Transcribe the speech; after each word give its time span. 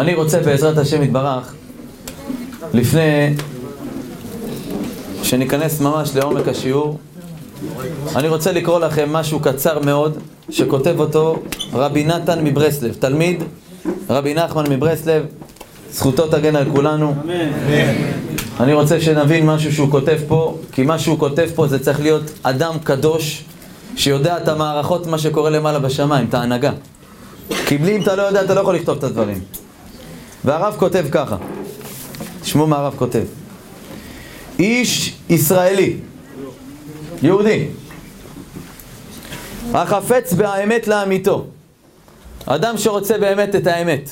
אני 0.00 0.14
רוצה 0.14 0.40
בעזרת 0.40 0.78
השם 0.78 1.02
יתברך, 1.02 1.54
לפני 2.74 3.34
שניכנס 5.22 5.80
ממש 5.80 6.16
לעומק 6.16 6.48
השיעור, 6.48 6.98
אני 8.16 8.28
רוצה 8.28 8.52
לקרוא 8.52 8.80
לכם 8.80 9.12
משהו 9.12 9.40
קצר 9.40 9.78
מאוד, 9.78 10.18
שכותב 10.50 10.94
אותו 11.00 11.38
רבי 11.72 12.04
נתן 12.04 12.44
מברסלב, 12.44 12.96
תלמיד 12.98 13.42
רבי 14.10 14.34
נחמן 14.34 14.64
מברסלב, 14.70 15.26
זכותו 15.92 16.26
תגן 16.26 16.56
על 16.56 16.64
כולנו. 16.72 17.14
אני 18.60 18.72
רוצה 18.72 19.00
שנבין 19.00 19.46
משהו 19.46 19.72
שהוא 19.72 19.90
כותב 19.90 20.18
פה, 20.28 20.58
כי 20.72 20.82
מה 20.82 20.98
שהוא 20.98 21.18
כותב 21.18 21.48
פה 21.54 21.66
זה 21.66 21.78
צריך 21.78 22.00
להיות 22.00 22.22
אדם 22.42 22.74
קדוש, 22.84 23.44
שיודע 23.96 24.36
את 24.36 24.48
המערכות, 24.48 25.06
מה 25.06 25.18
שקורה 25.18 25.50
למעלה 25.50 25.78
בשמיים, 25.78 26.26
את 26.28 26.34
ההנהגה. 26.34 26.72
כי 27.66 27.78
בלי 27.78 27.96
אם 27.96 28.02
אתה 28.02 28.16
לא 28.16 28.22
יודע, 28.22 28.42
אתה 28.42 28.54
לא 28.54 28.60
יכול 28.60 28.74
לכתוב 28.74 28.98
את 28.98 29.04
הדברים. 29.04 29.40
והרב 30.44 30.76
כותב 30.78 31.06
ככה, 31.12 31.36
תשמעו 32.40 32.66
מה 32.66 32.76
הרב 32.76 32.94
כותב. 32.96 33.24
איש 34.58 35.16
ישראלי, 35.28 35.96
יהודי, 37.22 37.66
החפץ 39.74 40.32
באמת 40.32 40.88
לאמיתו, 40.88 41.46
אדם 42.46 42.78
שרוצה 42.78 43.18
באמת 43.18 43.54
את 43.54 43.66
האמת. 43.66 44.10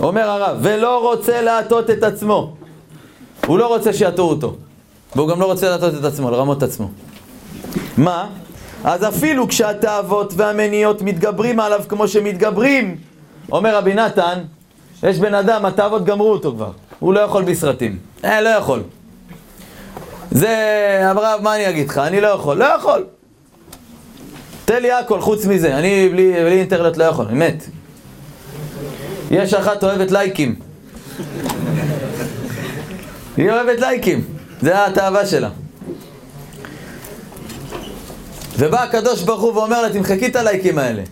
אומר 0.00 0.30
הרב, 0.30 0.58
ולא 0.62 1.10
רוצה 1.10 1.42
להטות 1.42 1.90
את 1.90 2.02
עצמו. 2.02 2.56
הוא 3.46 3.58
לא 3.58 3.66
רוצה 3.66 3.92
שיטעו 3.92 4.28
אותו. 4.28 4.56
והוא 5.16 5.28
גם 5.28 5.40
לא 5.40 5.46
רוצה 5.46 5.70
להטות 5.70 5.94
את 5.94 6.04
עצמו, 6.04 6.30
לרמות 6.30 6.58
את 6.58 6.62
עצמו. 6.62 6.90
מה? 7.96 8.28
אז 8.84 9.08
אפילו 9.08 9.48
כשהתאוות 9.48 10.32
והמניות 10.36 11.02
מתגברים 11.02 11.60
עליו 11.60 11.80
כמו 11.88 12.08
שמתגברים, 12.08 12.96
אומר 13.52 13.76
רבי 13.76 13.94
נתן, 13.94 14.38
יש 15.02 15.18
בן 15.18 15.34
אדם, 15.34 15.64
התאוות 15.64 16.04
גמרו 16.04 16.32
אותו 16.32 16.52
כבר. 16.52 16.70
הוא 16.98 17.14
לא 17.14 17.20
יכול 17.20 17.44
בסרטים. 17.44 17.98
אה, 18.24 18.40
לא 18.40 18.48
יכול. 18.48 18.82
זה, 20.30 20.98
הרב, 21.02 21.40
מה 21.42 21.56
אני 21.56 21.68
אגיד 21.68 21.88
לך? 21.88 21.98
אני 21.98 22.20
לא 22.20 22.26
יכול. 22.26 22.56
לא 22.56 22.64
יכול. 22.64 23.04
תן 24.64 24.82
לי 24.82 24.92
הכל 24.92 25.20
חוץ 25.20 25.44
מזה. 25.44 25.78
אני 25.78 26.08
בלי, 26.08 26.32
בלי 26.32 26.58
אינטרנט 26.60 26.96
לא 26.96 27.04
יכול, 27.04 27.26
אמת. 27.32 27.64
יש 29.30 29.54
אחת 29.54 29.84
אוהבת 29.84 30.10
לייקים. 30.10 30.54
היא 33.36 33.50
אוהבת 33.50 33.80
לייקים. 33.80 34.24
זה 34.60 34.86
התאווה 34.86 35.26
שלה. 35.26 35.48
ובא 38.58 38.82
הקדוש 38.82 39.22
ברוך 39.22 39.40
הוא 39.42 39.52
ואומר 39.52 39.82
לה, 39.82 39.92
תמחקי 39.92 40.26
את 40.26 40.36
הלייקים 40.36 40.78
האלה. 40.78 41.02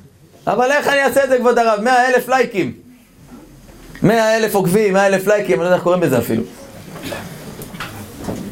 אבל 0.47 0.73
איך 0.73 0.89
אני 0.89 1.03
אעשה 1.03 1.25
את 1.25 1.29
זה, 1.29 1.39
כבוד 1.39 1.59
הרב? 1.59 1.81
מאה 1.81 2.09
אלף 2.09 2.29
לייקים. 2.29 2.73
מאה 4.03 4.37
אלף 4.37 4.55
עוקבים, 4.55 4.93
מאה 4.93 5.07
אלף 5.07 5.27
לייקים, 5.27 5.55
אני 5.55 5.61
לא 5.61 5.65
יודע 5.65 5.75
איך 5.75 5.83
קוראים 5.83 6.03
לזה 6.03 6.19
אפילו. 6.19 6.43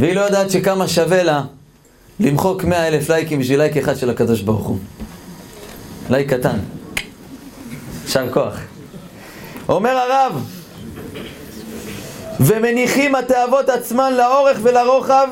והיא 0.00 0.15
לא 0.15 0.20
יודעת 0.20 0.50
שכמה 0.50 0.89
שווה 0.89 1.22
לה 1.22 1.42
למחוק 2.20 2.65
מאה 2.65 2.89
אלף 2.89 3.11
לייקים 3.11 3.41
בשביל 3.41 3.59
לייק 3.59 3.77
אחד 3.77 3.97
של 3.97 4.11
הקדוש 4.11 4.41
ברוך 4.41 4.67
הוא. 4.67 4.78
לייק 6.11 6.34
קטן. 6.34 6.59
יישר 8.05 8.33
כוח. 8.33 8.61
אומר 9.69 9.91
הרב, 9.91 10.45
ומניחים 12.41 13.15
התאוות 13.15 13.69
עצמן 13.69 14.15
לאורך 14.15 14.59
ולרוחב 14.62 15.28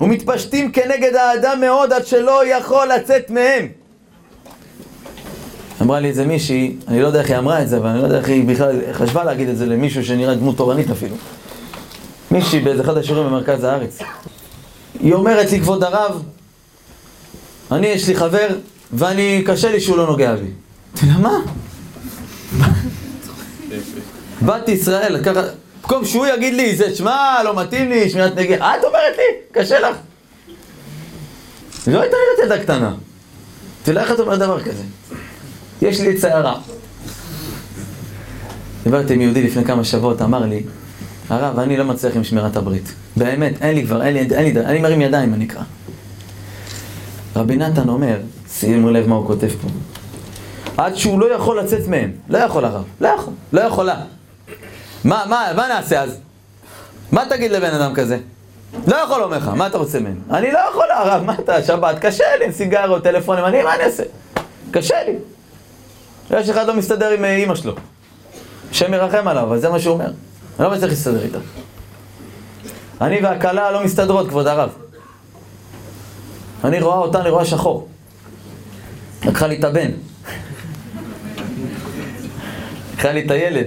ומתפשטים 0.00 0.72
כנגד 0.72 1.14
האדם 1.14 1.60
מאוד 1.60 1.92
עד 1.92 2.06
שלא 2.06 2.46
יכול 2.46 2.88
לצאת 2.88 3.30
מהם. 3.30 3.83
אמרה 5.84 6.00
לי 6.00 6.08
איזה 6.08 6.26
מישהי, 6.26 6.76
אני 6.88 7.02
לא 7.02 7.06
יודע 7.06 7.20
איך 7.20 7.30
היא 7.30 7.38
אמרה 7.38 7.62
את 7.62 7.68
זה, 7.68 7.76
אבל 7.76 7.88
אני 7.88 7.98
לא 7.98 8.04
יודע 8.04 8.18
איך 8.18 8.28
היא 8.28 8.44
בכלל 8.44 8.80
חשבה 8.92 9.24
להגיד 9.24 9.48
את 9.48 9.56
זה 9.56 9.66
למישהו 9.66 10.04
שנראה 10.04 10.34
דמות 10.34 10.56
תורנית 10.56 10.90
אפילו. 10.90 11.16
מישהי 12.30 12.60
באיזה 12.60 12.82
אחד 12.82 12.96
השיעורים 12.96 13.26
במרכז 13.26 13.64
הארץ. 13.64 13.98
היא 15.00 15.14
אומרת 15.14 15.52
לי, 15.52 15.60
כבוד 15.60 15.84
הרב, 15.84 16.22
אני, 17.72 17.86
יש 17.86 18.08
לי 18.08 18.16
חבר, 18.16 18.48
ואני, 18.92 19.42
קשה 19.46 19.72
לי 19.72 19.80
שהוא 19.80 19.96
לא 19.96 20.06
נוגע 20.06 20.34
בי. 20.34 20.40
אמרתי 20.40 21.06
לה, 21.06 21.18
מה? 21.18 21.38
בת 24.46 24.68
ישראל, 24.68 25.24
ככה, 25.24 25.42
במקום 25.82 26.04
שהוא 26.04 26.26
יגיד 26.26 26.54
לי, 26.54 26.76
זה, 26.76 26.94
שמע, 26.96 27.42
לא 27.44 27.56
מתאים 27.56 27.88
לי, 27.88 28.10
שמיעת 28.10 28.36
נגיע, 28.36 28.56
את 28.56 28.84
אומרת 28.84 29.16
לי, 29.16 29.22
קשה 29.52 29.80
לך. 29.80 29.96
לא 31.86 32.00
הייתה 32.00 32.16
לי 32.16 32.42
ילדה 32.42 32.62
קטנה. 32.62 32.94
תראה 33.82 34.02
איך 34.02 34.12
את 34.12 34.20
אומרת 34.20 34.38
דבר 34.38 34.62
כזה? 34.62 34.82
יש 35.82 36.00
לי 36.00 36.10
את 36.10 36.18
סערה. 36.18 36.54
דיברתי 38.84 39.14
עם 39.14 39.20
יהודי 39.20 39.42
לפני 39.42 39.64
כמה 39.64 39.84
שבועות, 39.84 40.22
אמר 40.22 40.46
לי, 40.46 40.62
הרב, 41.30 41.58
אני 41.58 41.76
לא 41.76 41.84
מצליח 41.84 42.16
עם 42.16 42.24
שמירת 42.24 42.56
הברית. 42.56 42.94
באמת, 43.16 43.62
אין 43.62 43.74
לי 43.74 43.86
כבר, 43.86 44.02
אין 44.02 44.14
לי, 44.14 44.20
אין 44.20 44.54
לי, 44.54 44.60
אני 44.60 44.78
מרים 44.78 45.00
ידיים, 45.00 45.30
מה 45.30 45.36
נקרא. 45.36 45.62
רבי 47.36 47.56
נתן 47.56 47.88
אומר, 47.88 48.16
שימו 48.48 48.90
לב 48.90 49.08
מה 49.08 49.14
הוא 49.14 49.26
כותב 49.26 49.48
פה. 49.48 49.68
עד 50.76 50.94
שהוא 50.96 51.20
לא 51.20 51.34
יכול 51.34 51.60
לצאת 51.60 51.88
מהם. 51.88 52.10
לא 52.28 52.38
יכול 52.38 52.64
הרב, 52.64 52.84
לא 53.00 53.08
יכול, 53.08 53.32
לא 53.52 53.60
יכולה. 53.60 53.96
מה, 55.04 55.24
מה, 55.28 55.46
מה 55.56 55.68
נעשה 55.68 56.02
אז? 56.02 56.18
מה 57.12 57.24
תגיד 57.30 57.50
לבן 57.50 57.74
אדם 57.74 57.94
כזה? 57.94 58.18
לא 58.86 58.96
יכול 58.96 59.22
אומר 59.22 59.36
לך, 59.36 59.48
מה 59.48 59.66
אתה 59.66 59.78
רוצה 59.78 60.00
מהם? 60.00 60.18
אני 60.30 60.52
לא 60.52 60.58
יכול, 60.70 60.86
הרב, 60.94 61.22
מה 61.24 61.34
אתה, 61.34 61.62
שבת, 61.62 61.98
קשה 61.98 62.24
לי 62.38 62.44
עם 62.44 62.52
סיגריות, 62.52 63.04
טלפונים, 63.04 63.44
אני, 63.44 63.62
מה 63.62 63.74
אני 63.74 63.84
אעשה? 63.84 64.02
קשה 64.70 64.96
לי. 65.06 65.12
יש 66.30 66.48
אחד 66.48 66.66
לא 66.66 66.76
מסתדר 66.76 67.10
עם 67.10 67.24
אימא 67.24 67.54
שלו. 67.54 67.74
השם 68.70 68.94
ירחם 68.94 69.28
עליו, 69.28 69.42
אבל 69.42 69.58
זה 69.58 69.68
מה 69.68 69.78
שהוא 69.78 69.94
אומר. 69.94 70.04
אני 70.06 70.66
לא 70.66 70.70
מצליח 70.70 70.90
להסתדר 70.90 71.22
איתה. 71.22 71.38
אני 73.00 73.20
והכלה 73.22 73.70
לא 73.70 73.84
מסתדרות, 73.84 74.28
כבוד 74.28 74.46
הרב. 74.46 74.70
אני 76.64 76.80
רואה 76.80 76.96
אותה, 76.96 77.20
אני 77.20 77.30
רואה 77.30 77.44
שחור. 77.44 77.88
לקחה 79.26 79.46
לי 79.46 79.58
את 79.58 79.64
הבן. 79.64 79.90
לקחה 82.94 83.12
לי 83.12 83.26
את 83.26 83.30
הילד. 83.30 83.66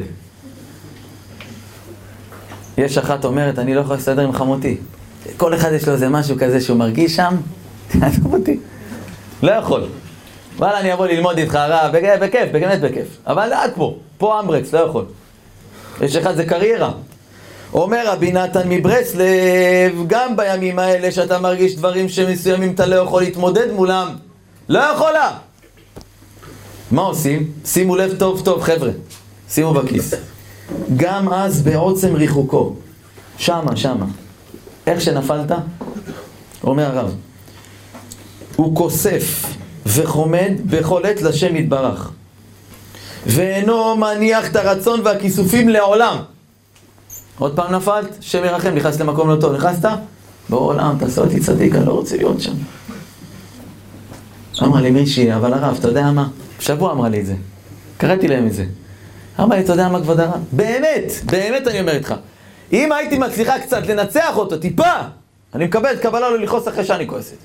יש 2.78 2.98
אחת 2.98 3.26
אומרת, 3.26 3.60
אני 3.60 3.76
לא 3.76 3.82
יכולה 3.82 3.96
להסתדר 3.96 4.22
עם 4.22 4.34
חמותי. 4.34 4.78
כל 5.38 5.56
אחד 5.56 5.72
יש 5.72 5.88
לו 5.88 5.94
איזה 5.94 6.10
משהו 6.10 6.36
כזה 6.40 6.62
שהוא 6.62 6.78
מרגיש 6.78 7.16
שם, 7.16 7.36
תעזוב. 7.92 8.36
לא 9.44 9.52
יכול. 9.52 9.88
וואלה, 10.58 10.80
אני 10.80 10.94
אבוא 10.94 11.08
ללמוד 11.08 11.38
איתך 11.38 11.56
הרב, 11.56 11.96
בכיף, 12.22 12.52
באמת 12.52 12.82
בכיף. 12.82 13.08
אבל 13.28 13.54
עד 13.54 13.72
פה, 13.76 13.96
פה 14.18 14.40
אמברקס, 14.40 14.74
לא 14.74 14.80
יכול. 14.80 15.06
יש 16.02 16.16
אחד 16.16 16.36
זה 16.36 16.46
קריירה. 16.46 16.92
אומר 17.74 18.04
רבי 18.08 18.32
נתן 18.32 18.70
מברסלב, 18.70 20.04
גם 20.08 20.38
בימים 20.38 20.80
האלה 20.80 21.12
שאתה 21.12 21.40
מרגיש 21.40 21.76
דברים 21.76 22.10
שמסוימים 22.10 22.72
אתה 22.74 22.86
לא 22.86 22.96
יכול 22.96 23.22
להתמודד 23.22 23.72
מולם, 23.72 24.16
לא 24.70 24.80
יכולה. 24.80 25.32
מה 26.92 27.02
עושים? 27.02 27.52
שימו 27.66 27.96
לב 27.96 28.16
טוב 28.20 28.42
טוב 28.46 28.62
חבר'ה, 28.62 28.90
שימו 29.50 29.74
בכיס. 29.74 30.14
גם 30.98 31.34
אז 31.34 31.62
בעוצם 31.62 32.16
ריחוקו, 32.16 32.76
שמה, 33.38 33.76
שמה. 33.76 34.06
איך 34.88 35.02
שנפלת? 35.02 35.52
אומר 36.64 36.86
הרב, 36.86 37.16
הוא 38.56 38.76
כוסף 38.76 39.46
וחומד 39.88 40.52
בכל 40.66 41.06
עת 41.06 41.22
לשם 41.22 41.56
יתברך. 41.56 42.12
ואינו 43.26 43.96
מניח 43.96 44.52
את 44.52 44.56
הרצון 44.56 45.02
והכיסופים 45.04 45.70
לעולם. 45.70 46.18
עוד 47.40 47.56
פעם 47.56 47.76
נפלת, 47.76 48.18
שם 48.22 48.44
ירחם, 48.46 48.70
נכנסת 48.70 49.00
למקום 49.00 49.30
לא 49.30 49.36
טוב, 49.42 49.56
נכנסת? 49.56 49.90
בעולם, 50.50 50.96
תעשה 51.00 51.22
אותי 51.22 51.40
צדיק, 51.40 51.76
אני 51.76 51.86
לא 51.86 51.92
רוצה 51.92 52.18
להיות 52.18 52.42
שם. 52.42 52.54
אמרה 54.64 54.82
לי 54.82 54.92
מישהי, 54.92 55.36
אבל 55.36 55.54
הרב, 55.54 55.76
אתה 55.80 55.88
יודע 55.88 56.12
מה? 56.12 56.28
שבוע 56.60 56.92
אמרה 56.92 57.10
לי 57.10 57.20
את 57.20 57.26
זה. 57.26 57.36
קראתי 57.98 58.28
להם 58.28 58.48
את 58.48 58.54
זה. 58.54 58.66
אמרה 59.40 59.58
לי, 59.58 59.64
אתה 59.64 59.74
יודע 59.74 59.90
מה 59.90 60.02
כבוד 60.02 60.20
הרב? 60.20 60.40
באמת, 60.52 61.12
באמת 61.26 61.68
אני 61.68 61.80
אומר 61.80 61.96
איתך. 61.96 62.14
אם 62.74 62.92
הייתי 62.92 63.18
מצליחה 63.18 63.60
קצת 63.60 63.88
לנצח 63.88 64.38
אותו, 64.38 64.58
טיפה, 64.58 64.92
אני 65.56 65.66
מקבל 65.66 65.94
את 65.94 66.00
קבלה 66.00 66.30
לא 66.30 66.40
לכעוס 66.40 66.68
אחרי 66.68 66.86
שאני 66.86 67.08
כועסת. 67.08 67.38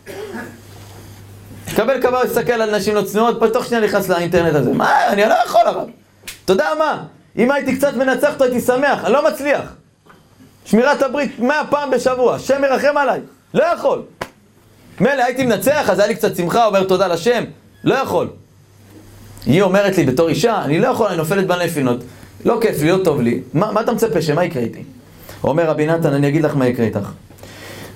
קבל 1.76 2.00
קבלה, 2.00 2.24
להסתכל 2.24 2.52
על 2.52 2.76
נשים 2.76 2.94
לא 2.94 3.02
צנועות, 3.02 3.40
בתוך 3.40 3.66
שנייה 3.66 3.84
נכנס 3.84 4.08
לאינטרנט 4.08 4.54
הזה. 4.54 4.72
מה, 4.72 5.08
אני 5.08 5.22
לא 5.22 5.34
יכול 5.46 5.60
הרב. 5.66 5.88
אתה 6.44 6.52
יודע 6.52 6.68
מה? 6.78 7.02
אם 7.38 7.50
הייתי 7.50 7.76
קצת 7.76 7.94
מנצח 7.94 8.32
אותו 8.32 8.44
הייתי 8.44 8.60
שמח, 8.60 9.04
אני 9.04 9.12
לא 9.12 9.28
מצליח. 9.28 9.74
שמירת 10.64 11.02
הברית 11.02 11.38
מאה 11.38 11.62
פעם 11.70 11.90
בשבוע, 11.90 12.34
השם 12.34 12.64
ירחם 12.64 12.96
עליי. 12.96 13.20
לא 13.54 13.64
יכול. 13.64 14.02
מילא 15.00 15.24
הייתי 15.24 15.44
מנצח, 15.44 15.90
אז 15.90 15.98
היה 15.98 16.08
לי 16.08 16.14
קצת 16.14 16.36
שמחה, 16.36 16.66
אומר 16.66 16.84
תודה 16.84 17.06
לשם. 17.06 17.44
לא 17.84 17.94
יכול. 17.94 18.28
היא 19.46 19.62
אומרת 19.62 19.98
לי 19.98 20.04
בתור 20.04 20.28
אישה, 20.28 20.62
אני 20.64 20.78
לא 20.78 20.88
יכול, 20.88 21.06
אני 21.06 21.16
נופלת 21.16 21.46
בנפינות. 21.46 22.00
לא 22.44 22.58
כיף 22.60 22.82
לי, 22.82 22.90
לא 22.90 22.98
טוב 23.04 23.20
לי. 23.20 23.40
מה, 23.54 23.72
מה 23.72 23.80
אתה 23.80 23.92
מצפה, 23.92 24.22
שמה 24.22 24.44
יקרה 24.44 24.62
איתי? 24.62 24.82
אומר 25.44 25.66
רבי 25.70 25.86
נתן, 25.86 26.12
אני 26.12 26.28
אגיד 26.28 26.42
לך 26.42 26.56
מה 26.56 26.66
יקרה 26.66 26.86
איתך. 26.86 27.08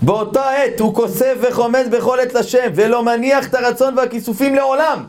באותה 0.03 0.51
עת 0.51 0.81
הוא 0.81 0.95
כוסף 0.95 1.35
וחומד 1.43 1.87
בכל 1.93 2.21
עת 2.21 2.35
לשם, 2.35 2.69
ולא 2.75 3.05
מניח 3.05 3.49
את 3.49 3.55
הרצון 3.55 3.99
והכיסופים 3.99 4.55
לעולם. 4.55 5.05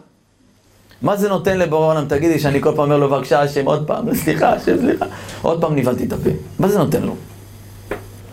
מה 1.02 1.16
זה 1.16 1.30
נותן 1.30 1.58
לבורא 1.58 1.92
עולם? 1.92 2.06
תגידי 2.08 2.40
שאני 2.40 2.62
כל 2.62 2.72
פעם 2.76 2.80
אומר 2.80 2.98
לו, 2.98 3.10
בבקשה 3.10 3.42
השם, 3.42 3.66
עוד 3.66 3.88
פעם, 3.88 4.16
סליחה, 4.16 4.54
השם, 4.54 4.78
סליחה. 4.78 5.06
עוד 5.42 5.62
פעם 5.62 5.76
נבהלתי 5.76 6.04
את 6.06 6.14
הפה. 6.14 6.30
מה 6.60 6.68
זה 6.68 6.78
נותן 6.78 7.02
לו? 7.02 7.16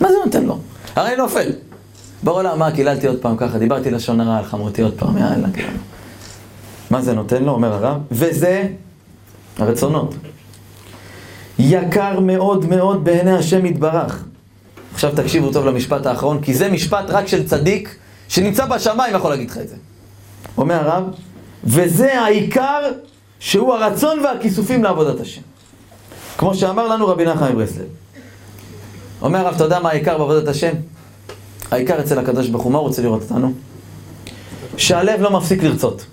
מה 0.00 0.08
זה 0.08 0.16
נותן 0.24 0.44
לו? 0.44 0.58
הרי 0.96 1.16
נופל. 1.16 1.52
בורא 2.22 2.38
עולם, 2.38 2.58
מה, 2.58 2.70
קיללתי 2.70 3.06
עוד 3.06 3.18
פעם 3.20 3.36
ככה, 3.36 3.58
דיברתי 3.58 3.90
לשון 3.90 4.20
הרע 4.20 4.36
על 4.36 4.44
חמותי 4.44 4.82
עוד 4.82 4.94
פעם, 4.98 5.18
יאללה, 5.18 5.48
כאילו. 5.52 5.78
מה 6.90 7.02
זה 7.02 7.14
נותן 7.14 7.44
לו, 7.44 7.52
אומר 7.52 7.72
הרב? 7.72 7.96
וזה 8.10 8.68
הרצונות. 9.58 10.14
יקר 11.58 12.20
מאוד 12.20 12.66
מאוד 12.66 13.04
בעיני 13.04 13.32
השם 13.32 13.66
יתברך. 13.66 14.24
עכשיו 14.94 15.12
תקשיבו 15.16 15.52
טוב 15.52 15.66
למשפט 15.66 16.06
האחרון, 16.06 16.42
כי 16.42 16.54
זה 16.54 16.68
משפט 16.68 17.04
רק 17.08 17.26
של 17.26 17.46
צדיק 17.46 17.96
שנמצא 18.28 18.66
בשמיים 18.66 19.14
יכול 19.14 19.30
להגיד 19.30 19.50
לך 19.50 19.58
את 19.58 19.68
זה. 19.68 19.76
אומר 20.58 20.74
הרב, 20.74 21.04
וזה 21.64 22.20
העיקר 22.20 22.80
שהוא 23.40 23.74
הרצון 23.74 24.20
והכיסופים 24.20 24.84
לעבודת 24.84 25.20
השם. 25.20 25.40
כמו 26.38 26.54
שאמר 26.54 26.88
לנו 26.88 27.06
רבי 27.06 27.24
נחמן 27.24 27.52
מברסלב. 27.52 27.86
אומר 29.22 29.38
הרב, 29.38 29.54
אתה 29.54 29.64
יודע 29.64 29.80
מה 29.80 29.90
העיקר 29.90 30.18
בעבודת 30.18 30.48
השם? 30.48 30.72
העיקר 31.70 32.00
אצל 32.00 32.18
הקדוש 32.18 32.48
ברוך 32.48 32.64
הוא, 32.64 32.72
מה 32.72 32.78
הוא 32.78 32.86
רוצה 32.86 33.02
לראות 33.02 33.22
אותנו? 33.22 33.52
שהלב 34.76 35.20
לא 35.20 35.30
מפסיק 35.30 35.62
לרצות. 35.62 36.06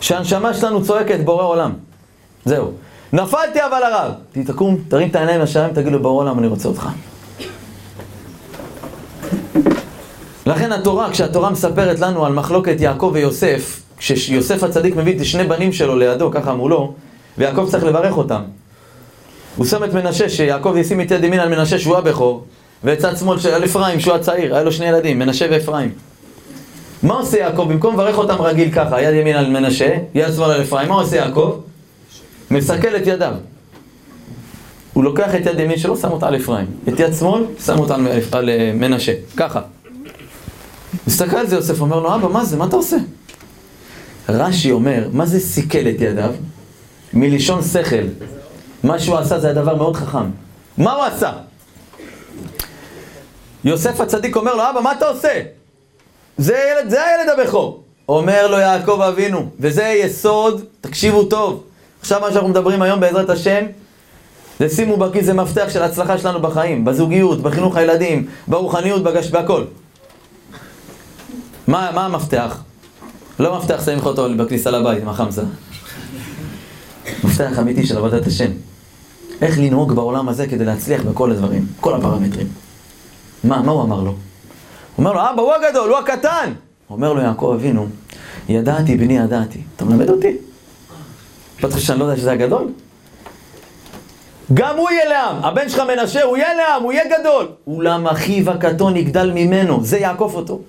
שהנשמה 0.00 0.54
שלנו 0.54 0.84
צועקת 0.84 1.20
בורא 1.24 1.44
עולם. 1.44 1.72
זהו. 2.44 2.72
נפלתי 3.12 3.58
אבל 3.66 3.82
הרב. 3.82 4.12
תקום, 4.46 4.76
תרים 4.88 5.08
את 5.08 5.16
העיניים 5.16 5.40
לשמיים, 5.40 5.74
תגיד 5.74 5.92
לו 5.92 6.02
בורא 6.02 6.22
עולם, 6.22 6.38
אני 6.38 6.46
רוצה 6.46 6.68
אותך. 6.68 6.88
לכן 10.46 10.72
התורה, 10.72 11.10
כשהתורה 11.10 11.50
מספרת 11.50 12.00
לנו 12.00 12.26
על 12.26 12.32
מחלוקת 12.32 12.76
יעקב 12.78 13.10
ויוסף, 13.14 13.80
כשיוסף 13.98 14.62
הצדיק 14.62 14.96
מביא 14.96 15.16
את 15.16 15.24
שני 15.24 15.44
בנים 15.44 15.72
שלו 15.72 15.96
לידו, 15.96 16.30
ככה 16.30 16.52
אמרו 16.52 16.68
לו, 16.68 16.94
ויעקב 17.38 17.68
צריך 17.70 17.84
לברך 17.84 18.16
אותם. 18.16 18.42
הוא 19.56 19.66
שם 19.66 19.84
את 19.84 19.94
מנשה, 19.94 20.28
שיעקב 20.28 20.74
ישים 20.76 21.00
את 21.00 21.10
יד 21.10 21.24
ימין 21.24 21.40
על 21.40 21.48
מנשה 21.48 21.78
שהוא 21.78 21.96
הבכור, 21.96 22.44
ואת 22.84 22.98
צד 22.98 23.16
שמאל 23.16 23.38
של 23.38 23.64
אפרים 23.64 24.00
שהוא 24.00 24.14
הצעיר, 24.14 24.54
היה 24.54 24.64
לו 24.64 24.72
שני 24.72 24.86
ילדים, 24.86 25.18
מנשה 25.18 25.46
ואפרים. 25.50 25.90
מה 27.02 27.14
עושה 27.14 27.38
יעקב? 27.38 27.66
במקום 27.68 27.94
לברך 27.94 28.18
אותם 28.18 28.42
רגיל 28.42 28.70
ככה, 28.72 29.02
יד 29.02 29.14
ימין 29.14 29.36
על 29.36 29.50
מנשה, 29.50 29.96
יד 30.14 30.34
שמאל 30.34 30.50
על 30.50 30.62
אפרים, 30.62 30.88
מה 30.88 30.94
עושה 30.94 31.16
יעקב? 31.16 31.58
מסכל 32.52 32.96
את 32.96 33.06
ידיו. 33.06 33.34
הוא 34.92 35.04
לוקח 35.04 35.34
את 35.34 35.46
יד 35.46 35.60
ימין 35.60 35.78
שלו, 35.78 35.96
שם 35.96 36.10
אותה 36.10 36.26
על 36.26 36.36
אפרים. 36.36 36.66
את 36.88 37.00
יד 37.00 37.14
שמאל, 37.14 37.44
שם 37.64 37.78
אותה 37.78 37.94
על, 37.94 38.06
על 38.32 38.50
אה, 38.50 38.72
מנשה. 38.74 39.12
ככה. 39.36 39.60
מסתכל 41.06 41.36
על 41.36 41.46
זה 41.46 41.56
יוסף, 41.56 41.80
אומר 41.80 42.00
לו, 42.00 42.14
אבא, 42.14 42.28
מה 42.28 42.44
זה? 42.44 42.56
מה 42.56 42.64
אתה 42.64 42.76
עושה? 42.76 42.96
רש"י 44.28 44.72
אומר, 44.72 45.08
מה 45.12 45.26
זה 45.26 45.40
סיכל 45.40 45.78
את 45.78 46.00
ידיו? 46.00 46.32
מלשון 47.14 47.62
שכל. 47.62 48.06
מה 48.82 48.98
שהוא 48.98 49.16
עשה 49.16 49.40
זה 49.40 49.50
הדבר 49.50 49.76
מאוד 49.76 49.96
חכם. 49.96 50.30
מה 50.78 50.92
הוא 50.92 51.04
עשה? 51.04 51.32
יוסף 53.64 54.00
הצדיק 54.00 54.36
אומר 54.36 54.54
לו, 54.54 54.62
אבא, 54.70 54.80
מה 54.80 54.92
אתה 54.92 55.06
עושה? 55.06 55.42
זה, 56.38 56.52
ילד, 56.52 56.90
זה 56.90 56.98
הילד 57.04 57.38
הבכור. 57.38 57.82
אומר 58.08 58.46
לו 58.46 58.58
יעקב 58.58 59.00
אבינו, 59.00 59.48
וזה 59.60 59.84
יסוד, 59.84 60.64
תקשיבו 60.80 61.24
טוב. 61.24 61.64
עכשיו 62.02 62.20
מה 62.20 62.30
שאנחנו 62.30 62.48
מדברים 62.48 62.82
היום 62.82 63.00
בעזרת 63.00 63.30
השם, 63.30 63.64
זה 64.58 64.68
שימו 64.68 64.96
בכיס, 64.96 65.24
זה 65.24 65.34
מפתח 65.34 65.66
של 65.68 65.82
ההצלחה 65.82 66.18
שלנו 66.18 66.40
בחיים, 66.42 66.84
בזוגיות, 66.84 67.42
בחינוך 67.42 67.76
הילדים, 67.76 68.26
ברוחניות, 68.48 69.02
בגש, 69.02 69.30
בהכל. 69.30 69.64
מה, 71.66 71.90
מה 71.94 72.04
המפתח? 72.06 72.62
לא 73.38 73.58
מפתח 73.58 73.82
שמים 73.84 73.98
לך 73.98 74.06
אותו 74.06 74.28
בכניסה 74.36 74.70
לבית, 74.70 75.04
מה 75.04 75.14
חמסה? 75.14 75.42
מפתח 77.24 77.58
אמיתי 77.58 77.86
של 77.86 77.96
עבודת 77.96 78.26
השם. 78.26 78.50
איך 79.42 79.58
לנהוג 79.58 79.92
בעולם 79.92 80.28
הזה 80.28 80.46
כדי 80.46 80.64
להצליח 80.64 81.02
בכל 81.02 81.30
הדברים, 81.30 81.66
כל 81.80 81.94
הפרמטרים. 81.94 82.46
מה, 83.44 83.62
מה 83.62 83.72
הוא 83.72 83.82
אמר 83.82 84.02
לו? 84.02 84.10
הוא 84.10 84.16
אומר 84.98 85.12
לו, 85.12 85.20
אבא, 85.20 85.42
הוא 85.42 85.52
הגדול, 85.54 85.90
הוא 85.90 85.98
הקטן! 85.98 86.52
אומר 86.90 87.12
לו 87.12 87.20
יעקב 87.20 87.52
אבינו, 87.54 87.86
ידעתי 88.48 88.96
בני 88.96 89.18
ידעתי. 89.18 89.60
אתה 89.76 89.84
מלמד 89.84 90.10
אותי? 90.10 90.36
אתה 91.64 91.74
חושב 91.74 91.86
שאני 91.86 91.98
לא 91.98 92.04
יודע 92.04 92.16
שזה 92.16 92.32
הגדול? 92.32 92.68
גם 94.54 94.76
הוא 94.76 94.90
יהיה 94.90 95.08
לעם, 95.08 95.44
הבן 95.44 95.68
שלך 95.68 95.80
מנשה, 95.80 96.22
הוא 96.22 96.36
יהיה 96.36 96.54
לעם, 96.54 96.82
הוא 96.82 96.92
יהיה 96.92 97.18
גדול. 97.18 97.48
אולם 97.66 98.06
אחיו 98.06 98.50
הקטון 98.50 98.96
יגדל 98.96 99.30
ממנו, 99.34 99.84
זה 99.84 99.98
יעקוף 99.98 100.34
אותו. 100.34 100.60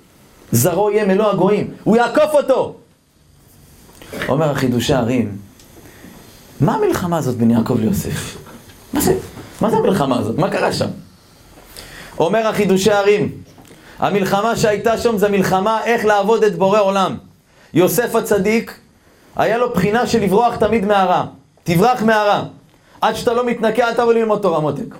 זרעו 0.52 0.92
יהיה 0.92 1.06
מלוא 1.06 1.30
הגויים, 1.30 1.72
הוא 1.84 1.98
יעקוף 1.98 2.34
אותו. 2.34 2.76
אומר 4.30 4.52
החידושי 4.52 4.94
הערים, 4.94 5.38
מה 6.60 6.76
המלחמה 6.76 7.18
הזאת 7.18 7.36
בין 7.36 7.52
יעקב 7.52 7.80
ליוסף? 7.80 8.38
מה 8.94 9.02
זה? 9.02 9.14
מה 9.62 9.70
זה 9.70 9.76
המלחמה 9.76 10.20
הזאת? 10.20 10.38
מה 10.38 10.50
קרה 10.50 10.74
שם? 10.74 10.88
אומר 12.20 12.48
החידושי 12.48 12.92
הערים, 12.92 13.32
המלחמה 14.00 14.56
שהייתה 14.56 14.98
שם 14.98 15.18
זה 15.18 15.30
מלחמה 15.30 15.84
איך 15.84 16.06
לעבוד 16.06 16.44
את 16.44 16.56
בורא 16.56 16.80
עולם. 16.80 17.18
יוסף 17.74 18.16
הצדיק, 18.16 18.80
היה 19.36 19.58
לו 19.58 19.70
בחינה 19.74 20.08
של 20.08 20.22
לברוח 20.22 20.56
תמיד 20.56 20.86
מהרע. 20.86 21.26
תברח 21.64 22.04
מהרע. 22.04 22.44
עד 23.02 23.16
שאתה 23.16 23.34
לא 23.34 23.46
מתנקה, 23.46 23.88
אל 23.88 23.94
תבוא 23.94 24.14
ללמוד 24.14 24.42
תורה 24.42 24.60
מותק. 24.60 24.96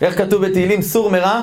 איך 0.00 0.18
כתוב 0.18 0.46
בתהילים, 0.46 0.82
סור 0.82 1.10
מרע? 1.10 1.42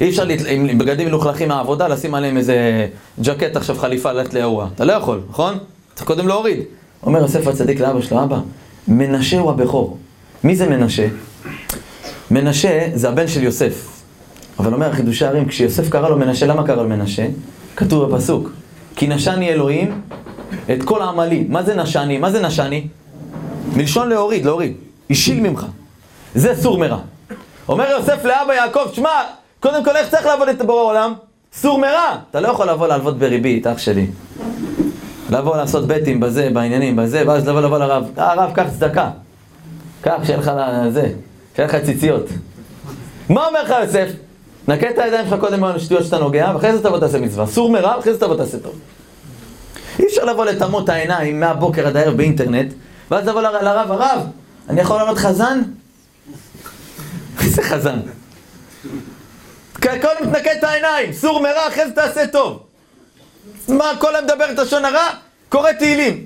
אי 0.00 0.08
אפשר 0.08 0.26
עם 0.48 0.78
בגדים 0.78 1.08
מלוכלכים 1.08 1.48
מהעבודה, 1.48 1.88
לשים 1.88 2.14
עליהם 2.14 2.36
איזה 2.36 2.86
ג'קט 3.22 3.56
עכשיו 3.56 3.76
חליפה 3.78 4.12
ללכת 4.12 4.34
לאירוע. 4.34 4.68
אתה 4.74 4.84
לא 4.84 4.92
יכול, 4.92 5.20
נכון? 5.30 5.58
צריך 5.94 6.06
קודם 6.06 6.28
להוריד. 6.28 6.60
אומר 7.02 7.20
יוסף 7.20 7.46
הצדיק 7.46 7.80
לאבא 7.80 8.00
שלו, 8.00 8.22
אבא, 8.22 8.38
מנשה 8.88 9.38
הוא 9.38 9.50
הבכור. 9.50 9.98
מי 10.44 10.56
זה 10.56 10.66
מנשה? 10.66 11.08
מנשה 12.30 12.88
זה 12.94 13.08
הבן 13.08 13.28
של 13.28 13.42
יוסף. 13.42 14.02
אבל 14.58 14.74
אומר 14.74 14.92
חידושי 14.92 15.24
הרים, 15.24 15.48
כשיוסף 15.48 15.88
קרא 15.88 16.08
לו 16.08 16.16
מנשה, 16.18 16.46
למה 16.46 16.66
קרא 16.66 16.82
לו 16.82 16.88
מנשה? 16.88 17.26
כתוב 17.76 18.04
בפסוק, 18.04 18.50
כי 18.96 19.06
נשני 19.06 19.48
אלוהים 19.48 20.00
את 20.72 20.82
כל 20.84 21.02
העמלים. 21.02 21.46
מה 21.48 21.62
זה 21.62 21.74
נשני? 21.74 22.18
מה 22.18 22.30
זה 22.30 22.42
נשני? 22.42 22.86
מלשון 23.76 24.08
להוריד, 24.08 24.44
להוריד. 24.44 24.76
השיל 25.10 25.40
ממך. 25.40 25.66
זה 26.34 26.54
סור 26.62 26.78
מרע. 26.78 26.98
אומר 27.68 27.90
יוסף 27.90 28.24
לאבא 28.24 28.54
יעקב, 28.54 28.80
שמע, 28.92 29.10
קודם 29.60 29.84
כל 29.84 29.96
איך 29.96 30.10
צריך 30.10 30.26
לעבוד 30.26 30.48
את 30.48 30.62
בורא 30.62 30.82
עולם? 30.82 31.14
סור 31.52 31.78
מרע. 31.78 32.16
אתה 32.30 32.40
לא 32.40 32.48
יכול 32.48 32.70
לבוא 32.70 32.86
לעבוד 32.86 33.20
בריבית, 33.20 33.66
אח 33.66 33.78
שלי. 33.78 34.06
לבוא 35.30 35.56
לעשות 35.56 35.86
בטים 35.86 36.20
בזה, 36.20 36.50
בעניינים, 36.52 36.96
בזה, 36.96 37.22
ואז 37.26 37.48
לבוא 37.48 37.60
לבוא 37.60 37.78
לרב. 37.78 38.04
אה, 38.18 38.32
הרב, 38.32 38.52
קח 38.54 38.66
צדקה. 38.70 39.10
קח, 40.00 40.16
שיהיה 40.24 40.38
לך 40.38 40.52
זה, 40.88 41.12
שיהיה 41.56 41.68
לך 41.68 41.76
ציציות. 41.84 42.26
מה 43.28 43.46
אומר 43.46 43.62
לך 43.62 43.74
יוסף? 43.82 44.08
נקה 44.68 44.90
את 44.90 44.98
הידיים 44.98 45.26
שלך 45.28 45.40
קודם 45.40 45.64
על 45.64 45.76
השטויות 45.76 46.04
שאתה 46.04 46.18
נוגע, 46.18 46.50
ואחרי 46.54 46.72
זה 46.72 46.82
תבוא 46.82 46.98
תעשה 46.98 47.20
מצווה. 47.20 47.46
סור 47.46 47.70
מרע, 47.70 47.96
ואחרי 47.96 48.12
זה 48.12 48.20
תבוא 48.20 48.36
תעשה 48.36 48.58
טוב. 48.58 48.72
אי 50.00 50.06
אפשר 50.06 50.24
לבוא 50.24 50.44
לטמות 50.44 50.88
העיניים 50.88 51.40
מהבוקר 51.40 51.86
עד 51.86 51.96
הערב 51.96 52.16
באינטרנט, 52.16 52.72
ואז 53.10 53.28
לבוא 53.28 53.42
לרב, 53.42 53.92
הרב, 53.92 54.20
אני 54.68 54.80
יכול 54.80 54.96
לעלות 54.96 55.18
חזן? 55.18 55.62
איזה 57.44 57.62
חזן? 57.62 58.00
קודם 59.80 60.32
תנקה 60.32 60.52
את 60.52 60.64
העיניים, 60.64 61.12
סור 61.12 61.42
מרע, 61.42 61.68
אחרי 61.68 61.86
זה 61.86 61.92
תעשה 61.92 62.26
טוב. 62.26 62.58
מה, 63.68 63.92
כל 63.98 64.14
היום 64.14 64.24
מדבר 64.24 64.52
את 64.52 64.58
לשון 64.58 64.84
הרע? 64.84 65.08
קורא 65.48 65.72
תהילים. 65.72 66.24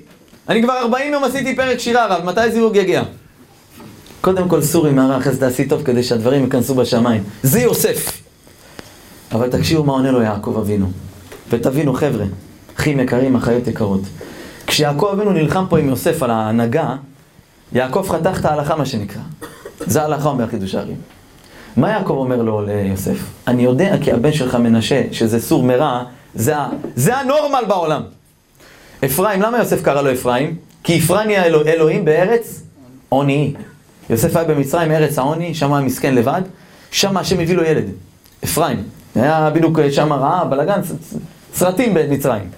אני 0.49 0.63
כבר 0.63 0.77
40 0.77 1.13
יום 1.13 1.23
עשיתי 1.23 1.55
פרק 1.55 1.79
שירה, 1.79 2.05
רב, 2.05 2.23
מתי 2.23 2.51
זיווג 2.51 2.75
יגיע? 2.75 3.03
קודם 4.21 4.49
כל 4.49 4.61
סורי 4.61 4.91
מהרע, 4.91 5.17
אחרי 5.17 5.33
זה 5.33 5.39
תעשי 5.39 5.67
טוב 5.67 5.83
כדי 5.83 6.03
שהדברים 6.03 6.43
ייכנסו 6.43 6.75
בשמיים. 6.75 7.23
זה 7.43 7.59
יוסף. 7.59 8.21
אבל 9.31 9.49
תקשיבו 9.49 9.83
מה 9.83 9.93
עונה 9.93 10.11
לו 10.11 10.21
יעקב 10.21 10.57
אבינו. 10.61 10.91
ותבינו, 11.49 11.93
חבר'ה, 11.93 12.25
אחים 12.79 12.99
יקרים, 12.99 13.35
אחיות 13.35 13.67
יקרות. 13.67 14.01
כשיעקב 14.67 15.09
אבינו 15.13 15.31
נלחם 15.31 15.65
פה 15.69 15.79
עם 15.79 15.89
יוסף 15.89 16.23
על 16.23 16.31
ההנהגה, 16.31 16.95
יעקב 17.73 18.07
חתך 18.09 18.39
את 18.39 18.45
ההלכה, 18.45 18.75
מה 18.75 18.85
שנקרא. 18.85 19.21
זה 19.79 20.01
ההלכה 20.01 20.29
אומר 20.29 20.47
חידוש 20.47 20.75
הערים. 20.75 20.97
מה 21.77 21.89
יעקב 21.89 22.13
אומר 22.13 22.41
לו 22.41 22.61
ליוסף? 22.61 23.17
אני 23.47 23.63
יודע 23.63 23.95
כי 24.01 24.11
הבן 24.11 24.33
שלך 24.33 24.55
מנשה, 24.55 25.03
שזה 25.11 25.41
סור 25.41 25.63
מרע, 25.63 26.03
זה, 26.35 26.53
זה 26.95 27.17
הנורמל 27.17 27.63
בעולם. 27.67 28.01
אפרים, 29.05 29.41
למה 29.41 29.57
יוסף 29.57 29.81
קרא 29.81 30.01
לו 30.01 30.11
אפרים? 30.11 30.55
כי 30.83 30.99
אפרים 30.99 31.29
אלוה, 31.29 31.67
אלוהים 31.67 32.05
בארץ 32.05 32.61
עוני. 33.09 33.53
יוסף 34.09 34.35
היה 34.35 34.45
במצרים, 34.47 34.91
ארץ 34.91 35.19
העוני, 35.19 35.53
שם 35.53 35.73
היה 35.73 35.85
מסכן 35.85 36.15
לבד, 36.15 36.41
שם 36.91 37.17
השם 37.17 37.39
הביא 37.39 37.55
לו 37.55 37.63
ילד, 37.63 37.85
אפרים. 38.43 38.83
היה 39.15 39.49
בדיוק 39.53 39.79
שם 39.89 40.13
רעה, 40.13 40.45
בלאגן, 40.45 40.79
סרטים 41.53 41.93
במצרים. 41.93 42.49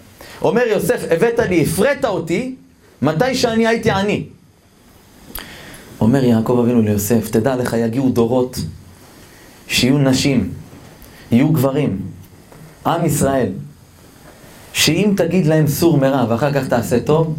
אומר 0.42 0.62
יוסף, 0.68 1.04
הבאת 1.12 1.40
לי, 1.40 1.62
הפרית 1.62 2.06
אותי, 2.06 2.56
מתי 3.02 3.36
שאני 3.36 3.68
הייתי 3.68 3.92
עני. 3.92 4.24
אומר 6.02 6.24
יעקב 6.24 6.60
אבינו 6.64 6.82
ליוסף, 6.82 7.30
תדע 7.30 7.56
לך, 7.56 7.76
יגיעו 7.80 8.10
דורות 8.10 8.58
שיהיו 9.68 9.98
נשים, 9.98 10.54
יהיו 11.32 11.50
גברים, 11.50 12.02
עם 12.86 13.06
ישראל, 13.06 13.50
שאם 14.74 15.14
תגיד 15.18 15.46
להם 15.46 15.68
סור 15.68 15.98
מרע 15.98 16.26
ואחר 16.30 16.54
כך 16.54 16.68
תעשה 16.68 17.00
טוב, 17.00 17.36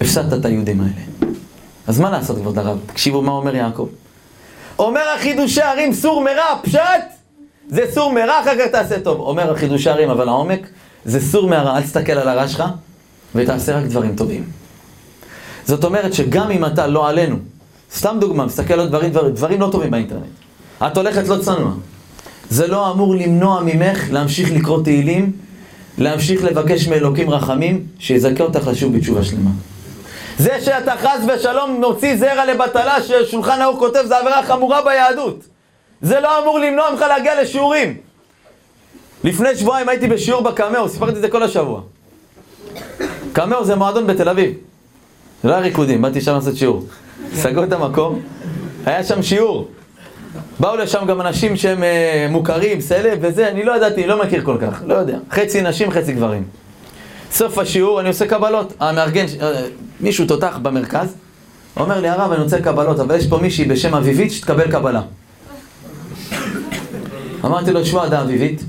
הפסדת 0.00 0.40
את 0.40 0.44
היהודים 0.44 0.80
האלה. 0.80 1.32
אז 1.86 2.00
מה 2.00 2.10
לעשות, 2.10 2.36
כבוד 2.36 2.58
הרב? 2.58 2.78
תקשיבו 2.86 3.22
מה 3.22 3.32
אומר 3.32 3.54
יעקב. 3.56 3.88
אומר 4.78 5.00
החידושי 5.16 5.62
ערים 5.62 5.92
סור 5.92 6.24
מרע, 6.24 6.58
פשט! 6.62 6.80
זה 7.68 7.82
סור 7.92 8.12
מרע, 8.12 8.40
אחר 8.40 8.58
כך 8.58 8.66
תעשה 8.66 9.00
טוב. 9.00 9.20
אומר 9.20 9.52
החידושי 9.52 9.90
ערים, 9.90 10.10
אבל 10.10 10.28
העומק 10.28 10.60
זה 11.04 11.20
סור 11.20 11.48
מהרע, 11.48 11.76
אל 11.76 11.82
תסתכל 11.82 12.12
על 12.12 12.28
הרע 12.28 12.48
שלך 12.48 12.64
ותעשה 13.34 13.78
רק 13.78 13.84
דברים 13.84 14.16
טובים. 14.16 14.44
זאת 15.64 15.84
אומרת 15.84 16.14
שגם 16.14 16.50
אם 16.50 16.64
אתה 16.64 16.86
לא 16.86 17.08
עלינו, 17.08 17.36
סתם 17.94 18.16
דוגמה, 18.20 18.46
מסתכל 18.46 18.74
על 18.74 18.88
דברים, 18.88 19.10
דברים, 19.10 19.34
דברים 19.34 19.60
לא 19.60 19.68
טובים 19.72 19.90
באינטרנט. 19.90 20.22
את 20.86 20.96
הולכת 20.96 21.28
לא 21.28 21.36
צנוע. 21.38 21.72
זה 22.50 22.66
לא 22.66 22.92
אמור 22.92 23.14
למנוע 23.14 23.62
ממך 23.64 24.10
להמשיך 24.10 24.52
לקרוא 24.52 24.82
תהילים, 24.82 25.32
להמשיך 25.98 26.44
לבקש 26.44 26.88
מאלוקים 26.88 27.30
רחמים, 27.30 27.86
שיזכה 27.98 28.44
אותך 28.44 28.66
לשוב 28.66 28.96
בתשובה 28.96 29.24
שלמה. 29.24 29.50
זה 30.38 30.60
שאתה 30.64 30.92
חס 30.96 31.20
ושלום 31.28 31.80
מוציא 31.80 32.16
זרע 32.16 32.44
לבטלה 32.44 32.96
ששולחן 33.02 33.60
האור 33.60 33.78
כותב 33.78 34.02
זה 34.06 34.18
עבירה 34.18 34.42
חמורה 34.42 34.82
ביהדות. 34.84 35.44
זה 36.02 36.20
לא 36.20 36.42
אמור 36.42 36.58
למנוע 36.58 36.90
ממך 36.90 37.00
להגיע 37.00 37.42
לשיעורים. 37.42 37.96
לפני 39.24 39.56
שבועיים 39.56 39.88
הייתי 39.88 40.06
בשיעור 40.06 40.42
בקמאו, 40.42 40.88
סיפרתי 40.88 41.16
את 41.16 41.20
זה 41.20 41.28
כל 41.28 41.42
השבוע. 41.42 41.80
קמאו 43.32 43.64
זה 43.64 43.74
מועדון 43.74 44.06
בתל 44.06 44.28
אביב. 44.28 44.54
זה 45.42 45.48
לא 45.48 45.54
היה 45.54 45.62
ריקודים, 45.62 46.02
באתי 46.02 46.20
שם 46.20 46.34
לעשות 46.34 46.56
שיעור. 46.56 46.86
סגרו 47.34 47.64
את 47.64 47.72
המקום, 47.72 48.22
היה 48.86 49.04
שם 49.04 49.22
שיעור. 49.22 49.68
באו 50.60 50.76
לשם 50.76 51.04
גם 51.06 51.20
אנשים 51.20 51.56
שהם 51.56 51.82
אה, 51.82 52.26
מוכרים, 52.30 52.80
סלב 52.80 53.18
וזה, 53.20 53.48
אני 53.48 53.64
לא 53.64 53.76
ידעתי, 53.76 54.06
לא 54.06 54.22
מכיר 54.22 54.44
כל 54.44 54.56
כך, 54.60 54.82
לא 54.86 54.94
יודע. 54.94 55.18
חצי 55.30 55.62
נשים, 55.62 55.90
חצי 55.90 56.12
גברים. 56.12 56.44
סוף 57.32 57.58
השיעור 57.58 58.00
אני 58.00 58.08
עושה 58.08 58.26
קבלות. 58.26 58.72
המארגן, 58.80 59.26
אה, 59.40 59.62
מישהו 60.00 60.26
תותח 60.26 60.58
במרכז, 60.62 61.14
אומר 61.76 62.00
לי, 62.00 62.08
הרב, 62.08 62.32
אני 62.32 62.42
רוצה 62.42 62.60
קבלות, 62.60 63.00
אבל 63.00 63.16
יש 63.16 63.26
פה 63.26 63.38
מישהי 63.38 63.64
בשם 63.64 63.94
אביבית 63.94 64.32
שתקבל 64.32 64.70
קבלה. 64.70 65.02
אמרתי 67.44 67.72
לו, 67.72 67.86
שמע, 67.86 68.06
אתה 68.06 68.22
אביבית? 68.22 68.64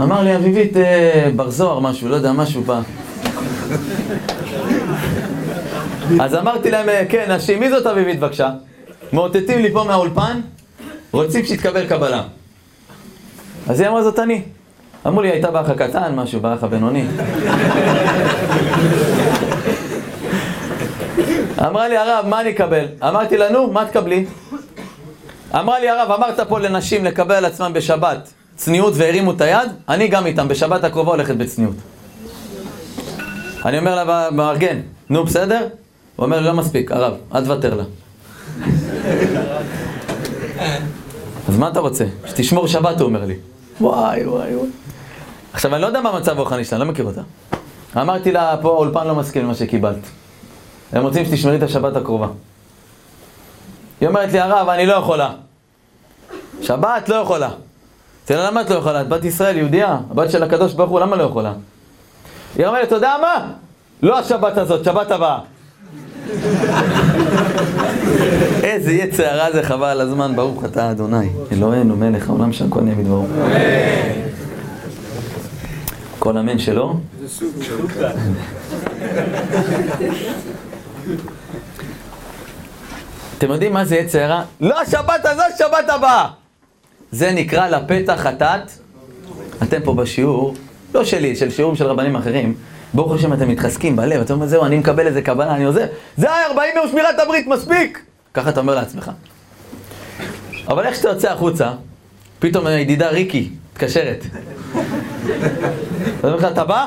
אמר 0.00 0.22
לי, 0.22 0.36
אביבית 0.36 0.76
אה, 0.76 1.30
בר 1.36 1.50
זוהר 1.50 1.78
משהו, 1.78 2.08
לא 2.08 2.16
יודע, 2.16 2.32
משהו 2.32 2.62
פעם. 2.66 2.82
אז 6.20 6.34
אמרתי 6.34 6.70
להם, 6.70 6.88
אה, 6.88 7.02
כן, 7.08 7.32
נשים, 7.32 7.60
מי 7.60 7.70
זאת 7.70 7.86
אביבית 7.86 8.20
בבקשה? 8.20 8.50
מאותתים 9.12 9.58
לי 9.58 9.72
פה 9.72 9.84
מהאולפן, 9.84 10.40
רוצים 11.12 11.44
שתתקבל 11.44 11.86
קבלה. 11.86 12.22
אז 13.68 13.80
היא 13.80 13.88
אמרה, 13.88 14.02
זאת 14.02 14.18
אני. 14.18 14.42
אמרו 15.06 15.22
לי, 15.22 15.30
הייתה 15.30 15.50
באח 15.50 15.70
הקטן, 15.70 16.14
משהו, 16.14 16.40
באח 16.40 16.64
הבינוני. 16.64 17.04
אמרה 21.66 21.88
לי, 21.88 21.96
הרב, 21.96 22.24
מה 22.28 22.40
אני 22.40 22.50
אקבל? 22.50 22.84
אמרתי 23.02 23.36
לה, 23.36 23.50
נו, 23.50 23.72
מה 23.72 23.84
תקבלי? 23.84 24.24
אמרה 25.54 25.80
לי, 25.80 25.88
הרב, 25.88 26.10
אמרת 26.10 26.40
פה 26.40 26.60
לנשים 26.60 27.04
לקבל 27.04 27.34
על 27.34 27.44
עצמם 27.44 27.72
בשבת 27.74 28.32
צניעות 28.56 28.92
והרימו 28.96 29.32
את 29.32 29.40
היד, 29.40 29.70
אני 29.88 30.08
גם 30.08 30.26
איתם, 30.26 30.48
בשבת 30.48 30.84
הקרובה 30.84 31.10
הולכת 31.10 31.36
בצניעות. 31.36 31.76
אני 33.64 33.78
אומר 33.78 34.04
לה, 34.04 34.30
מארגן, 34.30 34.80
נו, 35.10 35.24
בסדר? 35.24 35.68
הוא 36.16 36.24
אומר 36.26 36.40
לי, 36.40 36.46
לא 36.46 36.52
מספיק, 36.54 36.92
הרב, 36.92 37.14
אל 37.34 37.44
תוותר 37.44 37.74
לה. 37.74 37.84
אז 41.48 41.58
מה 41.58 41.68
אתה 41.68 41.80
רוצה? 41.80 42.04
שתשמור 42.26 42.68
שבת, 42.68 43.00
הוא 43.00 43.06
אומר 43.08 43.24
לי. 43.24 43.34
וואי, 43.80 44.26
וואי, 44.26 44.56
וואי. 44.56 44.68
עכשיו, 45.52 45.74
אני 45.74 45.82
לא 45.82 45.86
יודע 45.86 46.00
מה 46.00 46.10
המצב 46.10 46.38
הרוחני 46.38 46.64
שלה, 46.64 46.76
אני 46.78 46.86
לא 46.86 46.92
מכיר 46.92 47.04
אותה. 47.04 47.20
אמרתי 47.96 48.32
לה, 48.32 48.56
פה 48.62 48.68
האולפן 48.68 49.06
לא 49.06 49.14
מסכים 49.14 49.44
למה 49.44 49.54
שקיבלת. 49.54 49.98
הם 50.92 51.02
רוצים 51.02 51.24
שתשמרי 51.24 51.56
את 51.56 51.62
השבת 51.62 51.96
הקרובה. 51.96 52.28
היא 54.00 54.08
אומרת 54.08 54.32
לי, 54.32 54.40
הרב, 54.40 54.68
אני 54.68 54.86
לא 54.86 54.92
יכולה. 54.92 55.32
שבת 56.62 57.08
לא 57.08 57.14
יכולה. 57.14 57.50
לה, 58.30 58.46
למה 58.46 58.60
את 58.60 58.70
לא 58.70 58.74
יכולה? 58.74 59.00
את 59.00 59.08
בת 59.08 59.24
ישראל, 59.24 59.56
יהודייה, 59.56 59.98
הבת 60.10 60.30
של 60.30 60.42
הקדוש 60.42 60.72
ברוך 60.72 60.90
הוא, 60.90 61.00
למה 61.00 61.16
לא 61.16 61.22
יכולה? 61.22 61.52
היא 62.56 62.66
אומרת, 62.66 62.86
אתה 62.86 62.94
יודע 62.94 63.14
מה? 63.22 63.52
לא 64.02 64.18
השבת 64.18 64.58
הזאת, 64.58 64.84
שבת 64.84 65.10
הבאה. 65.10 65.38
איזה 68.62 68.92
יצר 68.92 69.26
הרע 69.26 69.52
זה 69.52 69.62
חבל 69.62 69.86
על 69.86 70.00
הזמן, 70.00 70.36
ברוך 70.36 70.64
אתה 70.64 70.90
אדוני, 70.90 71.28
אלוהינו 71.52 71.96
מלך 71.96 72.28
העולם 72.28 72.52
שהכל 72.52 72.80
נהיה 72.80 72.96
בדברו. 72.96 73.26
כל 76.18 76.38
אמן 76.38 76.58
שלא? 76.58 76.94
אתם 83.38 83.50
יודעים 83.50 83.72
מה 83.72 83.84
זה 83.84 83.96
יצר 83.96 84.22
הרע? 84.22 84.42
לא 84.60 84.80
השבת 84.80 85.24
הזאת, 85.24 85.58
שבת 85.58 85.88
הבאה! 85.88 86.43
זה 87.14 87.32
נקרא 87.32 87.68
לפתח 87.68 88.12
חטאת. 88.16 88.70
אתם 89.62 89.78
פה 89.84 89.94
בשיעור, 89.94 90.54
לא 90.94 91.04
שלי, 91.04 91.36
של 91.36 91.50
שיעורים 91.50 91.76
של 91.76 91.86
רבנים 91.86 92.16
אחרים, 92.16 92.54
ברוך 92.94 93.12
השם 93.14 93.32
אתם 93.32 93.48
מתחזקים 93.48 93.96
בלב, 93.96 94.20
אתה 94.20 94.32
אומר, 94.32 94.46
זהו, 94.46 94.64
אני 94.64 94.78
מקבל 94.78 95.06
איזה 95.06 95.22
קבלה, 95.22 95.54
אני 95.54 95.64
עוזר. 95.64 95.86
זה 96.16 96.34
היה 96.34 96.46
40 96.46 96.76
יום 96.76 96.88
שמירת 96.88 97.18
הברית, 97.18 97.46
מספיק! 97.46 98.02
ככה 98.34 98.50
אתה 98.50 98.60
אומר 98.60 98.74
לעצמך. 98.74 99.10
אבל 100.68 100.86
איך 100.86 100.96
שאתה 100.96 101.08
יוצא 101.08 101.32
החוצה, 101.32 101.70
פתאום 102.38 102.66
הידידה 102.66 103.08
ריקי 103.08 103.48
מתקשרת. 103.72 104.24
אז 104.74 106.24
אומר 106.24 106.36
לך, 106.36 106.44
אתה 106.44 106.64
בא? 106.64 106.86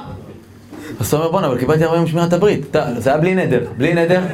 אז 0.99 1.07
אתה 1.07 1.17
אומר, 1.17 1.31
בואנה, 1.31 1.47
אבל 1.47 1.57
קיבלתי 1.57 1.83
40 1.83 2.01
יום 2.01 2.09
שמירת 2.11 2.33
הברית. 2.33 2.75
זה 2.97 3.09
היה 3.09 3.17
בלי 3.17 3.35
נדר. 3.35 3.65
בלי 3.77 3.93
נדר? 3.93 4.21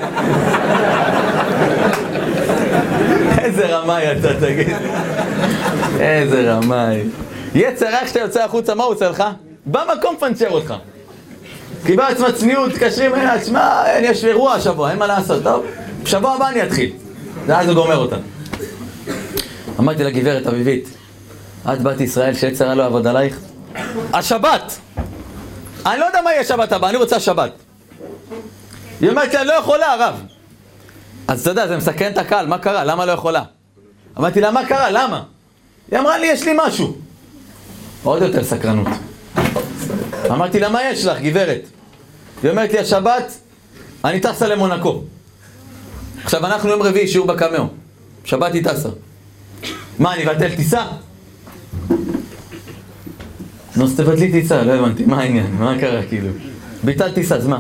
איזה 3.44 3.78
רמאי 3.78 4.12
אתה, 4.12 4.40
תגיד. 4.40 4.68
איזה 6.00 6.54
רמאי. 6.54 7.04
יצר 7.56 7.88
איך 7.88 8.08
שאתה 8.08 8.20
יוצא 8.20 8.44
החוצה, 8.44 8.76
מה 8.76 8.84
הוא 8.84 8.94
עושה 8.94 9.10
לך? 9.10 9.24
במקום 9.66 10.16
פנצ'ר 10.20 10.50
אותך. 10.50 10.74
קיבל 11.86 12.04
עצמה 12.04 12.32
צניעות, 12.32 12.72
מתקשרים 12.72 13.16
אליה, 13.16 13.40
תשמע, 13.42 13.84
יש 14.02 14.26
אירוע 14.26 14.54
השבוע, 14.54 14.92
אין 14.92 15.00
מה 15.00 15.08
לעשות, 15.08 15.44
טוב, 15.44 15.66
בשבוע 16.04 16.34
הבא 16.34 16.48
אני 16.48 16.64
אתחיל. 16.64 16.92
ואז 17.46 17.68
הוא 17.68 17.76
גומר 17.76 17.98
אותה. 17.98 18.16
אמרתי 19.80 20.04
לגברת 20.04 20.48
אביבית, 20.48 20.90
את 21.74 21.82
בת 21.82 22.02
ישראל 22.02 22.34
שיצר 22.34 22.74
לא 22.74 22.84
יעבוד 22.84 23.08
עלייך? 23.08 23.40
השבת! 24.14 24.80
אני 25.86 26.00
לא 26.00 26.06
יודע 26.06 26.22
מה 26.22 26.32
יהיה 26.32 26.44
שבת 26.44 26.72
הבאה, 26.72 26.90
אני 26.90 26.98
רוצה 26.98 27.20
שבת. 27.20 27.52
היא 29.02 29.10
אומרת 29.10 29.34
לי, 29.34 29.40
אני 29.40 29.48
לא 29.48 29.54
יכולה, 29.54 29.94
הרב. 29.94 30.22
אז 31.28 31.42
אתה 31.42 31.50
יודע, 31.50 31.68
זה 31.68 31.78
מסכן 31.78 32.12
את 32.12 32.18
הקהל, 32.18 32.48
מה 32.48 32.58
קרה? 32.58 32.84
למה 32.84 33.06
לא 33.06 33.12
יכולה? 33.12 33.44
אמרתי 34.20 34.42
לה, 34.42 34.52
מה 34.52 34.66
קרה? 34.66 34.90
למה? 34.92 35.24
היא 35.94 36.00
אמרה 36.00 36.18
לי, 36.18 36.28
יש 36.28 36.44
לי 36.44 36.52
משהו. 36.66 36.96
עוד 38.04 38.22
יותר 38.22 38.44
סקרנות. 38.44 38.88
אמרתי 40.32 40.60
לה, 40.60 40.70
מה 40.70 40.84
יש 40.84 41.06
לך, 41.06 41.22
גברת? 41.22 41.62
היא 42.44 42.52
אומרת 42.52 42.72
לי, 42.74 42.80
השבת, 42.80 43.34
אני 44.06 44.20
טסה 44.20 44.48
למונקו. 44.48 45.02
עכשיו, 46.24 46.46
אנחנו 46.46 46.70
יום 46.70 46.82
רביעי, 46.82 47.08
שיעור 47.08 47.28
בקמאו. 47.28 47.68
שבת 48.26 48.54
היא 48.54 48.64
טסה. 48.64 48.90
מה, 50.00 50.14
אני 50.14 50.24
אבטל 50.26 50.56
טיסה? 50.56 50.86
נו, 53.76 53.86
אז 53.86 53.96
תבטלי 53.98 54.32
טיסה, 54.32 54.64
לא 54.64 54.74
הבנתי, 54.74 55.06
מה 55.06 55.22
העניין? 55.22 55.56
מה 55.60 55.76
קרה, 55.80 56.04
כאילו? 56.04 56.30
ביטל 56.84 57.12
טיסה, 57.12 57.36
אז 57.36 57.48
מה? 57.48 57.60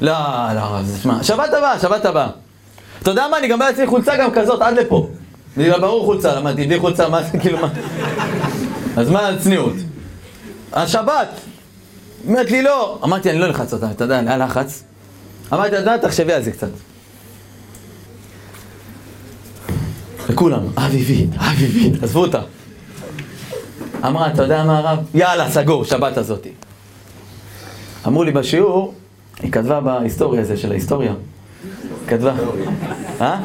לא, 0.00 0.12
לא, 0.54 0.78
אז 0.78 0.98
שמע, 1.02 1.22
שבת 1.22 1.54
הבאה, 1.54 1.78
שבת 1.78 2.04
הבאה. 2.04 2.28
אתה 3.02 3.10
יודע 3.10 3.28
מה, 3.30 3.38
אני 3.38 3.48
גם 3.48 3.58
בא 3.58 3.66
לעצמי 3.66 3.86
חולצה 3.86 4.16
גם 4.16 4.30
כזאת, 4.30 4.62
עד 4.62 4.78
לפה. 4.78 5.08
בגלל 5.56 5.80
ברור 5.80 6.04
חולצה, 6.04 6.34
למדתי, 6.34 6.66
בלי 6.66 6.78
חולצה, 6.80 7.08
מה 7.08 7.22
זה, 7.22 7.38
כאילו, 7.38 7.58
מה? 7.58 7.68
אז 8.96 9.10
מה 9.10 9.28
הצניעות? 9.28 9.74
השבת! 10.72 11.28
אומרת 12.28 12.50
לי 12.50 12.62
לא. 12.62 12.98
אמרתי, 13.04 13.30
אני 13.30 13.38
לא 13.38 13.46
אלחץ 13.46 13.72
אותה, 13.72 13.90
אתה 13.90 14.04
יודע, 14.04 14.18
היה 14.18 14.36
לחץ. 14.36 14.84
אמרתי, 15.52 15.68
אתה 15.68 15.76
יודע, 15.76 15.96
תחשבי 15.96 16.32
על 16.32 16.42
זה 16.42 16.50
קצת. 16.50 16.68
וכולם, 20.28 20.60
אביבית, 20.76 21.30
אביבית, 21.36 22.02
עזבו 22.02 22.20
אותה. 22.20 22.40
אמרה, 24.06 24.32
אתה 24.32 24.42
יודע 24.42 24.64
מה 24.64 24.78
הרב? 24.78 24.98
יאללה, 25.14 25.50
סגור, 25.50 25.84
שבת 25.84 26.16
הזאתי. 26.16 26.50
אמרו 28.06 28.24
לי 28.24 28.32
בשיעור, 28.32 28.94
היא 29.40 29.52
כתבה 29.52 29.80
בהיסטוריה 29.80 30.40
הזה 30.40 30.56
של 30.56 30.70
ההיסטוריה. 30.70 31.12
כתבה. 32.06 32.34
אה? 33.20 33.40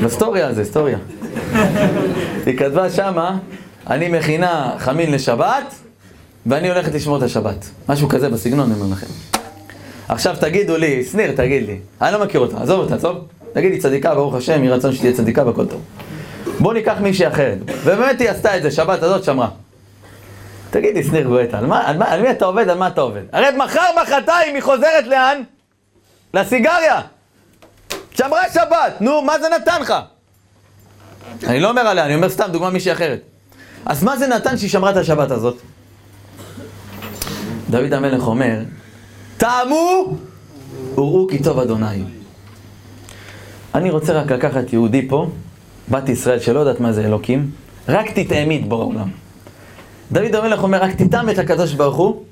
בהיסטוריה 0.00 0.48
הזה, 0.48 0.60
היסטוריה. 0.60 0.98
היא 2.46 2.58
כתבה 2.58 2.90
שמה, 2.90 3.38
אני 3.90 4.08
מכינה 4.08 4.72
חמין 4.78 5.12
לשבת, 5.12 5.74
ואני 6.46 6.68
הולכת 6.68 6.94
לשמור 6.94 7.18
את 7.18 7.22
השבת. 7.22 7.70
משהו 7.88 8.08
כזה 8.08 8.28
בסגנון, 8.28 8.72
אני 8.72 8.80
אומר 8.80 8.92
לכם. 8.92 9.06
עכשיו 10.08 10.36
תגידו 10.40 10.76
לי, 10.76 11.04
שניר, 11.04 11.32
תגיד 11.36 11.66
לי, 11.66 11.78
אני 12.02 12.12
לא 12.12 12.24
מכיר 12.24 12.40
אותה, 12.40 12.62
עזוב 12.62 12.80
אותה, 12.80 12.94
עזוב. 12.94 13.16
תגיד 13.52 13.72
לי, 13.72 13.78
צדיקה, 13.78 14.14
ברוך 14.14 14.34
השם, 14.34 14.64
יהי 14.64 14.72
רצון 14.72 14.92
שתהיה 14.92 15.12
צדיקה 15.12 15.46
והכל 15.46 15.66
טוב. 15.66 15.80
בוא 16.60 16.74
ניקח 16.74 16.96
מישהי 17.00 17.28
אחרת. 17.28 17.58
ובאמת 17.84 18.20
היא 18.20 18.30
עשתה 18.30 18.56
את 18.56 18.62
זה, 18.62 18.70
שבת 18.70 19.02
הזאת 19.02 19.24
שמרה. 19.24 19.48
תגיד 20.70 20.96
לי, 20.96 21.04
שניר 21.04 21.26
גואטה, 21.26 21.58
על, 21.58 21.72
על, 21.72 22.02
על 22.02 22.22
מי 22.22 22.30
אתה 22.30 22.44
עובד, 22.44 22.68
על 22.68 22.78
מה 22.78 22.86
אתה 22.86 23.00
עובד? 23.00 23.22
הרי 23.32 23.46
מחר, 23.56 23.86
מחרתיים 24.02 24.54
היא 24.54 24.62
חוזרת 24.62 25.06
לאן? 25.06 25.42
לסיגריה. 26.34 27.00
שמרה 28.18 28.42
שבת, 28.54 29.00
נו, 29.00 29.22
מה 29.22 29.38
זה 29.38 29.46
נתן 29.60 29.80
לך? 29.80 29.94
אני 31.46 31.60
לא 31.60 31.70
אומר 31.70 31.82
עליה, 31.82 32.04
אני 32.04 32.14
אומר 32.14 32.28
סתם, 32.28 32.48
דוגמה 32.52 32.70
מישהי 32.70 32.92
אחרת. 32.92 33.20
אז 33.86 34.04
מה 34.04 34.16
זה 34.16 34.26
נתן 34.26 34.58
שהיא 34.58 34.70
שמרה 34.70 34.90
את 34.90 34.96
השבת 34.96 35.30
הזאת? 35.30 35.56
דוד 37.70 37.92
המלך 37.92 38.26
אומר, 38.26 38.60
טעמו 39.36 40.16
וראו 40.94 41.26
כי 41.30 41.42
טוב 41.42 41.58
אדוני. 41.58 42.04
אני 43.74 43.90
רוצה 43.90 44.12
רק 44.12 44.32
לקחת 44.32 44.72
יהודי 44.72 45.08
פה, 45.08 45.30
בת 45.88 46.08
ישראל 46.08 46.40
שלא 46.40 46.60
יודעת 46.60 46.80
מה 46.80 46.92
זה 46.92 47.04
אלוקים, 47.04 47.50
רק 47.88 48.10
תטעמי 48.18 48.60
את 48.60 48.68
בורא 48.68 48.84
עולם. 48.84 49.10
דוד 50.12 50.34
המלך 50.34 50.62
אומר, 50.62 50.82
רק 50.82 50.94
תטעם 50.94 51.30
את 51.30 51.38
הקדוש 51.38 51.74
ברוך 51.74 51.96
הוא, 51.96 52.22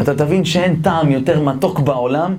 אתה 0.00 0.14
תבין 0.14 0.44
שאין 0.44 0.82
טעם 0.82 1.10
יותר 1.10 1.40
מתוק 1.40 1.80
בעולם, 1.80 2.36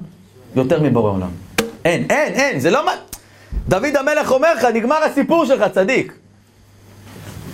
יותר 0.56 0.84
מבורא 0.84 1.12
עולם. 1.12 1.47
אין, 1.88 2.06
אין, 2.10 2.34
אין, 2.34 2.60
זה 2.60 2.72
לא 2.72 2.86
מה... 2.86 2.92
דוד 3.68 3.96
המלך 4.00 4.32
אומר 4.32 4.54
לך, 4.54 4.64
נגמר 4.64 5.04
הסיפור 5.04 5.46
שלך, 5.46 5.64
צדיק. 5.74 6.14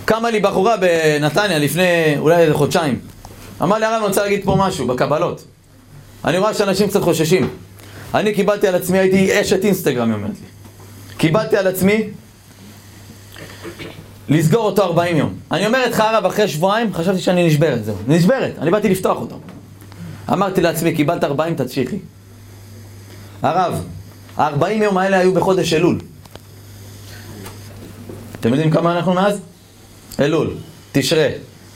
קמה 0.04 0.30
לי 0.30 0.40
בחורה 0.40 0.76
בנתניה 0.76 1.58
לפני 1.58 2.14
אולי 2.18 2.36
איזה 2.36 2.54
חודשיים. 2.54 2.98
אמר 3.62 3.78
לי, 3.78 3.86
הרב, 3.86 3.94
אני 3.94 4.04
רוצה 4.06 4.22
להגיד 4.22 4.44
פה 4.44 4.56
משהו, 4.58 4.86
בקבלות. 4.86 5.44
אני 6.24 6.38
רואה 6.38 6.54
שאנשים 6.54 6.88
קצת 6.88 7.02
חוששים. 7.02 7.48
אני 8.14 8.34
קיבלתי 8.34 8.68
על 8.68 8.74
עצמי, 8.74 8.98
הייתי 8.98 9.40
אשת 9.40 9.64
אינסטגרם, 9.64 10.08
היא 10.08 10.14
אומרת 10.14 10.30
לי. 10.30 10.46
קיבלתי 11.16 11.56
על 11.56 11.66
עצמי 11.66 12.02
לסגור 14.28 14.66
אותו 14.66 14.82
40 14.82 15.16
יום. 15.16 15.34
אני 15.50 15.66
אומר 15.66 15.88
לך, 15.88 16.00
הרב, 16.00 16.26
אחרי 16.26 16.48
שבועיים, 16.48 16.94
חשבתי 16.94 17.20
שאני 17.20 17.46
נשברת, 17.46 17.84
זהו. 17.84 17.96
נשברת, 18.08 18.52
אני 18.58 18.70
באתי 18.70 18.88
לפתוח 18.88 19.18
אותו. 19.18 19.40
אמרתי 20.32 20.60
לעצמי, 20.60 20.94
קיבלת 20.94 21.24
40, 21.24 21.54
תמשיכי. 21.54 21.98
הרב, 23.42 23.84
ה-40 24.36 24.68
יום 24.70 24.98
האלה 24.98 25.18
היו 25.18 25.34
בחודש 25.34 25.72
אלול. 25.72 25.98
אתם 28.40 28.48
יודעים 28.48 28.70
כמה 28.70 28.96
אנחנו 28.96 29.14
מאז? 29.14 29.38
אלול, 30.20 30.54
תשרה, 30.92 31.28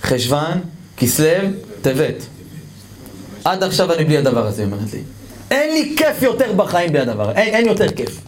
חשוון, 0.02 0.60
כסלו, 0.96 1.48
טבת. 1.82 2.26
עד 3.44 3.62
עכשיו 3.62 3.92
אני 3.92 4.04
בלי 4.04 4.18
הדבר 4.18 4.46
הזה, 4.46 4.64
אומרת 4.64 4.92
לי. 4.92 5.00
אין 5.50 5.72
לי 5.74 5.94
כיף 5.96 6.22
יותר 6.22 6.52
בחיים 6.52 6.92
בלי 6.92 7.00
הדבר, 7.00 7.32
אין, 7.32 7.54
אין 7.54 7.66
יותר 7.66 7.92
כיף. 7.92 8.20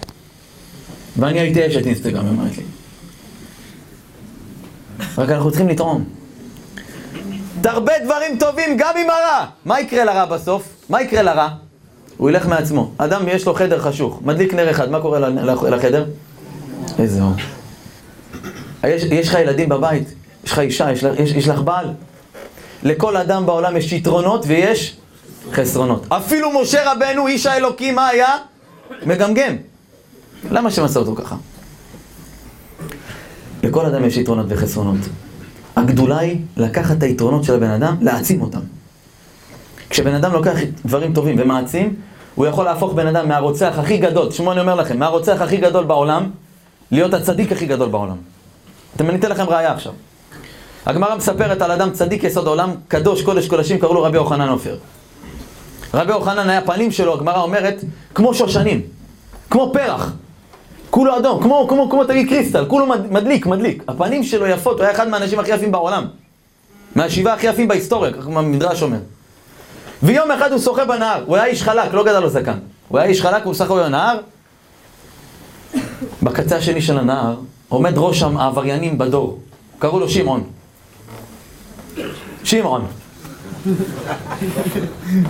ואני 1.17 1.41
הייתי 1.41 1.67
אשת 1.67 1.87
אינסטגרם, 1.87 2.29
אומרת 2.29 2.57
לי. 2.57 2.65
רק 5.19 5.31
אנחנו 5.31 5.51
צריכים 5.51 5.69
לתרום. 5.69 6.05
תרבה 7.61 7.93
דברים 8.05 8.39
טובים 8.39 8.77
גם 8.77 8.95
עם 8.97 9.11
הרע. 9.11 9.47
מה 9.65 9.81
יקרה 9.81 10.05
לרע 10.05 10.25
בסוף? 10.25 10.69
מה 10.89 11.03
יקרה 11.03 11.23
לרע? 11.23 11.49
הוא 12.21 12.31
ילך 12.31 12.47
מעצמו. 12.47 12.91
אדם 12.99 13.23
יש 13.29 13.47
לו 13.47 13.55
חדר 13.55 13.79
חשוך, 13.79 14.21
מדליק 14.25 14.55
נר 14.55 14.71
אחד, 14.71 14.91
מה 14.91 15.01
קורה 15.01 15.19
לחדר? 15.71 16.05
איזה 16.99 17.23
אור. 17.23 17.33
יש, 18.85 19.03
יש 19.03 19.29
לך 19.29 19.35
ילדים 19.35 19.69
בבית, 19.69 20.15
יש 20.45 20.53
לך 20.53 20.59
אישה, 20.59 20.93
יש, 20.93 21.03
יש, 21.19 21.33
יש 21.33 21.49
לך 21.49 21.61
בעל. 21.61 21.87
לכל 22.83 23.17
אדם 23.17 23.47
בעולם 23.47 23.77
יש 23.77 23.93
יתרונות 23.93 24.45
ויש 24.47 24.97
חסרונות. 25.53 26.07
אפילו 26.09 26.63
משה 26.63 26.93
רבנו, 26.93 27.27
איש 27.27 27.47
האלוקים, 27.47 27.95
מה 27.95 28.09
היה? 28.09 28.29
מגמגם. 29.07 29.57
למה 30.51 30.69
עשה 30.69 30.99
אותו 30.99 31.15
ככה? 31.15 31.37
לכל 33.63 33.87
אדם 33.87 34.05
יש 34.05 34.17
יתרונות 34.17 34.47
וחסרונות. 34.49 35.01
הגדולה 35.77 36.19
היא 36.19 36.41
לקחת 36.57 36.99
את 36.99 37.03
היתרונות 37.03 37.45
של 37.45 37.55
הבן 37.55 37.71
אדם, 37.71 37.97
להעצים 38.01 38.43
אותם. 38.43 38.61
כשבן 39.91 40.15
אדם 40.15 40.33
לוקח 40.33 40.55
דברים 40.85 41.15
טובים 41.15 41.37
ומעצים, 41.39 41.95
הוא 42.35 42.47
יכול 42.47 42.65
להפוך 42.65 42.93
בן 42.93 43.07
אדם 43.07 43.29
מהרוצח 43.29 43.75
הכי 43.79 43.97
גדול, 43.97 44.29
תשמעו 44.29 44.53
אני 44.53 44.61
אומר 44.61 44.75
לכם, 44.75 44.99
מהרוצח 44.99 45.41
הכי 45.41 45.57
גדול 45.57 45.85
בעולם, 45.85 46.31
להיות 46.91 47.15
הצדיק 47.15 47.53
הכי 47.53 47.67
גדול 47.67 47.89
בעולם. 47.89 48.17
אתם, 48.97 49.11
אני 49.11 49.19
אתן 49.19 49.31
לכם 49.31 49.45
ראייה 49.45 49.73
עכשיו. 49.73 49.93
הגמרא 50.87 51.17
מספרת 51.17 51.63
על 51.63 51.71
אדם 51.71 51.91
צדיק 51.91 52.25
יסוד 52.25 52.47
העולם, 52.47 52.71
קדוש, 52.89 53.23
קודש 53.23 53.49
קודשים, 53.49 53.79
קראו 53.79 53.95
לו 53.95 54.03
רבי 54.03 54.17
יוחנן 54.17 54.49
עופר. 54.49 54.77
רבי 55.95 56.13
יוחנן 56.13 56.51
היה 56.51 56.61
פנים 56.61 56.91
שלו, 56.91 57.15
הגמרא 57.15 57.43
אומרת, 57.43 57.85
כמו 58.15 58.35
שושנים, 58.35 58.81
כמו 59.51 59.71
פרח. 59.73 60.13
כולו 60.91 61.17
אדום, 61.19 61.43
כמו, 61.43 61.67
כמו, 61.69 61.91
כמו 61.91 62.05
תגיד 62.05 62.29
קריסטל, 62.29 62.65
כולו 62.69 62.87
מדליק, 63.11 63.47
מדליק. 63.47 63.85
הפנים 63.89 64.25
שלו 64.25 64.47
יפות, 64.47 64.77
הוא 64.77 64.85
היה 64.85 64.95
אחד 64.95 65.09
מהאנשים 65.09 65.39
הכי 65.39 65.51
יפים 65.51 65.73
בעולם. 65.73 66.07
מהשבעה 66.95 67.35
הכי 67.35 67.47
יפים 67.47 67.69
בהיסטוריה, 67.69 68.13
ככה 68.13 68.29
המדרש 68.29 68.83
אומר. 68.83 68.99
ויום 70.03 70.31
אחד 70.31 70.53
הוא 70.53 70.61
שוחה 70.61 70.85
בנהר, 70.85 71.25
הוא 71.27 71.37
היה 71.37 71.47
איש 71.47 71.63
חלק, 71.63 71.95
לא 71.95 72.05
גדל 72.05 72.21
לו 72.21 72.31
זקן. 72.31 72.59
הוא 72.89 72.99
היה 72.99 73.09
איש 73.09 73.23
חלק, 73.23 73.45
הוא 73.45 73.55
שוחה 73.55 73.75
בנהר. 73.75 74.19
בקצה 76.23 76.57
השני 76.57 76.83
של 76.83 76.99
הנהר 76.99 77.35
עומד 77.69 77.93
ראש 77.97 78.23
העבריינים 78.23 78.99
בדור, 78.99 79.39
קראו 79.79 80.01
לו 80.01 80.09
שמעון. 80.09 80.45
שמעון. 82.45 82.87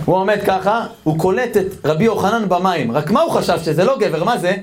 הוא 0.05 0.17
עומד 0.17 0.39
ככה, 0.47 0.87
הוא 1.03 1.19
קולט 1.19 1.57
את 1.57 1.87
רבי 1.87 2.05
יוחנן 2.05 2.49
במים. 2.49 2.93
רק 2.93 3.11
מה 3.11 3.21
הוא 3.21 3.33
חשב? 3.33 3.59
שזה 3.65 3.85
לא 3.85 3.99
גבר, 3.99 4.25
מה 4.25 4.39
זה? 4.39 4.57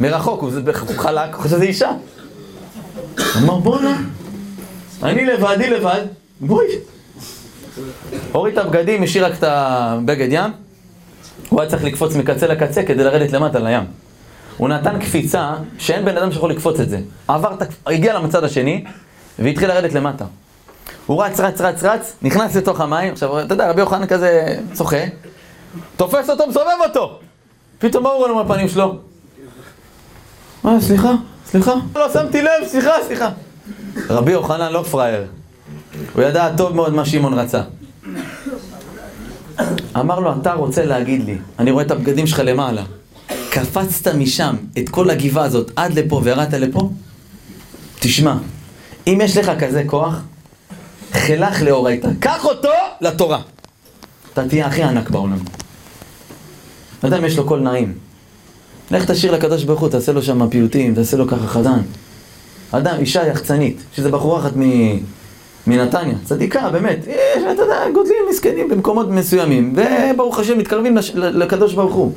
מרחוק, 0.00 0.42
הוא 0.42 0.50
חלק, 0.96 1.34
הוא 1.34 1.42
חושב 1.42 1.56
שזה 1.56 1.64
אישה. 1.64 1.90
אמר 3.36 3.58
בואנה, 3.58 4.02
אני 5.02 5.24
לבדי 5.24 5.70
לבד, 5.70 6.02
בואי. 6.40 6.66
הוריד 8.32 8.58
את 8.58 8.66
הבגדים, 8.66 9.02
השאיר 9.02 9.26
רק 9.26 9.32
את 9.38 9.44
הבגד 9.46 10.28
ים. 10.30 10.50
הוא 11.48 11.60
היה 11.60 11.70
צריך 11.70 11.84
לקפוץ 11.84 12.14
מקצה 12.14 12.46
לקצה 12.46 12.82
כדי 12.82 13.04
לרדת 13.04 13.32
למטה 13.32 13.58
לים. 13.58 13.84
הוא 14.56 14.68
נתן 14.68 14.98
קפיצה 14.98 15.54
שאין 15.78 16.04
בן 16.04 16.16
אדם 16.16 16.32
שיכול 16.32 16.50
לקפוץ 16.50 16.80
את 16.80 16.90
זה. 16.90 16.98
עבר, 17.28 17.54
הגיע 17.86 18.14
למצד 18.14 18.44
השני 18.44 18.84
והתחיל 19.38 19.68
לרדת 19.68 19.92
למטה. 19.92 20.24
הוא 21.06 21.24
רץ, 21.24 21.40
רץ, 21.40 21.60
רץ, 21.60 21.84
רץ, 21.84 22.16
נכנס 22.22 22.56
לתוך 22.56 22.80
המים, 22.80 23.12
עכשיו, 23.12 23.40
אתה 23.40 23.54
יודע, 23.54 23.70
רבי 23.70 23.80
יוחנן 23.80 24.06
כזה 24.06 24.56
שוחה, 24.76 25.04
תופס 25.96 26.30
אותו, 26.30 26.46
מסובב 26.46 26.66
אותו. 26.88 27.18
פתאום 27.78 28.04
מה 28.04 28.10
הוא 28.10 28.18
רואה 28.18 28.28
לו 28.28 28.34
מהפנים 28.34 28.68
שלו? 28.68 28.98
מה, 30.64 30.80
סליחה? 30.80 31.12
סליחה? 31.46 31.74
לא 31.94 32.12
שמתי 32.12 32.42
לב, 32.42 32.66
סליחה, 32.66 32.92
סליחה. 33.06 33.28
רבי 34.10 34.32
יוחנן 34.32 34.72
לא 34.72 34.82
פראייר. 34.82 35.39
הוא 36.12 36.22
ידע 36.22 36.56
טוב 36.56 36.76
מאוד 36.76 36.94
מה 36.94 37.04
שמעון 37.04 37.34
רצה. 37.34 37.62
אמר 39.96 40.20
לו, 40.20 40.32
אתה 40.40 40.52
רוצה 40.52 40.84
להגיד 40.84 41.24
לי, 41.24 41.38
אני 41.58 41.70
רואה 41.70 41.84
את 41.84 41.90
הבגדים 41.90 42.26
שלך 42.26 42.42
למעלה. 42.44 42.82
קפצת 43.50 44.14
משם 44.14 44.54
את 44.78 44.88
כל 44.88 45.10
הגבעה 45.10 45.44
הזאת 45.44 45.70
עד 45.76 45.98
לפה 45.98 46.20
וירדת 46.24 46.54
לפה? 46.54 46.90
תשמע, 48.00 48.36
אם 49.06 49.18
יש 49.22 49.36
לך 49.36 49.50
כזה 49.60 49.82
כוח, 49.86 50.20
חילך 51.12 51.62
לאורייתא. 51.62 52.08
קח 52.20 52.44
אותו 52.44 52.68
לתורה. 53.00 53.40
אתה 54.32 54.48
תהיה 54.48 54.66
הכי 54.66 54.82
ענק 54.82 55.10
בעולם. 55.10 55.38
אדם 57.02 57.24
יש 57.24 57.36
לו 57.36 57.44
קול 57.44 57.60
נעים. 57.60 57.94
לך 58.90 59.10
תשאיר 59.10 59.32
לקדוש 59.32 59.64
ברוך 59.64 59.80
הוא, 59.80 59.88
תעשה 59.88 60.12
לו 60.12 60.22
שם 60.22 60.48
פיוטים, 60.50 60.94
תעשה 60.94 61.16
לו 61.16 61.28
ככה 61.28 61.46
חדן. 61.46 61.80
אדם, 62.70 62.96
אישה 62.98 63.26
יחצנית, 63.26 63.82
שזה 63.94 64.10
בחורה 64.10 64.40
אחת 64.40 64.56
מ... 64.56 64.62
מנתניה, 65.66 66.14
צדיקה, 66.24 66.70
באמת. 66.70 66.98
יש, 67.06 67.42
אתה 67.52 67.62
יודע, 67.62 67.90
גודלים 67.94 68.22
מסכנים 68.30 68.68
במקומות 68.68 69.08
מסוימים, 69.10 69.74
וברוך 69.76 70.38
השם 70.38 70.58
מתקרבים 70.58 70.96
לש... 70.96 71.10
לקדוש 71.14 71.74
ברוך 71.74 71.94
הוא. 71.94 72.12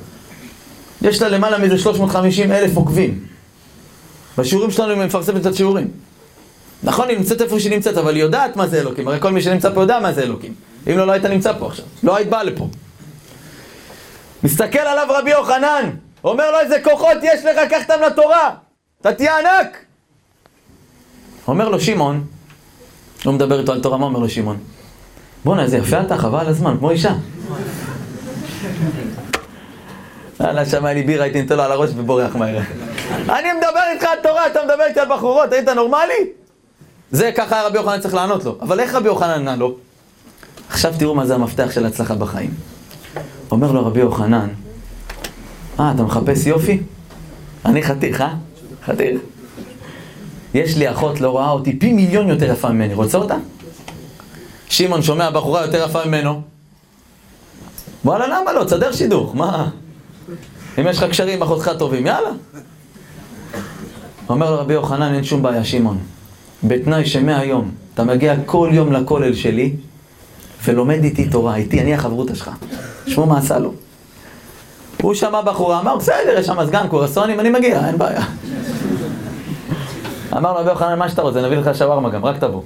יש 1.02 1.22
לה 1.22 1.30
למעלה 1.30 1.58
מאיזה 1.58 1.78
350 1.78 2.52
אלף 2.52 2.76
עוקבים. 2.76 3.20
בשיעורים 4.38 4.72
שלנו 4.72 4.92
היא 4.92 5.02
מפרסמת 5.02 5.42
את 5.42 5.46
השיעורים. 5.46 5.88
נכון, 6.84 7.10
היא 7.10 7.18
נמצאת 7.18 7.42
איפה 7.42 7.60
שהיא 7.60 7.72
נמצאת, 7.72 7.98
אבל 7.98 8.16
היא 8.16 8.24
יודעת 8.24 8.56
מה 8.56 8.68
זה 8.68 8.80
אלוקים. 8.80 9.08
הרי 9.08 9.20
כל 9.20 9.32
מי 9.32 9.42
שנמצא 9.42 9.74
פה 9.74 9.82
יודע 9.82 10.00
מה 10.00 10.14
זה 10.14 10.24
אלוקים. 10.24 10.54
אם 10.88 10.98
לא, 10.98 11.08
לא 11.08 11.12
היית 11.12 11.26
נמצא 11.26 11.54
פה 11.60 11.68
עכשיו. 11.68 11.86
לא 12.04 12.16
היית 12.16 12.30
באה 12.30 12.44
לפה. 12.44 12.68
מסתכל 14.44 14.80
עליו 14.80 15.08
רבי 15.10 15.32
יוחנן, 15.32 15.90
אומר 16.24 16.52
לו 16.52 16.60
איזה 16.60 16.78
כוחות 16.84 17.18
יש 17.24 17.46
לך, 17.46 17.60
קח 17.70 17.82
אותם 17.82 18.04
לתורה. 18.08 18.50
אתה 19.02 19.14
תהיה 19.14 19.40
ענק. 19.40 19.78
אומר 21.48 21.70
לו 21.70 21.80
שמעון, 21.80 22.24
לא 23.26 23.34
מדבר 23.34 23.60
איתו 23.60 23.72
על 23.72 23.82
תורה, 23.82 23.98
מה 23.98 24.06
אומר 24.06 24.20
לו 24.20 24.30
שמעון? 24.30 24.58
בואנה, 25.46 25.64
איזה 25.64 25.78
יפה 25.78 26.02
אתה, 26.02 26.18
חבל 26.18 26.40
על 26.40 26.48
הזמן, 26.48 26.76
כמו 26.78 26.90
אישה. 26.90 27.14
יאללה, 30.40 30.66
שם 30.66 30.86
היה 30.86 30.94
לי 30.94 31.04
בירה, 31.04 31.24
הייתי 31.24 31.42
נותן 31.42 31.58
לו 31.58 31.64
על 31.64 31.72
הראש 31.72 31.90
ובורח 31.96 32.36
מהר. 32.36 32.60
אני 33.30 33.48
מדבר 33.58 33.82
איתך 33.94 34.04
על 34.04 34.18
תורה, 34.24 34.48
אתה 34.48 34.60
מדבר 34.66 34.84
איתי 34.84 35.00
על 35.00 35.08
בחורות, 35.10 35.54
היית 35.54 35.70
נורמלי? 35.70 36.14
זה 37.12 37.32
ככה 37.36 37.62
רבי 37.62 37.78
יוחנן 37.78 38.00
צריך 38.00 38.14
לענות 38.14 38.46
לו. 38.46 38.58
אבל 38.62 38.80
איך 38.80 38.96
רבי 38.96 39.08
יוחנן 39.08 39.30
ענה 39.30 39.56
לו? 39.56 39.76
עכשיו 40.70 40.94
תראו 41.00 41.16
מה 41.16 41.26
זה 41.26 41.36
המפתח 41.36 41.72
של 41.72 41.86
הצלחה 41.86 42.16
בחיים. 42.16 42.54
אומר 43.52 43.72
לו 43.72 43.86
רבי 43.86 44.00
יוחנן, 44.00 44.48
אה, 45.80 45.92
אתה 45.96 46.04
מחפש 46.04 46.46
יופי? 46.46 46.80
אני 47.66 47.84
חתיך, 47.84 48.22
אה? 48.22 48.34
חתיך. 48.86 49.20
יש 50.54 50.78
לי 50.78 50.92
אחות 50.92 51.22
לא 51.22 51.30
רואה 51.30 51.50
אותי 51.50 51.80
פי 51.80 51.94
מיליון 51.94 52.30
יותר 52.30 52.52
יפה 52.52 52.70
ממני, 52.70 52.94
רוצה 52.94 53.18
אותה? 53.18 53.36
שמעון 54.70 55.02
שומע 55.02 55.30
בחורה 55.30 55.62
יותר 55.62 55.86
יפה 55.90 56.06
ממנו. 56.06 56.42
וואלה, 58.06 58.28
למה 58.28 58.54
לא? 58.54 58.64
תסדר 58.64 58.92
שידוך, 58.92 59.36
מה? 59.36 59.70
אם 60.80 60.88
יש 60.88 60.98
לך 60.98 61.04
קשרים 61.04 61.42
אחותך 61.42 61.72
טובים, 61.80 62.08
יאללה. 62.08 62.30
אומר 64.30 64.56
רבי 64.56 64.74
יוחנן, 64.74 65.14
אין 65.14 65.24
שום 65.24 65.42
בעיה, 65.42 65.64
שמעון. 65.64 65.98
בתנאי 66.64 67.06
שמהיום 67.06 67.72
אתה 67.94 68.04
מגיע 68.04 68.36
כל 68.46 68.70
יום 68.74 68.94
לכולל 68.94 69.34
שלי 69.34 69.74
ולומד 70.64 71.04
איתי 71.04 71.30
תורה, 71.30 71.56
איתי, 71.56 71.82
אני 71.82 71.94
החברותה 71.94 72.36
שלך. 72.36 72.50
שמעו 73.08 73.28
מה 73.28 73.38
עשה 73.38 73.60
לו. 73.60 73.74
הוא 75.02 75.14
שמע 75.14 75.42
בחורה, 75.42 75.80
אמר, 75.80 75.96
בסדר, 75.96 76.36
יש 76.40 76.46
שם 76.46 76.60
מזגן, 76.60 76.88
קורסונים, 76.88 77.40
אני 77.40 77.50
מגיע, 77.50 77.88
אין 77.88 77.98
בעיה. 77.98 78.26
אמר 80.38 80.54
לו 80.54 80.60
רבי 80.60 80.70
יוחנן, 80.70 81.00
מה 81.00 81.10
שאתה 81.10 81.22
רוצה, 81.22 81.42
נביא 81.42 81.58
לך 81.58 81.78
שווארמה 81.78 82.10
גם, 82.10 82.26
רק 82.26 82.38
תבוא. 82.38 82.62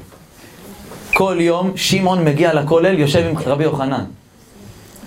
כל 1.14 1.38
יום 1.40 1.72
שמעון 1.76 2.26
מגיע 2.26 2.54
לכולל, 2.54 3.00
יושב 3.00 3.26
עם 3.30 3.36
רבי 3.46 3.64
יוחנן. 3.64 4.04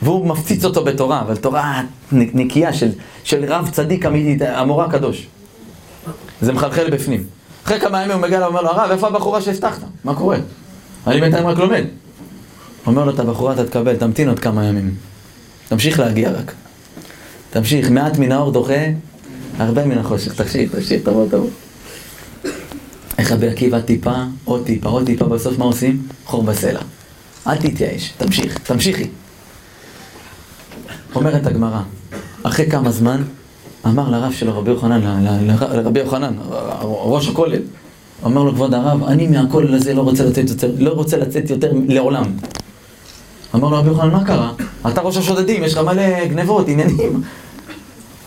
והוא 0.02 0.26
מפציץ 0.26 0.64
אותו 0.64 0.84
בתורה, 0.84 1.20
אבל 1.20 1.36
תורה 1.36 1.82
נקייה 2.12 2.72
של, 2.72 2.90
של 3.24 3.44
רב 3.52 3.70
צדיק 3.72 4.06
אמיתי, 4.06 4.46
המורה 4.46 4.84
הקדוש. 4.84 5.26
זה 6.40 6.52
מחלחל 6.52 6.90
בפנים. 6.90 7.24
אחרי 7.64 7.80
כמה 7.80 8.02
ימים 8.02 8.16
הוא 8.16 8.22
מגיע 8.22 8.38
אליו 8.38 8.48
ואומר 8.48 8.62
לו, 8.62 8.70
הרב, 8.70 8.90
איפה 8.90 9.06
הבחורה 9.06 9.40
שהבטחת? 9.40 9.82
מה 10.04 10.14
קורה? 10.14 10.36
אני 11.06 11.20
בינתיים 11.20 11.46
רק 11.46 11.58
לומד. 11.58 11.84
אומר 12.86 13.04
לו, 13.04 13.14
את 13.14 13.18
הבחורה 13.18 13.52
אתה 13.52 13.64
תקבל, 13.64 13.96
תמתין 13.96 14.28
עוד 14.28 14.38
כמה 14.38 14.64
ימים. 14.64 14.94
תמשיך 15.68 16.00
להגיע 16.00 16.30
רק. 16.30 16.52
תמשיך, 17.50 17.90
מעט 17.90 18.18
מן 18.18 18.32
האור 18.32 18.52
דוחה, 18.52 18.84
הרבה 19.58 19.84
מן 19.84 19.98
החושך. 19.98 20.34
תקשיב, 20.34 20.72
תקשיב, 20.72 21.00
תבוא, 21.04 21.26
תבוא. 21.26 21.48
איך 23.20 23.32
רבי 23.32 23.48
עקיבא 23.48 23.80
טיפה, 23.80 24.14
עוד 24.44 24.64
טיפה, 24.64 24.88
עוד 24.88 25.06
טיפה, 25.06 25.24
בסוף 25.24 25.58
מה 25.58 25.64
עושים? 25.64 26.02
חור 26.24 26.42
בסלע. 26.42 26.80
אל 27.46 27.56
תתייאש, 27.56 28.12
תמשיך, 28.18 28.58
תמשיכי. 28.58 29.08
אומרת 31.14 31.46
הגמרא, 31.46 31.80
אחרי 32.42 32.70
כמה 32.70 32.90
זמן, 32.90 33.22
אמר 33.86 34.10
לרב 34.10 34.32
שלו, 34.32 34.58
רבי 34.58 34.70
יוחנן, 34.70 35.24
לרבי 35.72 36.00
יוחנן, 36.00 36.34
ראש 36.82 37.28
הכולל, 37.28 37.62
אמר 38.26 38.42
לו, 38.42 38.52
כבוד 38.52 38.74
הרב, 38.74 39.04
אני 39.04 39.26
מהכולל 39.26 39.74
הזה 39.74 39.94
לא 39.94 40.02
רוצה 40.02 40.24
לצאת 40.24 40.48
יותר, 40.48 40.70
לא 40.78 40.90
רוצה 40.90 41.16
לצאת 41.16 41.50
יותר 41.50 41.72
לעולם. 41.88 42.24
אמר 43.54 43.68
לו 43.68 43.76
רבי 43.76 43.88
יוחנן, 43.88 44.10
מה 44.10 44.24
קרה? 44.24 44.52
אתה 44.88 45.00
ראש 45.00 45.16
השודדים, 45.16 45.64
יש 45.64 45.72
לך 45.72 45.78
מלא 45.78 46.26
גנבות, 46.26 46.68
עניינים. 46.68 47.22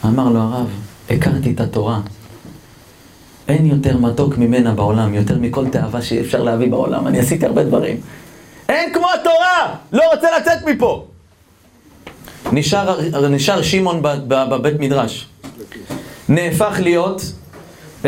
אמר 0.06 0.30
לו 0.30 0.40
הרב, 0.40 0.68
הכרתי 1.10 1.52
את 1.52 1.60
התורה. 1.60 2.00
אין 3.48 3.66
יותר 3.66 3.98
מתוק 3.98 4.38
ממנה 4.38 4.72
בעולם, 4.72 5.14
יותר 5.14 5.38
מכל 5.40 5.68
תאווה 5.68 6.02
שאפשר 6.02 6.44
להביא 6.44 6.70
בעולם. 6.70 7.08
אני 7.08 7.20
עשיתי 7.20 7.46
הרבה 7.46 7.64
דברים. 7.64 7.98
אין 8.70 8.94
כמו 8.94 9.08
התורה! 9.20 9.76
לא 9.92 10.04
רוצה 10.14 10.28
לצאת 10.40 10.66
מפה! 10.66 11.06
נשאר, 12.52 13.00
נשאר 13.30 13.62
שמעון 13.62 14.02
בבית 14.28 14.80
מדרש. 14.80 15.28
נהפך 16.30 16.80
להיות 16.80 17.22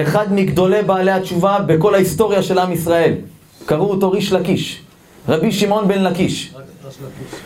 אחד 0.02 0.34
מגדולי 0.34 0.82
בעלי 0.82 1.12
התשובה 1.12 1.60
בכל 1.60 1.96
ההיסטוריה 1.96 2.44
של 2.44 2.60
עם 2.60 2.72
ישראל. 2.72 3.14
קראו 3.66 3.90
אותו 3.90 4.12
ריש 4.12 4.32
לקיש. 4.32 4.82
רבי 5.30 5.52
שמעון 5.52 5.88
בן 5.88 6.04
לקיש. 6.04 6.54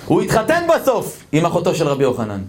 הוא 0.06 0.22
התחתן 0.22 0.64
בסוף 0.70 1.24
עם 1.32 1.46
אחותו 1.46 1.76
של 1.76 1.88
רבי 1.88 2.04
יוחנן. 2.04 2.40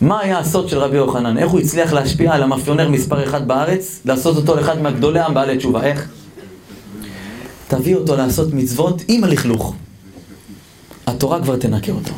מה 0.00 0.20
היה 0.20 0.38
הסוד 0.38 0.68
של 0.68 0.78
רבי 0.78 0.96
יוחנן? 0.96 1.38
איך 1.38 1.50
הוא 1.50 1.60
הצליח 1.60 1.92
להשפיע 1.92 2.32
על 2.34 2.42
המאפיונר 2.42 2.88
מספר 2.88 3.24
אחד 3.24 3.48
בארץ, 3.48 4.00
לעשות 4.04 4.36
אותו 4.36 4.56
לאחד 4.56 4.82
מהגדולי 4.82 5.20
עם 5.20 5.34
בעלי 5.34 5.58
תשובה? 5.58 5.84
איך? 5.84 6.08
תביא 7.68 7.96
אותו 7.96 8.16
לעשות 8.16 8.48
מצוות 8.52 9.02
עם 9.08 9.24
הלכלוך. 9.24 9.74
התורה 11.06 11.42
כבר 11.42 11.56
תנקה 11.56 11.92
אותו. 11.92 12.12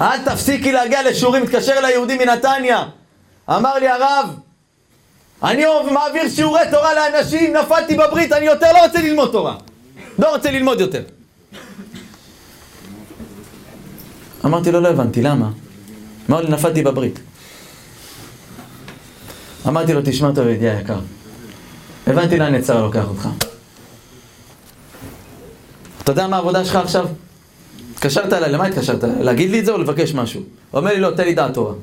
אל 0.00 0.18
תפסיקי 0.24 0.72
להגיע 0.72 1.10
לשיעורים, 1.10 1.42
מתקשר 1.42 1.72
אליי 1.72 1.92
יהודי 1.92 2.18
מנתניה. 2.18 2.84
אמר 3.50 3.74
לי 3.78 3.88
הרב, 3.88 4.34
אני 5.42 5.64
מעביר 5.92 6.28
שיעורי 6.28 6.60
תורה 6.70 6.90
לאנשים, 6.94 7.56
נפלתי 7.56 7.96
בברית, 7.96 8.32
אני 8.32 8.46
יותר 8.46 8.72
לא 8.72 8.84
רוצה 8.84 9.02
ללמוד 9.02 9.32
תורה. 9.32 9.56
לא 10.18 10.34
רוצה 10.34 10.50
ללמוד 10.50 10.80
יותר. 10.80 11.02
אמרתי 14.44 14.72
לו, 14.72 14.80
לא 14.80 14.88
הבנתי, 14.88 15.22
למה? 15.22 15.50
אמר 16.30 16.40
לי, 16.40 16.50
נפלתי 16.50 16.82
בברית. 16.82 17.20
אמרתי 19.68 19.92
לו, 19.92 20.00
תשמע 20.04 20.30
טוב, 20.34 20.46
ידידי 20.48 20.70
היקר. 20.70 20.98
הבנתי 22.06 22.38
לאן 22.38 22.54
יצר 22.54 22.82
לוקח 22.82 23.04
אותך. 23.08 23.28
אתה 26.02 26.12
יודע 26.12 26.26
מה 26.26 26.36
העבודה 26.36 26.64
שלך 26.64 26.76
עכשיו? 26.76 27.08
התקשרת 27.94 28.32
אליי, 28.32 28.52
למה 28.52 28.66
התקשרת? 28.66 29.04
להגיד 29.04 29.50
לי 29.50 29.60
את 29.60 29.64
זה 29.64 29.72
או 29.72 29.78
לבקש 29.78 30.14
משהו? 30.14 30.40
הוא 30.70 30.78
אומר 30.78 30.92
לי, 30.94 31.00
לא, 31.00 31.10
תן 31.16 31.24
לי 31.24 31.34
דעת 31.34 31.54
תורה. 31.54 31.74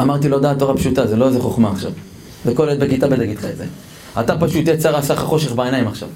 אמרתי 0.00 0.28
לו, 0.28 0.40
דעת 0.40 0.58
תורה 0.58 0.76
פשוטה, 0.76 1.06
זה 1.06 1.16
לא 1.16 1.28
איזה 1.28 1.40
חוכמה 1.40 1.70
עכשיו. 1.70 1.92
וכל 2.46 2.68
עת 2.68 2.78
בכיתה 2.78 3.08
ב' 3.08 3.22
יגיד 3.22 3.38
לך 3.38 3.44
את 3.44 3.56
זה. 3.56 3.64
אתה 4.20 4.38
פשוט 4.38 4.68
יצר 4.68 4.96
עשה 4.96 5.14
לך 5.14 5.20
חושך 5.20 5.52
בעיניים 5.52 5.88
עכשיו. 5.88 6.08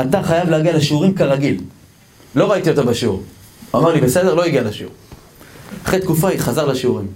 אתה 0.00 0.22
חייב 0.22 0.50
להגיע 0.50 0.76
לשיעורים 0.76 1.14
כרגיל. 1.14 1.60
לא 2.34 2.52
ראיתי 2.52 2.70
אותו 2.70 2.84
בשיעור. 2.84 3.22
הוא 3.70 3.80
אמר 3.80 3.92
לי, 3.92 4.00
בסדר, 4.00 4.34
לא 4.34 4.44
הגיע 4.44 4.62
לשיעור. 4.62 4.92
אחרי 5.84 6.00
תקופה 6.00 6.28
היא 6.28 6.38
חזר 6.38 6.66
לשיעורים. 6.66 7.06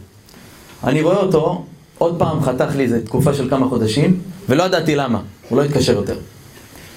אני 0.84 1.02
רואה 1.02 1.16
אותו, 1.16 1.64
עוד 1.98 2.18
פעם 2.18 2.42
חתך 2.42 2.76
לי 2.76 2.82
איזה 2.84 3.06
תקופה 3.06 3.34
של 3.34 3.50
כמה 3.50 3.68
חודשים, 3.68 4.20
ולא 4.48 4.62
ידעתי 4.62 4.96
למה, 4.96 5.20
הוא 5.48 5.58
לא 5.58 5.64
התקשר 5.64 5.92
יותר. 5.92 6.16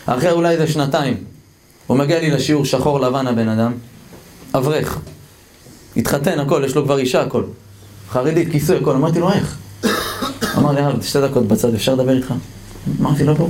אחרי 0.06 0.32
אולי 0.32 0.54
איזה 0.54 0.68
שנתיים, 0.68 1.18
הוא 1.88 1.98
מגיע 1.98 2.20
לי 2.20 2.32
לשיעור 2.32 2.66
שחור 2.66 3.00
לבן 3.00 3.28
הבן 3.28 3.50
אדם, 3.50 3.74
אברך. 4.54 5.00
התחתן 5.98 6.40
הכל, 6.40 6.64
יש 6.66 6.76
לו 6.76 6.84
כבר 6.84 6.98
אישה 6.98 7.22
הכל. 7.22 7.44
חרדית, 8.10 8.52
כיסוי 8.52 8.78
הכל, 8.78 8.96
אמרתי 8.96 9.20
לו 9.20 9.32
איך? 9.32 9.58
אמר 10.58 10.72
לי 10.72 10.82
הרב, 10.82 11.02
שתי 11.02 11.22
דקות 11.22 11.48
בצד, 11.48 11.74
אפשר 11.74 11.94
לדבר 11.94 12.16
איתך? 12.16 12.34
אמרתי 13.02 13.24
לו, 13.24 13.36
בוא. 13.36 13.50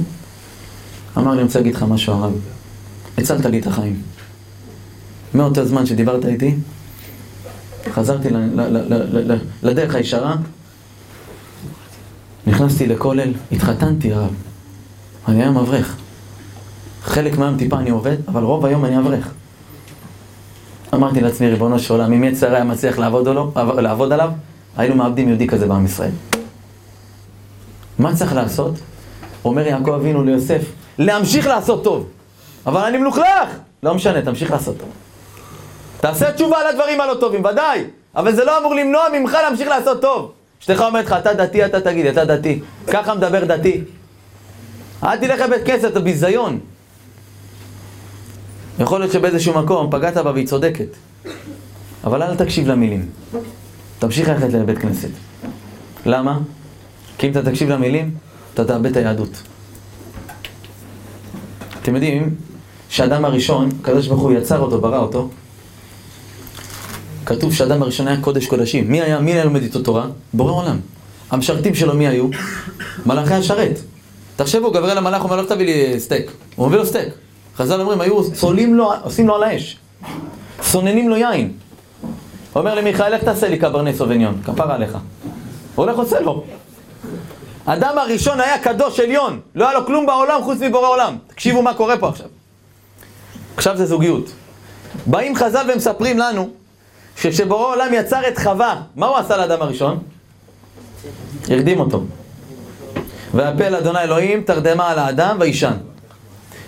אמר 1.18 1.32
לי, 1.32 1.38
אני 1.38 1.44
רוצה 1.44 1.60
להגיד 1.60 1.76
לך 1.76 1.84
משהו 1.84 2.14
הרב. 2.14 2.34
הצלת 3.18 3.46
לי 3.46 3.60
את 3.60 3.68
החיים. 3.68 4.02
מאותו 5.34 5.66
זמן 5.66 5.86
שדיברת 5.86 6.26
איתי, 6.26 6.56
חזרתי 7.92 8.30
לדרך 9.64 9.96
הישרה, 9.96 10.36
נכנסתי 12.48 12.88
לכולל, 12.88 13.34
התחתנתי 13.52 14.14
הרב. 14.14 14.34
אני 15.28 15.44
היום 15.44 15.58
אברך. 15.58 15.96
חלק 17.04 17.38
מהיום 17.38 17.58
טיפה 17.58 17.80
אני 17.80 17.90
עובד, 17.90 18.18
אבל 18.28 18.44
רוב 18.44 18.66
היום 18.66 18.86
אני 18.86 18.98
אברך. 18.98 19.32
אמרתי 20.94 21.22
לעצמי, 21.22 21.50
ריבונו 21.50 21.80
של 21.80 21.94
עולם, 21.94 22.14
אם 22.14 22.24
יצר 22.24 22.56
היה 22.56 22.64
מצליח 22.64 22.98
לעבוד, 22.98 23.28
לו, 23.28 23.52
לעבוד 23.56 24.14
עליו, 24.14 24.32
היינו 24.78 24.96
מאבדים 24.96 25.28
יהודי 25.28 25.48
כזה 25.48 25.68
בעם 25.68 25.86
ישראל. 25.86 26.12
מה 28.00 28.16
צריך 28.16 28.34
לעשות? 28.34 28.74
אומר 29.46 29.68
יעקב 29.68 29.92
אבינו 29.92 30.24
ליוסף, 30.24 30.62
להמשיך 30.98 31.48
לעשות 31.48 31.84
טוב. 31.84 32.08
אבל 32.66 32.82
אני 32.82 32.98
מלוכלך! 32.98 33.50
לא 33.84 33.96
משנה, 33.96 34.22
תמשיך 34.22 34.52
לעשות 34.52 34.78
טוב. 34.78 34.90
תעשה 36.04 36.32
תשובה 36.32 36.58
על 36.58 36.68
הדברים 36.68 37.02
הלא 37.02 37.14
טובים, 37.14 37.46
ודאי. 37.46 37.84
אבל 38.16 38.36
זה 38.36 38.46
לא 38.46 38.58
אמור 38.58 38.76
למנוע 38.76 39.04
ממך 39.14 39.34
להמשיך 39.34 39.68
לעשות 39.68 40.02
טוב. 40.02 40.32
אשתך 40.62 40.82
אומרת 40.82 41.06
לך, 41.06 41.14
אתה 41.14 41.34
דתי, 41.34 41.66
אתה 41.66 41.82
תגיד, 41.82 42.06
אתה 42.06 42.26
דתי. 42.26 42.60
ככה 42.88 43.16
מדבר 43.16 43.46
דתי. 43.46 43.82
אל 45.04 45.18
תלך 45.18 45.42
לבית 45.42 45.66
כנסת, 45.66 45.86
אתה 45.86 46.00
ביזיון. 46.00 46.60
יכול 48.80 49.00
להיות 49.00 49.12
שבאיזשהו 49.12 49.54
מקום 49.64 49.92
פגעת 49.92 50.18
בה 50.18 50.32
והיא 50.32 50.48
צודקת. 50.48 50.88
אבל 52.04 52.24
אל 52.24 52.36
תקשיב 52.36 52.68
למילים. 52.68 53.10
תמשיך 54.00 54.30
ללכת 54.30 54.54
לבית 54.54 54.78
כנסת. 54.78 55.10
למה? 56.06 56.40
כי 57.18 57.28
אם 57.28 57.32
אתה 57.32 57.44
תקשיב 57.44 57.70
למילים, 57.70 58.12
אתה 58.54 58.66
תאבד 58.66 58.86
את 58.86 58.98
היהדות. 58.98 59.42
אתם 61.82 61.96
יודעים 61.96 62.36
שאדם 62.90 63.26
הראשון, 63.26 63.70
הקדוש 63.82 64.08
ברוך 64.08 64.22
הוא 64.22 64.32
יצר 64.32 64.60
אותו, 64.60 64.82
ברא 64.82 64.98
אותו, 65.00 65.30
כתוב 67.36 67.54
שאדם 67.54 67.82
הראשון 67.82 68.08
היה 68.08 68.22
קודש 68.22 68.48
קודשים. 68.48 68.92
מי 68.92 69.02
היה, 69.02 69.20
מי 69.20 69.32
היה 69.32 69.46
לומד 69.46 69.62
איתו 69.62 69.80
תורה? 69.80 70.06
בורא 70.34 70.52
עולם. 70.52 70.80
המשרתים 71.32 71.76
שלו 71.76 71.94
מי 71.94 72.08
היו? 72.08 72.28
מלאכי 73.06 73.34
השרת. 73.34 73.80
תחשבו, 74.36 74.72
גבריאל 74.72 74.98
המלאך 74.98 75.24
אומר, 75.24 75.42
לא 75.42 75.48
תביא 75.48 75.66
לי 75.66 76.00
סטייק. 76.00 76.32
הוא 76.56 76.68
מביא 76.68 76.78
לו 76.78 76.86
סטייק. 76.86 77.10
חז"ל 77.58 77.82
אומרים, 77.82 78.02
היו 78.02 78.32
צולים 78.32 78.76
לו, 78.76 78.92
עושים 79.04 79.28
לו 79.28 79.36
על 79.36 79.44
האש. 79.44 79.78
מסננים 80.62 81.10
לו 81.10 81.18
יין. 81.18 81.52
הוא 82.02 82.60
אומר 82.60 82.76
למיכאל, 82.76 83.14
איך 83.14 83.24
תעשה 83.24 83.50
לי 83.50 83.58
קברנה 83.58 83.98
סוביניון? 83.98 84.42
כפרה 84.46 84.76
עליך. 84.76 84.98
הוא 85.76 85.86
הולך 85.86 85.98
עושה 85.98 86.20
לו. 86.20 86.44
האדם 87.66 87.98
הראשון 87.98 88.40
היה 88.40 88.58
קדוש 88.58 89.00
עליון. 89.00 89.40
לא 89.56 89.70
היה 89.70 89.80
לו 89.80 89.86
כלום 89.86 90.06
בעולם 90.06 90.44
חוץ 90.44 90.58
מבורא 90.62 90.88
עולם. 90.88 91.16
תקשיבו 91.28 91.62
מה 91.62 91.74
קורה 91.74 91.98
פה 91.98 92.10
עכשיו. 92.10 92.28
עכשיו 93.58 93.78
זה 93.78 93.86
זוגיות. 93.86 94.32
באים 95.06 95.36
חז"ל 95.36 95.66
ומספרים 95.74 96.20
לנו 96.20 96.50
שכשבורא 97.18 97.76
עולם 97.76 97.94
יצר 97.94 98.28
את 98.28 98.38
חווה, 98.38 98.82
מה 98.96 99.06
הוא 99.06 99.18
עשה 99.18 99.38
לאדם 99.38 99.62
הראשון? 99.62 100.00
הרדים 101.50 101.80
אותו. 101.80 102.04
והפל 103.34 103.76
אדוני 103.76 104.00
אלוהים 104.00 104.44
תרדמה 104.44 104.92
על 104.92 105.00
האדם 105.00 105.38
וישן. 105.40 105.74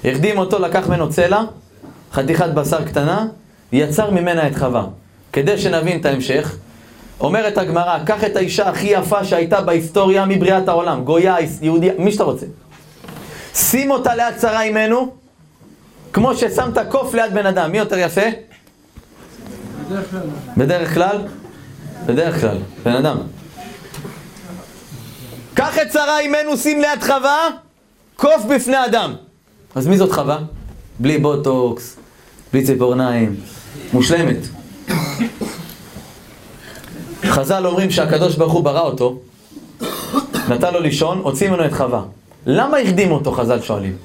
החדים 0.06 0.38
אותו, 0.38 0.60
לקח 0.60 0.88
ממנו 0.88 1.10
צלע, 1.10 1.44
חתיכת 2.14 2.50
בשר 2.50 2.86
קטנה, 2.86 3.28
יצר 3.72 4.12
ממנה 4.12 4.48
את 4.48 4.56
חווה. 4.56 4.86
כדי 5.34 5.58
שנבין 5.58 6.00
את 6.00 6.06
ההמשך, 6.06 6.56
אומרת 7.20 7.58
הגמרא, 7.58 7.98
קח 8.06 8.24
את 8.24 8.36
האישה 8.36 8.70
הכי 8.70 8.88
יפה 8.88 9.24
שהייתה 9.24 9.62
בהיסטוריה 9.62 10.26
מבריאת 10.26 10.68
העולם, 10.68 11.04
גויה, 11.04 11.36
יהודיה, 11.62 11.94
מי 11.98 12.12
שאתה 12.12 12.24
רוצה. 12.24 12.46
שים 13.54 13.92
אותה 13.92 14.16
ליד 14.16 14.40
שרה 14.42 14.62
אימנו, 14.62 15.14
כמו 16.14 16.36
ששמת 16.36 16.78
קוף 16.90 17.14
ליד 17.14 17.34
בן 17.34 17.46
אדם. 17.46 17.72
מי 17.72 17.78
יותר 17.78 17.98
יפה? 17.98 18.22
בדרך 20.58 20.94
כלל. 20.94 21.18
בדרך 22.06 22.42
כלל? 22.42 22.58
בן 22.84 22.92
אדם. 22.92 23.18
קח 25.54 25.78
את 25.82 25.92
שרה 25.92 26.20
אימנו, 26.20 26.58
שים 26.58 26.82
ליד 26.82 27.04
חווה, 27.04 27.48
קוף 28.16 28.46
בפני 28.56 28.86
אדם. 28.86 29.14
אז 29.76 29.88
מי 29.88 29.98
זאת 29.98 30.12
חווה? 30.12 30.38
בלי 31.00 31.18
בוטוקס, 31.18 31.98
בלי 32.54 32.64
ציפורניים, 32.66 33.36
מושלמת. 33.94 34.38
חז"ל 37.26 37.68
אומרים 37.68 37.92
שהקדוש 37.92 38.36
ברוך 38.36 38.54
הוא 38.54 38.64
ברא 38.64 38.82
אותו, 38.82 39.20
נתן 40.50 40.74
לו 40.74 40.80
לישון, 40.80 41.18
הוציא 41.18 41.50
ממנו 41.50 41.66
את 41.66 41.74
חווה. 41.74 42.02
למה 42.46 42.78
החדים 42.78 43.12
אותו, 43.12 43.32
חז"ל 43.32 43.62
שואלים? 43.62 43.96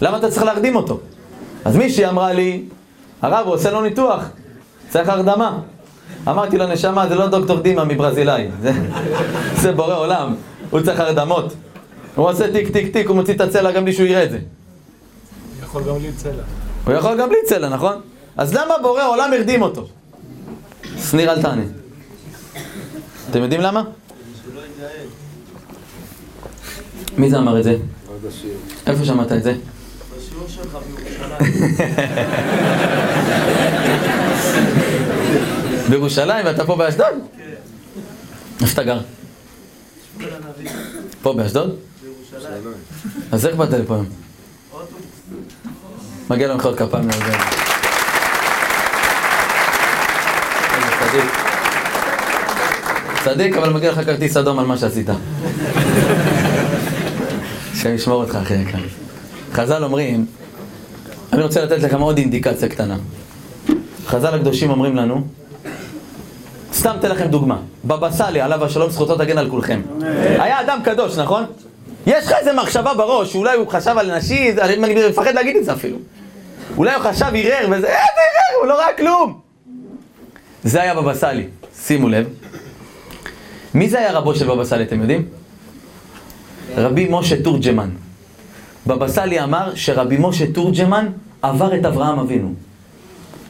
למה 0.00 0.18
אתה 0.18 0.30
צריך 0.30 0.42
להרדים 0.42 0.76
אותו? 0.76 1.00
אז 1.64 1.76
מישהי 1.76 2.06
אמרה 2.06 2.32
לי, 2.32 2.62
הרב, 3.22 3.46
הוא 3.46 3.54
עושה 3.54 3.70
לו 3.70 3.82
ניתוח, 3.82 4.24
צריך 4.90 5.08
הרדמה. 5.08 5.58
אמרתי 6.28 6.58
לו, 6.58 6.66
נשמה, 6.66 7.08
זה 7.08 7.14
לא 7.14 7.26
דוקטור 7.28 7.60
דימה 7.60 7.84
מברזילאי, 7.84 8.48
זה, 8.62 8.72
זה 9.62 9.72
בורא 9.72 9.94
עולם, 9.94 10.34
הוא 10.70 10.80
צריך 10.80 11.00
הרדמות. 11.00 11.54
הוא 12.14 12.28
עושה 12.28 12.52
טיק 12.52 12.72
טיק 12.72 12.92
טיק, 12.92 13.06
הוא 13.08 13.16
מוציא 13.16 13.34
את 13.34 13.40
הצלע 13.40 13.72
גם 13.72 13.84
בלי 13.84 13.92
שהוא 13.92 14.06
יראה 14.06 14.24
את 14.24 14.30
זה. 14.30 14.38
יכול 15.62 15.82
גם 15.82 15.98
בלי 15.98 16.12
צלע. 16.12 16.42
הוא 16.86 16.94
יכול 16.94 17.20
גם 17.20 17.28
בלי 17.28 17.38
צלע, 17.44 17.68
נכון? 17.68 18.00
אז 18.36 18.54
למה 18.54 18.74
בורא 18.82 19.06
עולם 19.06 19.32
הרדים 19.32 19.62
אותו? 19.62 19.86
שניר 21.10 21.32
אל 21.32 21.42
תענה. 21.42 21.62
אתם 23.30 23.42
יודעים 23.42 23.60
למה? 23.60 23.82
מי 27.16 27.30
זה 27.30 27.38
אמר 27.38 27.58
את 27.58 27.64
זה? 27.64 27.76
איפה 28.86 29.04
שמעת 29.04 29.32
את 29.32 29.42
זה? 29.42 29.54
בשיעור 30.16 30.48
שלך 30.48 30.78
בירושלים. 30.96 31.76
בירושלים 35.90 36.46
ואתה 36.46 36.64
פה 36.64 36.76
באשדוד? 36.76 37.06
כן. 37.36 37.42
איפה 38.60 38.72
אתה 38.72 38.82
גר? 38.82 39.00
פה 41.22 41.32
באשדוד? 41.32 41.76
בירושלים. 42.02 42.62
אז 43.32 43.46
איך 43.46 43.56
באת 43.56 43.70
לפה 43.70 43.94
היום? 43.94 44.06
מגיע 46.30 46.48
לו 46.48 46.56
מחיאות 46.56 46.78
כפיים 46.78 47.08
לעוזר. 47.08 47.38
צדיק. 51.00 51.24
צדיק, 53.24 53.56
אבל 53.56 53.72
מגיע 53.72 53.92
לך 53.92 54.00
כרטיס 54.04 54.36
אדום 54.36 54.58
על 54.58 54.66
מה 54.66 54.78
שעשית. 54.78 55.06
השם 57.72 57.94
ישמור 57.94 58.22
אותך, 58.22 58.38
אחי 58.42 58.54
יקר. 58.54 58.78
חז"ל 59.52 59.84
אומרים, 59.84 60.26
אני 61.32 61.42
רוצה 61.42 61.64
לתת 61.64 61.82
לכם 61.82 62.00
עוד 62.00 62.18
אינדיקציה 62.18 62.68
קטנה. 62.68 62.96
חז"ל 64.10 64.34
הקדושים 64.34 64.70
אומרים 64.70 64.96
לנו, 64.96 65.22
סתם 66.72 66.94
אתן 66.98 67.10
לכם 67.10 67.26
דוגמה. 67.26 67.58
בבא 67.84 68.10
סאלי, 68.10 68.40
עליו 68.40 68.64
השלום, 68.64 68.90
זכותו 68.90 69.16
תגן 69.16 69.38
על 69.38 69.50
כולכם. 69.50 69.80
היה 70.38 70.60
אדם 70.60 70.78
קדוש, 70.84 71.18
נכון? 71.18 71.44
יש 72.06 72.26
לך 72.26 72.32
איזה 72.32 72.52
מחשבה 72.52 72.94
בראש, 72.94 73.32
שאולי 73.32 73.56
הוא 73.56 73.68
חשב 73.68 73.94
על 73.98 74.16
נשים, 74.16 74.58
אני 74.58 75.08
מפחד 75.08 75.34
להגיד 75.34 75.56
את 75.56 75.64
זה 75.64 75.72
אפילו. 75.72 75.96
אולי 76.76 76.94
הוא 76.94 77.02
חשב 77.02 77.26
ערער 77.34 77.64
וזה, 77.66 77.74
איזה 77.74 77.88
ערער, 77.88 78.60
הוא 78.60 78.66
לא 78.66 78.74
ראה 78.74 78.92
כלום. 78.96 79.40
זה 80.64 80.82
היה 80.82 80.94
בבא 80.94 81.14
סאלי, 81.14 81.46
שימו 81.84 82.08
לב. 82.08 82.26
מי 83.74 83.88
זה 83.88 83.98
היה 83.98 84.12
רבו 84.12 84.34
של 84.34 84.46
בבא 84.46 84.64
סאלי, 84.64 84.84
אתם 84.84 85.00
יודעים? 85.00 85.24
רבי 86.76 87.08
משה 87.10 87.42
תורג'מן. 87.42 87.90
בבא 88.86 89.08
סאלי 89.08 89.40
אמר 89.40 89.74
שרבי 89.74 90.16
משה 90.18 90.52
תורג'מן 90.52 91.06
עבר 91.42 91.74
את 91.74 91.84
אברהם 91.84 92.18
אבינו. 92.18 92.54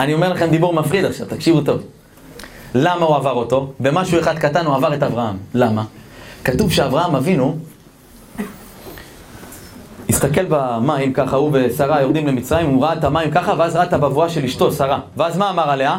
אני 0.00 0.14
אומר 0.14 0.32
לכם 0.32 0.50
דיבור 0.50 0.72
מפחיד 0.72 1.04
עכשיו, 1.04 1.26
תקשיבו 1.26 1.60
טוב. 1.60 1.80
למה 2.74 3.06
הוא 3.06 3.16
עבר 3.16 3.32
אותו? 3.32 3.72
במשהו 3.80 4.20
אחד 4.20 4.38
קטן 4.38 4.66
הוא 4.66 4.76
עבר 4.76 4.94
את 4.94 5.02
אברהם. 5.02 5.36
למה? 5.54 5.84
כתוב 6.44 6.72
שאברהם 6.72 7.16
אבינו 7.16 7.58
הסתכל 10.08 10.44
במים 10.48 11.12
ככה, 11.12 11.36
הוא 11.36 11.50
ושרה 11.52 12.00
יורדים 12.00 12.26
למצרים, 12.26 12.70
הוא 12.70 12.84
ראה 12.84 12.92
את 12.92 13.04
המים 13.04 13.30
ככה, 13.30 13.54
ואז 13.58 13.76
ראה 13.76 13.84
את 13.84 13.92
הבבואה 13.92 14.28
של 14.28 14.44
אשתו, 14.44 14.72
שרה. 14.72 15.00
ואז 15.16 15.36
מה 15.36 15.50
אמר 15.50 15.70
עליה? 15.70 15.98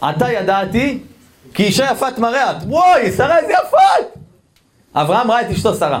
עתה 0.00 0.32
ידעתי 0.32 0.98
כי 1.54 1.64
אישה 1.64 1.88
יפת 1.92 2.18
מראה. 2.18 2.52
וואי, 2.66 3.12
שרה 3.12 3.38
איזה 3.38 3.52
יפת! 3.52 4.20
אברהם 4.94 5.30
ראה 5.30 5.40
את 5.40 5.50
אשתו 5.50 5.74
שרה. 5.74 6.00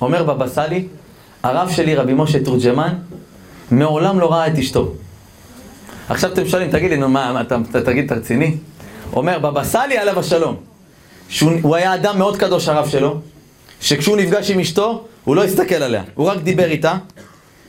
אומר 0.00 0.22
בבא 0.22 0.48
סאלי, 0.48 0.86
הרב 1.42 1.70
שלי, 1.70 1.94
רבי 1.94 2.14
משה 2.14 2.44
תורג'מן, 2.44 2.94
מעולם 3.70 4.20
לא 4.20 4.32
ראה 4.32 4.46
את 4.46 4.58
אשתו. 4.58 4.92
עכשיו 6.08 6.32
אתם 6.32 6.46
שואלים, 6.48 6.70
תגיד 6.70 6.90
לי, 6.90 6.96
נו 6.96 7.08
מה, 7.08 7.40
אתה, 7.40 7.58
אתה 7.70 7.82
תגיד, 7.82 8.04
אתה 8.04 8.14
רציני? 8.14 8.56
אומר 9.12 9.38
בבא 9.38 9.64
סאלי 9.64 9.98
עליו 9.98 10.18
השלום, 10.18 10.56
שהוא 11.28 11.52
הוא 11.62 11.76
היה 11.76 11.94
אדם 11.94 12.18
מאוד 12.18 12.36
קדוש 12.36 12.68
הרב 12.68 12.88
שלו, 12.88 13.20
שכשהוא 13.80 14.16
נפגש 14.16 14.50
עם 14.50 14.60
אשתו, 14.60 15.04
הוא 15.24 15.36
לא 15.36 15.44
הסתכל 15.44 15.74
עליה, 15.74 16.02
הוא 16.14 16.26
רק 16.26 16.38
דיבר 16.38 16.64
איתה, 16.64 16.94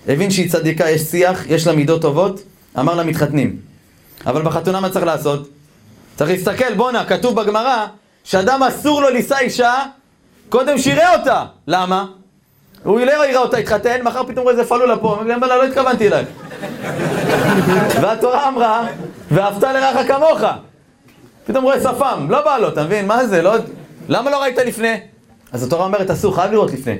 הבין 0.08 0.32
שהיא 0.32 0.50
צדיקה, 0.50 0.89
יש 0.89 1.02
שיח, 1.02 1.45
יש 1.50 1.67
לה 1.67 1.73
מידות 1.73 2.02
טובות, 2.02 2.41
אמר 2.80 2.95
לה 2.95 3.04
מתחתנים. 3.04 3.58
אבל 4.26 4.41
בחתונה 4.41 4.80
מה 4.80 4.89
צריך 4.89 5.06
לעשות? 5.06 5.50
צריך 6.15 6.30
להסתכל, 6.30 6.73
בואנה, 6.73 7.06
כתוב 7.06 7.41
בגמרא, 7.41 7.86
שאדם 8.23 8.63
אסור 8.63 9.02
לו 9.02 9.10
לישא 9.10 9.38
אישה, 9.39 9.84
קודם 10.50 10.78
שיראה 10.78 11.19
אותה. 11.19 11.45
למה? 11.67 12.06
הוא 12.84 13.00
לא 13.00 13.12
יראה 13.12 13.38
אותה, 13.38 13.58
התחתן, 13.58 14.02
מחר 14.04 14.23
פתאום 14.23 14.43
רואה 14.43 14.52
איזה 14.52 14.63
פלולה 14.63 14.97
פה, 14.97 15.17
אומר 15.21 15.47
לה, 15.47 15.58
לא 15.58 15.63
התכוונתי 15.65 16.08
אלייך. 16.08 16.28
והתורה 18.02 18.48
אמרה, 18.48 18.88
ואהבת 19.32 19.63
לרעך 19.63 20.08
כמוך. 20.08 20.41
פתאום 21.46 21.63
רואה 21.63 21.80
שפם, 21.80 22.28
לא 22.30 22.46
בא 22.46 22.58
לו, 22.58 22.67
אתה 22.67 22.84
מבין? 22.84 23.08
מה 23.08 23.26
זה? 23.28 23.41
לא... 23.41 23.56
למה 24.10 24.32
לא 24.32 24.41
ראית 24.41 24.58
לפני? 24.58 25.00
אז 25.52 25.63
התורה 25.63 25.86
אומרת, 25.86 26.12
אסור, 26.12 26.36
חייב 26.36 26.52
לראות 26.52 26.72
לפני. 26.72 26.96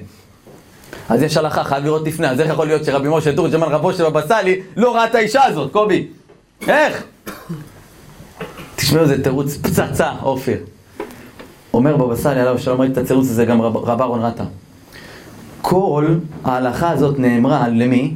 אז 1.10 1.22
יש 1.22 1.38
הלכה, 1.38 1.64
חייב 1.64 1.84
לראות 1.84 2.08
לפני, 2.08 2.28
אז 2.30 2.40
איך 2.40 2.50
יכול 2.50 2.68
להיות 2.68 2.86
שרבי 2.86 3.08
משה 3.12 3.36
תורג'מן, 3.36 3.68
רבו 3.68 3.94
של 3.94 4.04
בבא 4.04 4.28
סאלי, 4.28 4.62
לא 4.76 4.96
ראה 4.96 5.06
את 5.06 5.16
האישה 5.16 5.44
הזאת, 5.44 5.72
קובי? 5.72 6.08
איך? 6.68 7.04
תשמעו, 8.76 9.06
זה 9.06 9.24
תירוץ 9.24 9.58
פצצה, 9.58 10.12
עופר. 10.22 10.58
אומר 11.74 11.98
בבא 11.98 12.16
סאלי, 12.16 12.40
עליו 12.40 12.56
השלום, 12.56 12.82
ראיתי 12.82 12.94
את 12.94 13.06
התירוץ 13.06 13.30
הזה 13.30 13.46
גם 13.46 13.62
רב 13.62 14.02
אהרון 14.02 14.22
רטה. 14.22 14.44
כל 15.62 16.06
ההלכה 16.44 16.90
הזאת 16.90 17.20
נאמרה 17.20 17.68
למי? 17.68 18.14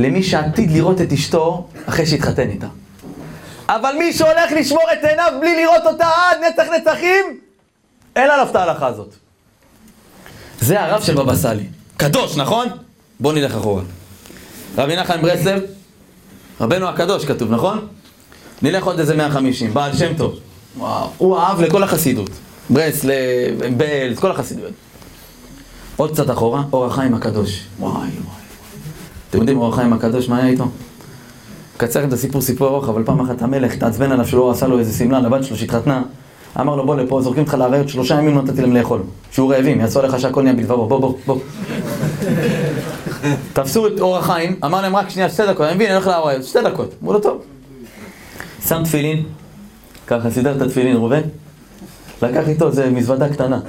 למי 0.00 0.22
שעתיד 0.22 0.70
לראות 0.70 1.00
את 1.00 1.12
אשתו 1.12 1.66
אחרי 1.86 2.06
שהתחתן 2.06 2.50
איתה. 2.50 2.66
אבל 3.68 3.94
מי 3.98 4.12
שהולך 4.12 4.52
לשמור 4.56 4.82
את 4.92 5.04
עיניו 5.04 5.32
בלי 5.40 5.62
לראות 5.62 5.86
אותה 5.86 6.06
עד 6.06 6.38
נצח 6.48 6.64
נצחים, 6.78 7.24
אין 8.16 8.30
עליו 8.30 8.46
את 8.50 8.56
ההלכה 8.56 8.86
הזאת. 8.86 9.14
זה 10.60 10.80
הרב 10.80 11.02
של 11.02 11.14
בבא 11.14 11.34
סאלי. 11.34 11.66
קדוש, 11.96 12.36
נכון? 12.36 12.68
בואו 13.20 13.34
נלך 13.34 13.54
אחורה. 13.54 13.82
רבי 14.78 14.96
נחמן 14.96 15.22
ברסלב, 15.22 15.62
רבנו 16.60 16.88
הקדוש 16.88 17.24
כתוב, 17.24 17.50
נכון? 17.50 17.86
נלך 18.62 18.84
עוד 18.84 18.98
איזה 18.98 19.16
150, 19.16 19.74
בעל 19.74 19.96
שם 19.96 20.14
טוב. 20.16 20.38
וואו, 20.78 21.10
הוא 21.18 21.36
האב 21.38 21.60
לכל 21.60 21.82
החסידות. 21.82 22.30
ברסלב, 22.70 23.76
בלז, 23.76 24.18
כל 24.18 24.30
החסידויות. 24.30 24.72
עוד 25.96 26.12
קצת 26.12 26.30
אחורה, 26.30 26.62
אור 26.72 26.86
החיים 26.86 27.14
הקדוש. 27.14 27.64
וואי 27.78 27.92
וואי. 27.92 28.39
אתם 29.30 29.38
יודעים 29.38 29.58
אור 29.58 29.68
החיים 29.72 29.92
הקדוש, 29.92 30.28
מה 30.28 30.36
היה 30.38 30.46
איתו? 30.46 30.64
קצר 31.76 32.04
את 32.04 32.12
הסיפור 32.12 32.42
סיפור 32.42 32.68
ארוך, 32.68 32.88
אבל 32.88 33.04
פעם 33.04 33.20
אחת 33.20 33.42
המלך 33.42 33.72
התעצבן 33.72 34.12
עליו 34.12 34.26
שלא 34.26 34.50
עשה 34.50 34.66
לו 34.66 34.78
איזה 34.78 34.98
שמלה 34.98 35.20
לבת 35.20 35.44
שלו 35.44 35.56
שהתחתנה. 35.56 36.02
אמר 36.60 36.76
לו 36.76 36.86
בוא 36.86 36.96
לפה, 36.96 37.22
זורקים 37.22 37.42
אותך 37.42 37.54
לאריות, 37.54 37.88
שלושה 37.88 38.14
ימים 38.14 38.36
לא 38.36 38.42
נתתי 38.42 38.62
להם 38.62 38.76
לאכול. 38.76 39.02
שהוא 39.32 39.52
רעבים, 39.54 39.80
יעשו 39.80 40.00
עליך 40.00 40.20
שהכל 40.20 40.42
נהיה 40.42 40.54
בדברו, 40.54 40.86
בוא 40.86 41.00
בוא 41.00 41.14
בוא. 41.26 41.38
תפסו 43.52 43.86
את 43.86 44.00
אור 44.00 44.16
החיים, 44.18 44.56
אמר 44.64 44.82
להם 44.82 44.96
רק 44.96 45.10
שנייה, 45.10 45.30
שתי 45.30 45.42
דקות, 45.46 45.66
אני 45.66 45.74
מבין, 45.74 45.86
אני 45.86 45.94
הולך 45.94 46.06
לאריות, 46.06 46.44
שתי 46.44 46.58
דקות. 46.64 46.94
אמרו 47.02 47.12
לו 47.12 47.20
טוב. 47.20 47.42
שם 48.68 48.82
תפילין, 48.84 49.22
ככה 50.06 50.30
סידר 50.30 50.56
את 50.56 50.62
התפילין 50.62 50.96
ראובן, 50.96 51.20
לקח 52.22 52.48
איתו 52.48 52.66
איזה 52.68 52.90
מזוודה 52.90 53.28
קטנה. 53.28 53.60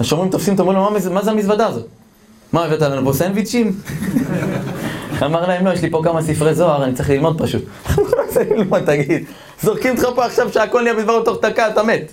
השומרים 0.00 0.30
תופסים 0.30 0.54
אומרים 0.58 0.78
לו, 0.78 0.90
"מה- 0.90 1.10
מה 1.14 1.24
זה 1.24 1.30
המזוודה 1.30 1.66
הזאת? 1.66 1.86
מה, 2.52 2.64
הבאת 2.64 2.80
לנו 2.80 3.04
פה 3.04 3.12
סנדוויצ'ים? 3.12 3.72
אמר 5.24 5.46
להם, 5.46 5.66
לא, 5.66 5.70
יש 5.70 5.82
לי 5.82 5.90
פה 5.90 6.00
כמה 6.04 6.22
ספרי 6.22 6.54
זוהר, 6.54 6.84
אני 6.84 6.94
צריך 6.94 7.10
ללמוד 7.10 7.42
פשוט. 7.42 7.62
לו, 7.98 8.22
"איזה 8.22 8.44
ללמוד, 8.54 8.80
תגיד. 8.86 9.24
זורקים 9.62 9.96
אותך 9.98 10.08
פה 10.14 10.24
עכשיו 10.24 10.52
שהכל 10.52 10.82
נהיה 10.82 10.94
בדברו 10.94 11.20
תוך 11.20 11.38
דקה, 11.42 11.68
אתה 11.68 11.82
מת. 11.82 12.12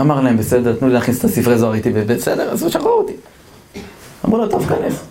אמר 0.00 0.20
להם, 0.20 0.36
בסדר, 0.36 0.76
תנו 0.76 0.88
לי 0.88 0.94
להכניס 0.94 1.18
את 1.18 1.24
הספרי 1.24 1.58
זוהר 1.58 1.74
איתי, 1.74 1.90
בסדר, 1.90 2.50
אז 2.50 2.66
שחררו 2.68 2.92
אותי. 2.92 3.12
אמרו 4.24 4.38
לו, 4.38 4.48
טוב, 4.48 4.66
כנס. 4.68 5.04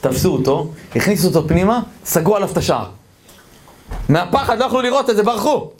תפסו 0.00 0.32
אותו, 0.32 0.70
הכניסו 0.96 1.28
אותו 1.28 1.48
פנימה, 1.48 1.80
סגרו 2.04 2.36
עליו 2.36 2.48
את 2.52 2.56
השער. 2.56 2.86
מהפחד 4.08 4.58
לא 4.58 4.64
יכלו 4.64 4.80
לראות 4.80 5.10
את 5.10 5.16
זה, 5.16 5.22
ברחו. 5.22 5.70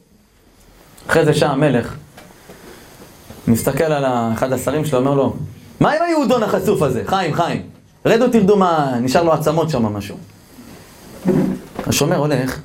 אחרי 1.08 1.24
זה 1.24 1.34
שעה 1.34 1.52
המלך 1.52 1.94
מסתכל 3.48 3.84
על 3.84 4.32
אחד 4.32 4.52
השרים 4.52 4.84
שלו, 4.84 4.98
אומר 4.98 5.14
לו, 5.14 5.36
מה 5.80 5.92
עם 5.92 6.02
היהודון 6.06 6.42
החשוף 6.42 6.82
הזה? 6.82 7.02
חיים, 7.06 7.34
חיים. 7.34 7.75
רדו 8.06 8.28
תרדו 8.28 8.56
מה... 8.56 8.98
נשאר 9.00 9.22
לו 9.22 9.32
עצמות 9.32 9.70
שם 9.70 9.82
משהו. 9.82 10.16
השומר 11.86 12.16
הולך, 12.16 12.60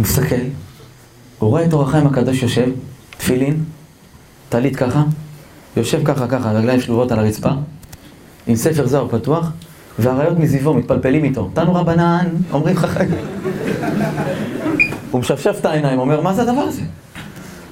מסתכל, 0.00 0.34
הוא 1.38 1.50
רואה 1.50 1.64
את 1.64 1.72
אור 1.72 1.82
החיים 1.82 2.06
הקדוש 2.06 2.42
יושב, 2.42 2.70
תפילין, 3.10 3.64
טלית 4.48 4.76
ככה, 4.76 5.02
יושב 5.76 6.04
ככה 6.04 6.28
ככה, 6.28 6.52
רגליים 6.52 6.80
שלובות 6.80 7.12
על 7.12 7.18
הרצפה, 7.18 7.50
עם 8.46 8.56
ספר 8.56 8.86
זוהר 8.86 9.08
פתוח, 9.08 9.50
והאריות 9.98 10.38
מסביבו 10.38 10.74
מתפלפלים 10.74 11.24
איתו. 11.24 11.50
תנו 11.54 11.74
רבנן, 11.74 12.26
אומרים 12.52 12.76
חכמים. 12.76 13.24
הוא 15.10 15.20
משפשף 15.20 15.56
את 15.60 15.64
העיניים, 15.64 15.98
אומר, 15.98 16.20
מה 16.20 16.34
זה 16.34 16.42
הדבר 16.42 16.60
הזה? 16.60 16.82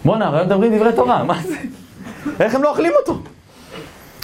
בואנה, 0.05 0.25
האריות 0.25 0.47
מדברים 0.47 0.77
דברי 0.77 0.93
תורה, 0.97 1.25
מה 1.25 1.43
זה? 1.49 1.57
איך 2.41 2.55
הם 2.55 2.63
לא 2.63 2.71
אוכלים 2.71 2.93
אותו? 3.01 3.23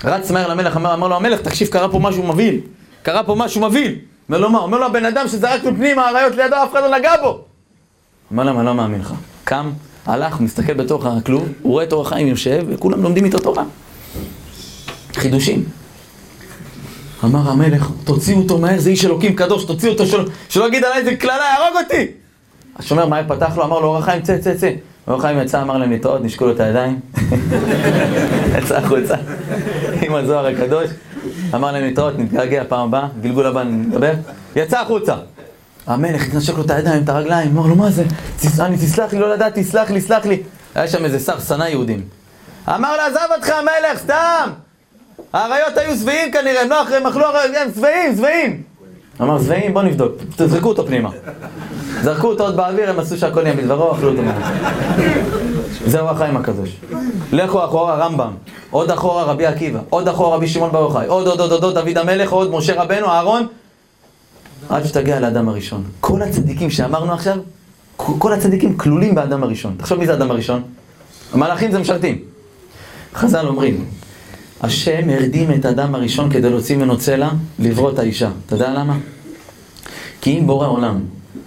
רץ 0.04 0.30
מהר 0.30 0.48
למלך, 0.48 0.76
אמר, 0.76 0.94
אמר 0.94 1.08
לו 1.08 1.16
המלך, 1.16 1.40
תקשיב, 1.40 1.68
קרה 1.68 1.88
פה 1.88 1.98
משהו 1.98 2.22
מבהיל. 2.22 2.60
קרה 3.02 3.22
פה 3.22 3.34
משהו 3.34 3.60
מבהיל. 3.60 3.98
אומר 4.28 4.40
לו 4.40 4.50
מה? 4.50 4.58
אומר 4.58 4.78
לו 4.78 4.86
הבן 4.86 5.04
אדם 5.04 5.28
שזרקנו 5.28 5.76
פנימה, 5.76 6.06
האריות 6.06 6.36
לידו, 6.36 6.56
אף 6.56 6.72
אחד 6.72 6.80
לא 6.80 6.98
נגע 6.98 7.12
בו. 7.22 7.44
אומר 8.30 8.44
להם, 8.44 8.58
אני 8.58 8.66
לא 8.66 8.74
מאמין 8.74 9.00
לך. 9.00 9.12
קם, 9.44 9.70
הלך, 10.06 10.40
מסתכל 10.40 10.74
בתוך 10.74 11.06
הכלוב, 11.06 11.48
הוא 11.62 11.72
רואה 11.72 11.84
את 11.84 11.92
אור 11.92 12.02
החיים 12.02 12.26
יושב, 12.26 12.64
וכולם 12.68 13.02
לומדים 13.02 13.24
איתו 13.24 13.38
תורה. 13.38 13.64
חידושים. 15.14 15.64
אמר 17.24 17.50
המלך, 17.50 17.90
תוציאו 18.04 18.38
אותו 18.38 18.58
מהר, 18.58 18.78
זה 18.78 18.90
איש 18.90 19.04
אלוקים 19.04 19.34
קדוש, 19.36 19.64
תוציאו 19.64 19.92
אותו, 19.92 20.06
שלא, 20.06 20.24
שלא 20.48 20.68
יגיד 20.68 20.84
עליי 20.84 20.98
איזה 20.98 21.16
קללה, 21.16 21.34
יהרוג 21.34 21.76
אותי! 21.84 22.06
השומר 22.76 23.06
מהר 23.06 23.22
פתח 23.28 23.56
לו, 23.56 23.64
אמר 23.64 23.80
לו, 23.80 23.86
אור 23.86 23.98
החיים, 23.98 24.22
צא, 24.22 24.38
צא, 24.38 24.54
צא. 24.54 24.70
אור 25.08 25.18
החיים 25.18 25.38
יצא, 25.38 25.62
אמר 25.62 25.78
להם 25.78 25.90
להתראות, 25.90 26.24
נשקו 26.24 26.46
לו 26.46 26.52
את 26.52 26.60
הידיים. 26.60 27.00
יצא 28.58 28.76
החוצה, 28.76 29.14
עם 30.10 30.16
הזוהר 30.16 30.46
הקדוש. 30.46 30.90
אמר 31.54 31.72
להם 31.72 31.84
להתראות, 31.84 32.18
נתגעגע 32.18 32.62
פעם 32.68 32.88
הבאה, 32.88 33.08
גלגול 33.20 33.46
הבא 33.46 33.62
נדבר. 33.62 34.12
יצא 34.56 34.80
החוצה. 34.80 35.14
המלך 35.86 36.26
התנשק 36.26 36.56
לו 36.56 36.64
את 36.64 36.70
הידיים, 36.70 37.02
את 37.02 37.08
הרגליים, 37.08 37.58
אמר 37.58 37.66
לו, 37.66 37.74
מה 37.76 37.90
זה? 37.90 38.04
אני, 38.60 38.76
תסלח 38.76 39.12
לי, 39.12 39.18
לא 39.18 39.34
לדעתי, 39.34 39.64
סלח 39.64 39.90
לי, 39.90 40.00
סלח 40.00 40.26
לי. 40.26 40.42
היה 40.74 40.88
שם 40.88 41.04
איזה 41.04 41.18
שר 41.18 41.40
שנא 41.40 41.64
יהודים. 41.64 42.02
אמר 42.68 42.96
לו, 42.96 43.02
עזב 43.02 43.28
אותך 43.36 43.48
המלך, 43.48 43.98
סתם! 43.98 44.50
האריות 45.32 45.76
היו 45.76 45.96
שבעים 45.96 46.32
כנראה, 46.32 46.82
אחרי, 46.82 46.96
הם 46.96 47.06
אכלו 47.06 47.24
אריות, 47.24 47.56
הם 47.56 47.68
שבעים, 47.76 48.16
שבעים! 48.16 48.62
אמר, 49.20 49.42
שבעים, 49.42 49.74
בוא 49.74 49.82
נבדוק, 49.82 50.12
תזרקו 50.36 50.68
אותו 50.68 50.86
פנימה. 50.86 51.10
זרקו 52.02 52.28
אותו 52.28 52.44
עוד 52.44 52.56
באוויר, 52.56 52.90
הם 52.90 52.98
עשו 52.98 53.16
שהכל 53.16 53.40
יהיה 53.44 53.56
בדברו, 53.56 53.92
אכלו 53.92 54.10
אותו 54.10 54.22
מהר. 54.22 54.38
זהו 55.86 56.08
החיים 56.08 56.36
הקדוש. 56.36 56.76
לכו 57.32 57.64
אחורה 57.64 57.94
רמב"ם, 57.94 58.32
עוד 58.70 58.90
אחורה 58.90 59.22
רבי 59.24 59.46
עקיבא, 59.46 59.80
עוד 59.90 60.08
אחורה 60.08 60.36
רבי 60.36 60.48
שמעון 60.48 60.72
בר 60.72 60.80
יוחאי, 60.80 61.06
עוד 61.06 61.26
עוד 61.26 61.40
עוד 61.40 61.64
עוד 61.64 61.74
דוד 61.74 61.98
המלך, 61.98 62.32
עוד 62.32 62.50
משה 62.50 62.82
רבנו, 62.82 63.06
אהרון, 63.06 63.46
עד 64.68 64.84
שתגיע 64.84 65.20
לאדם 65.20 65.48
הראשון. 65.48 65.84
כל 66.00 66.22
הצדיקים 66.22 66.70
שאמרנו 66.70 67.12
עכשיו, 67.12 67.36
כל 67.96 68.32
הצדיקים 68.32 68.76
כלולים 68.76 69.14
באדם 69.14 69.42
הראשון. 69.42 69.74
תחשוב 69.78 69.98
מי 69.98 70.06
זה 70.06 70.12
האדם 70.12 70.30
הראשון? 70.30 70.62
המלאכים 71.32 71.72
זה 71.72 71.78
משרתים. 71.78 72.18
חז"ל 73.14 73.46
אומרים, 73.46 73.84
השם 74.60 75.10
הרדים 75.10 75.52
את 75.52 75.64
האדם 75.64 75.94
הראשון 75.94 76.30
כדי 76.30 76.50
להוציא 76.50 76.76
ממנו 76.76 76.98
צלע, 76.98 77.30
לברוא 77.58 77.90
את 77.90 77.98
האישה. 77.98 78.30
אתה 78.46 78.54
יודע 78.54 78.70
למה? 78.70 78.96
כי 80.20 80.38
אם 80.38 80.46
בורא 80.46 80.66
עולם 80.66 81.00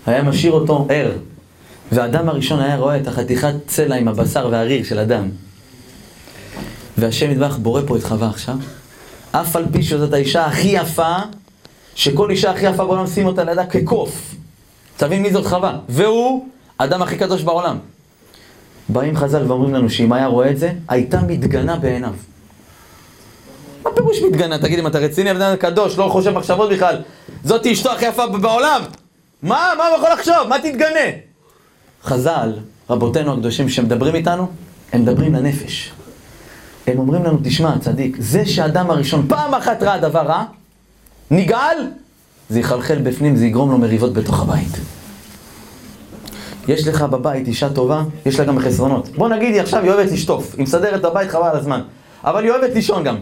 היה 0.05 0.23
משאיר 0.23 0.51
אותו 0.51 0.87
ער, 0.89 1.11
והאדם 1.91 2.29
הראשון 2.29 2.59
היה 2.59 2.75
רואה 2.75 2.97
את 2.97 3.07
החתיכת 3.07 3.53
צלע 3.67 3.95
עם 3.95 4.07
הבשר 4.07 4.47
והריר 4.51 4.83
של 4.83 4.99
אדם, 4.99 5.29
והשם 6.97 7.31
ידבח 7.31 7.57
בורא 7.57 7.81
פה 7.87 7.97
את 7.97 8.03
חווה 8.03 8.29
עכשיו, 8.29 8.57
אף 9.31 9.55
על 9.55 9.65
פי 9.71 9.83
שזאת 9.83 10.13
האישה 10.13 10.45
הכי 10.45 10.67
יפה, 10.67 11.15
שכל 11.95 12.29
אישה 12.29 12.51
הכי 12.51 12.65
יפה 12.65 12.85
בעולם 12.85 13.07
שים 13.07 13.25
אותה 13.27 13.43
לידה 13.43 13.65
כקוף. 13.65 14.35
תבין 14.97 15.21
מי 15.21 15.33
זאת 15.33 15.45
חווה. 15.45 15.77
והוא 15.89 16.47
האדם 16.79 17.01
הכי 17.01 17.17
קדוש 17.17 17.41
בעולם. 17.43 17.77
באים 18.89 19.17
חז"ל 19.17 19.43
ואומרים 19.47 19.73
לנו 19.73 19.89
שאם 19.89 20.13
היה 20.13 20.27
רואה 20.27 20.51
את 20.51 20.57
זה, 20.57 20.71
הייתה 20.87 21.21
מתגנה 21.21 21.75
בעיניו. 21.75 22.13
מה 23.83 23.91
פירוש 23.95 24.21
מתגנה? 24.21 24.59
תגיד, 24.59 24.79
אם 24.79 24.87
אתה 24.87 24.99
רציני, 24.99 25.31
אדם 25.31 25.55
קדוש, 25.55 25.97
לא 25.97 26.09
חושב 26.09 26.31
מחשבות 26.31 26.69
בכלל, 26.69 27.01
זאתי 27.43 27.73
אשתו 27.73 27.91
הכי 27.91 28.05
יפה 28.05 28.27
בעולם. 28.27 28.81
מה? 29.43 29.69
מה 29.77 29.87
הוא 29.87 29.97
יכול 29.97 30.09
לחשוב? 30.13 30.47
מה 30.49 30.59
תתגנה? 30.59 31.09
חז"ל, 32.03 32.53
רבותינו 32.89 33.33
הקדושים 33.33 33.69
שמדברים 33.69 34.15
איתנו, 34.15 34.47
הם 34.93 35.01
מדברים 35.01 35.33
לנפש. 35.33 35.91
הם 36.87 36.99
אומרים 36.99 37.23
לנו, 37.23 37.37
תשמע, 37.43 37.79
צדיק, 37.79 38.17
זה 38.19 38.45
שהאדם 38.45 38.89
הראשון 38.89 39.25
פעם 39.27 39.53
אחת 39.53 39.83
ראה 39.83 39.97
דבר 39.97 40.21
רע, 40.21 40.43
נגעל, 41.31 41.77
זה 42.49 42.59
יחלחל 42.59 42.97
בפנים, 42.97 43.35
זה 43.35 43.45
יגרום 43.45 43.71
לו 43.71 43.77
מריבות 43.77 44.13
בתוך 44.13 44.41
הבית. 44.41 44.77
יש 46.67 46.87
לך 46.87 47.01
בבית 47.01 47.47
אישה 47.47 47.69
טובה, 47.69 48.03
יש 48.25 48.39
לה 48.39 48.45
גם 48.45 48.59
חסרונות. 48.59 49.09
בוא 49.09 49.29
נגיד, 49.29 49.53
היא 49.53 49.61
עכשיו 49.61 49.83
היא 49.83 49.91
אוהבת 49.91 50.11
לשטוף, 50.11 50.55
היא 50.57 50.63
מסדרת 50.63 50.99
את 50.99 51.05
הבית 51.05 51.31
חבל 51.31 51.47
על 51.47 51.57
הזמן. 51.57 51.81
אבל 52.23 52.43
היא 52.43 52.51
אוהבת 52.51 52.75
לישון 52.75 53.03
גם. 53.03 53.17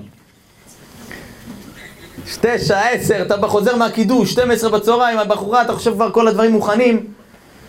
תשע, 2.41 2.79
עשר, 2.79 3.21
אתה 3.21 3.47
חוזר 3.47 3.75
מהקידוש, 3.75 4.31
12 4.31 4.69
בצהריים, 4.69 5.19
הבחורה, 5.19 5.61
אתה 5.61 5.73
חושב 5.73 5.93
כבר 5.93 6.11
כל 6.11 6.27
הדברים 6.27 6.51
מוכנים. 6.51 7.05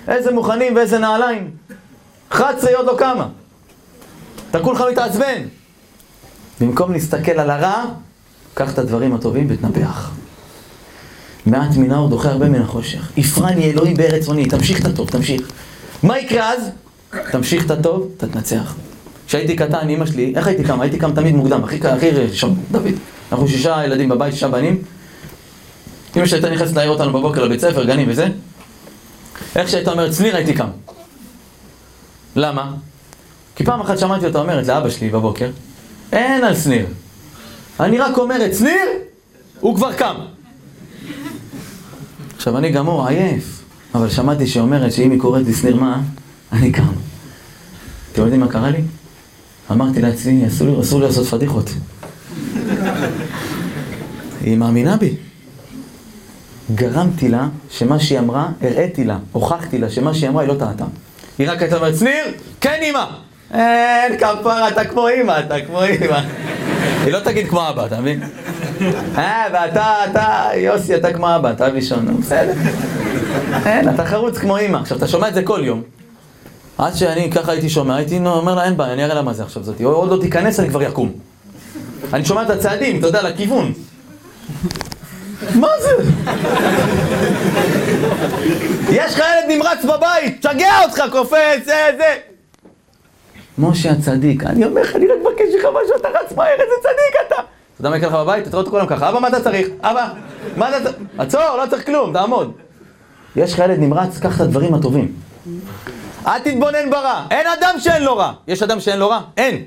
איזה 0.09 0.33
מוכנים 0.33 0.77
ואיזה 0.77 0.99
נעליים. 0.99 1.51
11 2.29 2.71
היא 2.71 2.77
עוד 2.77 2.87
לא 2.87 2.95
קמה. 2.99 3.29
אתה 4.51 4.61
כולך 4.61 4.85
מתעצבן. 4.93 5.43
במקום 6.61 6.93
להסתכל 6.93 7.33
על 7.33 7.51
הרע, 7.51 7.85
קח 8.55 8.73
את 8.73 8.79
הדברים 8.79 9.15
הטובים 9.15 9.47
ותנפח. 9.51 10.11
מעט 11.47 11.77
מן 11.77 11.91
האור 11.91 12.09
דוחה 12.09 12.31
הרבה 12.31 12.49
מן 12.49 12.63
החושך. 12.63 13.11
יפרני 13.17 13.71
אלוהים 13.71 13.97
בארץ 13.97 14.29
עוני, 14.29 14.47
תמשיך 14.47 14.81
את 14.81 14.85
הטוב, 14.85 15.11
תמשיך. 15.11 15.51
מה 16.03 16.19
יקרה 16.19 16.53
אז? 16.53 16.71
תמשיך 17.31 17.67
את 17.67 17.71
הטוב, 17.71 18.09
אתה 18.17 18.27
תנצח. 18.27 18.75
כשהייתי 19.27 19.57
קטן, 19.57 19.89
אמא 19.89 20.07
שלי, 20.07 20.33
איך 20.37 20.47
הייתי 20.47 20.65
קם? 20.65 20.81
הייתי 20.81 20.99
קם 20.99 21.13
תמיד 21.13 21.35
מוקדם, 21.35 21.65
הכי 21.65 22.11
ראשון, 22.11 22.57
דוד. 22.71 22.95
אנחנו 23.33 23.49
שישה 23.49 23.85
ילדים 23.85 24.09
בבית, 24.09 24.35
שישה 24.35 24.49
בנים. 24.49 24.83
אמא 26.17 26.27
שהייתה 26.27 26.51
נכנסת 26.51 26.77
להעיר 26.77 26.91
אותנו 26.91 27.13
בבוקר 27.13 27.45
לבית 27.45 27.61
ספר, 27.61 27.85
גנים 27.85 28.07
וזה. 28.11 28.29
איך 29.57 29.69
שהייתה 29.69 29.93
אומרת, 29.93 30.11
צניר 30.11 30.37
הייתי 30.37 30.55
קם. 30.55 30.69
למה? 32.37 32.73
כי 33.57 33.65
פעם 33.65 33.81
אחת 33.81 33.99
שמעתי 33.99 34.27
אותה 34.27 34.39
אומרת 34.39 34.67
לאבא 34.67 34.91
שלי 34.91 35.11
בבוקר, 35.11 35.51
אין 36.13 36.45
על 36.45 36.57
שניר. 36.57 36.87
אני 37.81 37.99
רק 37.99 38.19
אומרת, 38.19 38.55
שניר, 38.55 38.89
הוא 39.61 39.77
כבר 39.77 39.93
קם. 39.93 40.15
עכשיו, 42.37 42.59
אני 42.59 42.71
גמור, 42.71 43.07
עייף, 43.07 43.63
אבל 43.95 44.11
שמעתי 44.11 44.47
שהיא 44.47 44.61
אומרת 44.61 44.93
שאם 44.93 45.11
היא 45.11 45.21
קוראת 45.21 45.47
לי 45.47 45.55
שניר 45.55 45.77
מה, 45.77 46.01
אני 46.53 46.73
קם. 46.73 46.93
אתם 48.13 48.23
יודעים 48.23 48.41
מה 48.41 48.49
קרה 48.49 48.71
לי? 48.71 48.81
אמרתי 49.71 50.01
לעצמי, 50.03 50.49
אסור 50.49 51.01
לי 51.01 51.07
לעשות 51.07 51.27
פדיחות. 51.27 51.71
היא 54.45 54.57
מאמינה 54.57 54.97
בי. 54.97 55.15
גרמתי 56.75 57.29
לה 57.29 57.49
שמה 57.71 57.99
שהיא 57.99 58.19
אמרה, 58.19 58.49
הראיתי 58.63 59.05
לה, 59.05 59.19
הוכחתי 59.33 59.79
לה 59.79 59.91
שמה 59.91 60.15
שהיא 60.15 60.31
אמרה 60.31 60.43
היא 60.43 60.49
לא 60.49 60.55
טעתה. 60.55 60.85
היא 61.39 61.51
רק 61.51 61.63
הייתה 61.63 61.77
אומרת, 61.77 61.99
שניר, 61.99 62.25
כן 62.61 62.81
אמא! 62.83 63.05
אין 63.55 64.19
כפרה, 64.19 64.69
אתה 64.69 64.85
כמו 64.85 65.09
אמא, 65.09 65.41
אתה 65.47 65.55
כמו 65.67 65.81
אמא. 65.85 66.21
היא 67.05 67.13
לא 67.13 67.19
תגיד 67.21 67.49
כמו 67.49 67.69
אבא, 67.69 67.87
אתה 67.87 68.01
מבין? 68.01 68.23
אה, 69.17 69.45
ואתה, 69.53 69.95
אתה, 70.11 70.49
יוסי, 70.57 70.97
אתה 70.97 71.13
כמו 71.13 71.37
אבא, 71.37 71.51
אתה 71.51 71.69
לישון, 71.69 72.21
בסדר. 72.21 72.53
אין, 73.67 73.89
אתה 73.89 74.05
חרוץ 74.05 74.39
כמו 74.39 74.59
אמא. 74.59 74.77
עכשיו, 74.77 74.99
אתה 74.99 75.09
שומע 75.09 75.29
את 75.29 75.35
זה 75.35 75.43
כל 75.43 75.61
יום. 75.65 75.83
עד 76.79 76.95
שאני 76.95 77.31
ככה 77.31 77.53
הייתי 77.53 77.69
שומע, 77.69 77.97
הייתי 77.97 78.19
אומר 78.19 78.55
לה, 78.55 78.65
אין 78.65 78.77
בעיה, 78.77 78.93
אני 78.93 79.05
אראה 79.05 79.15
לה 79.15 79.23
מה 79.23 79.33
זה 79.33 79.43
עכשיו 79.43 79.63
זאתי. 79.63 79.83
עוד 79.83 80.11
לא 80.11 80.19
תיכנס, 80.21 80.61
אני 80.61 80.69
כבר 80.69 80.83
יקום. 80.83 81.13
אני 82.13 82.25
שומע 82.25 82.43
את 82.43 82.51
הצעדים, 82.51 82.99
אתה 82.99 83.07
יודע, 83.07 83.23
לכיוון. 83.23 83.73
מה 85.55 85.69
זה? 85.81 85.91
יש 88.91 89.15
לך 89.15 89.19
ילד 89.19 89.57
נמרץ 89.57 89.85
בבית, 89.85 90.47
תשגע 90.47 90.83
אותך, 90.85 91.03
קופץ, 91.13 91.65
זה, 91.65 91.91
זה. 91.97 92.17
משה 93.59 93.91
הצדיק, 93.91 94.45
אני 94.45 94.65
אומר 94.65 94.83
לך, 94.83 94.97
אני 94.97 95.07
רק 95.07 95.19
מבקש 95.21 95.55
ממך 95.55 95.65
משהו, 95.65 95.97
אתה 96.01 96.09
רץ 96.09 96.33
מהר, 96.37 96.53
איזה 96.53 96.75
צדיק 96.83 97.27
אתה. 97.27 97.35
אתה 97.35 97.43
יודע 97.81 97.91
מה 97.91 97.97
יקרה 97.97 98.09
לך 98.09 98.15
בבית? 98.15 98.43
אתה 98.47 98.51
רואה 98.51 98.61
אותו 98.61 98.71
כולם 98.71 98.87
ככה, 98.87 99.09
אבא, 99.09 99.19
מה 99.19 99.29
אתה 99.29 99.41
צריך? 99.41 99.69
אבא, 99.81 100.09
מה 100.57 100.69
אתה 100.69 100.85
צריך? 100.85 100.97
עצור, 101.19 101.57
לא 101.57 101.67
צריך 101.71 101.87
כלום, 101.87 102.13
תעמוד. 102.13 102.53
יש 103.37 103.53
לך 103.53 103.59
ילד 103.59 103.79
נמרץ, 103.79 104.19
קח 104.19 104.37
את 104.37 104.41
הדברים 104.41 104.75
הטובים. 104.75 105.13
אל 106.27 106.39
תתבונן 106.39 106.91
ברע, 106.91 107.25
אין 107.31 107.47
אדם 107.47 107.75
שאין 107.79 108.03
לו 108.03 108.17
רע. 108.17 108.33
יש 108.49 108.63
אדם 108.63 108.81
שאין 108.81 108.99
לו 108.99 109.09
רע? 109.09 109.21
אין. 109.37 109.65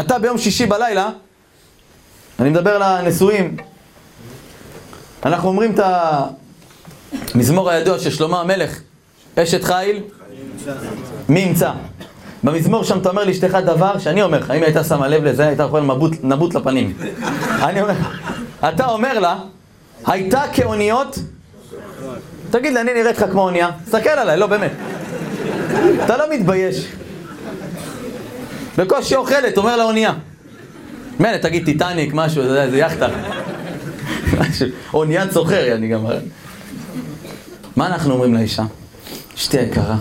אתה 0.00 0.18
ביום 0.18 0.38
שישי 0.38 0.66
בלילה, 0.66 1.08
אני 2.38 2.50
מדבר 2.50 2.78
לנשואים, 2.78 3.56
אנחנו 5.24 5.48
אומרים 5.48 5.74
את 5.74 5.80
המזמור 7.34 7.70
הידוע 7.70 7.98
של 7.98 8.10
שלמה 8.10 8.40
המלך, 8.40 8.80
אשת 9.38 9.64
חיל, 9.64 10.02
מי 11.28 11.40
ימצא? 11.40 11.72
במזמור 12.44 12.84
שם 12.84 12.98
אתה 12.98 13.08
אומר 13.08 13.24
לאשתך 13.24 13.58
דבר 13.64 13.98
שאני 13.98 14.22
אומר 14.22 14.38
לך, 14.38 14.50
אם 14.50 14.62
הייתה 14.62 14.84
שמה 14.84 15.08
לב 15.08 15.24
לזה, 15.24 15.46
הייתה 15.46 15.62
יכולה 15.62 15.82
נבוט, 15.82 16.12
נבוט 16.22 16.54
לפנים. 16.54 16.96
אני 17.62 17.82
אומר, 17.82 17.94
אתה 18.68 18.86
אומר 18.86 19.18
לה, 19.18 19.38
הייתה 20.06 20.42
כאוניות, 20.52 21.18
תגיד 22.50 22.72
לי, 22.72 22.80
אני 22.80 22.94
נראית 22.94 23.18
לך 23.18 23.30
כמו 23.30 23.42
אונייה? 23.42 23.70
תסתכל 23.84 24.08
עליי, 24.08 24.36
לא 24.36 24.46
באמת. 24.46 24.72
אתה 26.04 26.16
לא 26.16 26.24
מתבייש. 26.30 26.86
בקושי 28.78 29.16
אוכלת, 29.16 29.58
אומר 29.58 29.76
לה 29.76 29.84
אונייה. 29.84 30.12
מילא, 31.20 31.36
תגיד 31.36 31.64
טיטניק, 31.64 32.14
משהו, 32.14 32.42
זה, 32.42 32.70
זה 32.70 32.78
יאכטה. 32.78 33.08
משהו, 34.40 34.66
אוניית 34.94 35.32
סוחר, 35.32 35.74
אני 35.74 35.88
גם... 35.88 36.04
מה 37.76 37.86
אנחנו 37.86 38.12
אומרים 38.12 38.34
לאישה? 38.34 38.64
אשתי 39.36 39.58
היקרה, 39.58 39.96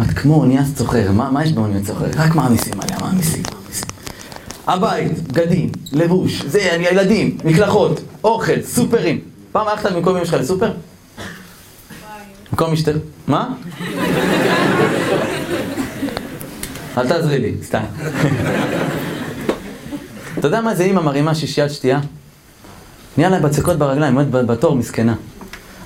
את 0.00 0.10
כמו 0.10 0.34
אוניית 0.34 0.76
סוחר, 0.76 1.12
מה, 1.12 1.30
מה 1.30 1.44
יש 1.44 1.52
באוניית 1.52 1.86
סוחר? 1.86 2.06
רק 2.16 2.34
מעמיסים 2.34 2.80
עליה, 2.80 2.96
מעמיסים, 3.00 3.42
מעמיסים. 3.52 3.88
הבית, 4.66 5.32
בגדים, 5.32 5.70
לבוש, 5.92 6.42
זה, 6.42 6.60
ילדים, 6.60 7.38
מקלחות, 7.44 8.00
אוכל, 8.24 8.62
סופרים. 8.62 9.20
פעם 9.52 9.68
הלכת 9.68 9.92
במקום 9.92 10.16
אמא 10.16 10.24
שלך 10.24 10.34
לסופר? 10.34 10.72
במקום 12.50 12.72
אשתך? 12.72 12.96
מה? 13.26 13.54
אל 16.98 17.08
תעזרי 17.08 17.38
לי, 17.38 17.54
סתם. 17.62 17.82
אתה 20.38 20.46
יודע 20.46 20.60
מה 20.60 20.74
זה 20.74 20.84
אימא 20.84 21.00
מרימה 21.00 21.34
שישיית 21.34 21.72
שתייה? 21.72 22.00
נהיה 23.16 23.28
לה 23.28 23.38
בצקות 23.38 23.76
ברגליים, 23.76 24.18
עומדת 24.18 24.46
בתור, 24.46 24.76
מסכנה. 24.76 25.14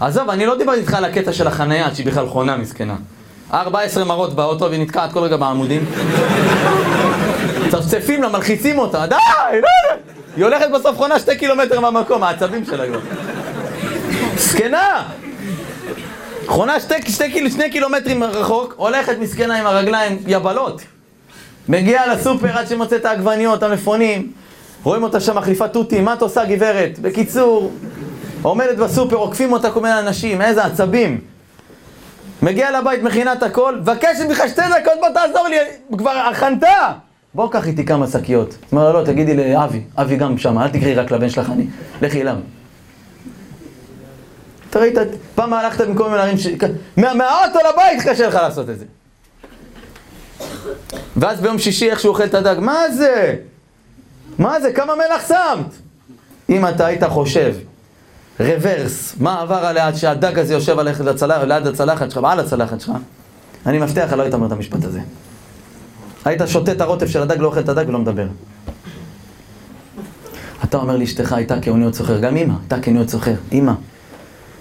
עזוב, 0.01 0.31
אני 0.31 0.47
לא 0.47 0.59
דיברתי 0.59 0.81
איתך 0.81 0.95
על 0.95 1.05
הקטע 1.05 1.33
של 1.33 1.47
החנייה, 1.47 1.95
שהיא 1.95 2.07
בכלל 2.07 2.29
חונה, 2.29 2.57
מסכנה. 2.57 2.97
14 3.53 4.05
מרות 4.05 4.35
באוטו 4.35 4.65
והיא 4.71 4.83
נתקעת 4.83 5.13
כל 5.13 5.21
רגע 5.21 5.37
בעמודים. 5.37 5.85
צפצפים 7.71 8.23
לה, 8.23 8.29
מלחיצים 8.29 8.79
אותה, 8.79 9.07
די, 9.07 9.15
לא, 9.53 9.69
היא 10.37 10.45
הולכת 10.45 10.67
בסוף 10.75 10.97
חונה 10.97 11.19
שתי 11.19 11.37
קילומטר 11.37 11.81
מהמקום, 11.81 12.23
העצבים 12.23 12.65
שלה 12.65 12.87
כבר. 12.87 13.01
מסכנה! 14.35 15.03
חונה 16.47 16.81
שתי, 16.81 16.95
שתי, 17.13 17.51
שני 17.51 17.71
קילומטרים 17.71 18.25
רחוק, 18.25 18.75
הולכת 18.77 19.19
מסכנה 19.19 19.59
עם 19.59 19.67
הרגליים 19.67 20.19
יבלות. 20.27 20.83
מגיעה 21.69 22.15
לסופר 22.15 22.59
עד 22.59 22.69
שמוצא 22.69 22.97
את 22.97 23.05
העגבניות, 23.05 23.63
המפונים. 23.63 24.33
רואים 24.83 25.03
אותה 25.03 25.21
שם 25.21 25.37
מחליפה 25.37 25.69
תותים, 25.69 26.05
מה 26.05 26.15
את 26.15 26.23
עושה 26.23 26.45
גברת? 26.45 26.99
בקיצור, 26.99 27.73
עומדת 28.43 28.77
בסופר, 28.77 29.17
עוקפים 29.17 29.53
אותה 29.53 29.71
כל 29.71 29.81
מיני 29.81 29.99
אנשים, 29.99 30.43
איזה 30.43 30.65
עצבים. 30.65 31.21
מגיעה 32.43 32.71
לבית, 32.71 33.03
מכינה 33.03 33.33
את 33.33 33.43
הכל, 33.43 33.77
מבקשת 33.77 34.25
ממך 34.29 34.43
שתי 34.49 34.63
דקות, 34.81 34.93
בוא 35.01 35.09
תעזור 35.15 35.49
לי, 35.49 35.57
כבר 35.99 36.11
הכנתה! 36.11 36.93
בוא 37.35 37.51
קח 37.51 37.67
איתי 37.67 37.85
כמה 37.85 38.07
שקיות. 38.07 38.57
אומר 38.73 38.93
לה, 38.93 39.01
לא, 39.01 39.05
תגידי 39.05 39.37
לאבי, 39.37 39.81
אבי 39.97 40.17
גם 40.17 40.39
שם, 40.39 40.59
אל 40.59 40.69
תקראי 40.69 40.95
רק 40.95 41.11
לבן 41.11 41.31
שלך, 41.31 41.51
אני, 41.51 41.67
לכי 42.03 42.23
אליו. 42.23 42.37
אתה 44.71 44.79
ראית, 44.79 44.95
פעם 45.35 45.55
הלכת 45.55 45.87
במקום 45.87 46.13
מנהרים 46.13 46.39
ש... 46.39 46.47
מה, 46.97 47.15
מהאוטו 47.15 47.59
לבית 47.59 48.09
קשה 48.09 48.29
לך 48.29 48.35
לעשות 48.35 48.71
את 48.71 48.79
זה. 48.79 48.85
ואז 51.17 51.41
ביום 51.41 51.59
שישי 51.59 51.91
איך 51.91 52.01
שהוא 52.01 52.13
אוכל 52.13 52.25
את 52.25 52.35
הדג, 52.35 52.57
מה 52.61 52.91
זה? 52.97 53.37
מה 54.39 54.61
זה? 54.61 54.73
כמה 54.73 54.93
מלח 54.95 55.29
שמת? 55.29 55.75
אם 56.49 56.67
אתה 56.67 56.87
היית 56.87 57.05
חושב, 57.05 57.55
רוורס, 58.41 59.15
מה 59.21 59.41
עבר 59.41 59.55
עליה 59.55 59.87
עד 59.87 59.95
שהדג 59.95 60.39
הזה 60.39 60.55
יושב 60.55 60.79
עליך 60.79 61.01
לצלח, 61.01 61.43
ליד 61.43 61.67
הצלחת 61.67 62.11
שלך, 62.11 62.25
על 62.25 62.41
הצלחת 62.41 62.81
שלך, 62.81 62.93
אני 63.67 63.79
מבטיח 63.79 64.05
לך, 64.05 64.13
לא 64.13 64.23
היית 64.23 64.35
אומר 64.35 64.47
את 64.47 64.53
המשפט 64.53 64.85
הזה. 64.85 65.01
היית 66.25 66.41
שותה 66.47 66.73
את 66.73 66.81
הרוטף 66.81 67.07
של 67.07 67.23
הדג, 67.23 67.39
לא 67.39 67.47
אוכל 67.47 67.61
את 67.61 67.69
הדג 67.69 67.89
ולא 67.89 67.99
מדבר. 67.99 68.27
אתה 70.65 70.77
אומר 70.77 70.97
לאשתך, 70.97 71.33
הייתה 71.33 71.61
כאוניות 71.61 71.95
סוחר, 71.95 72.19
גם 72.19 72.37
אמא, 72.37 72.55
הייתה 72.61 72.81
כאוניות 72.81 73.09
סוחר, 73.09 73.35
אמא. 73.53 73.73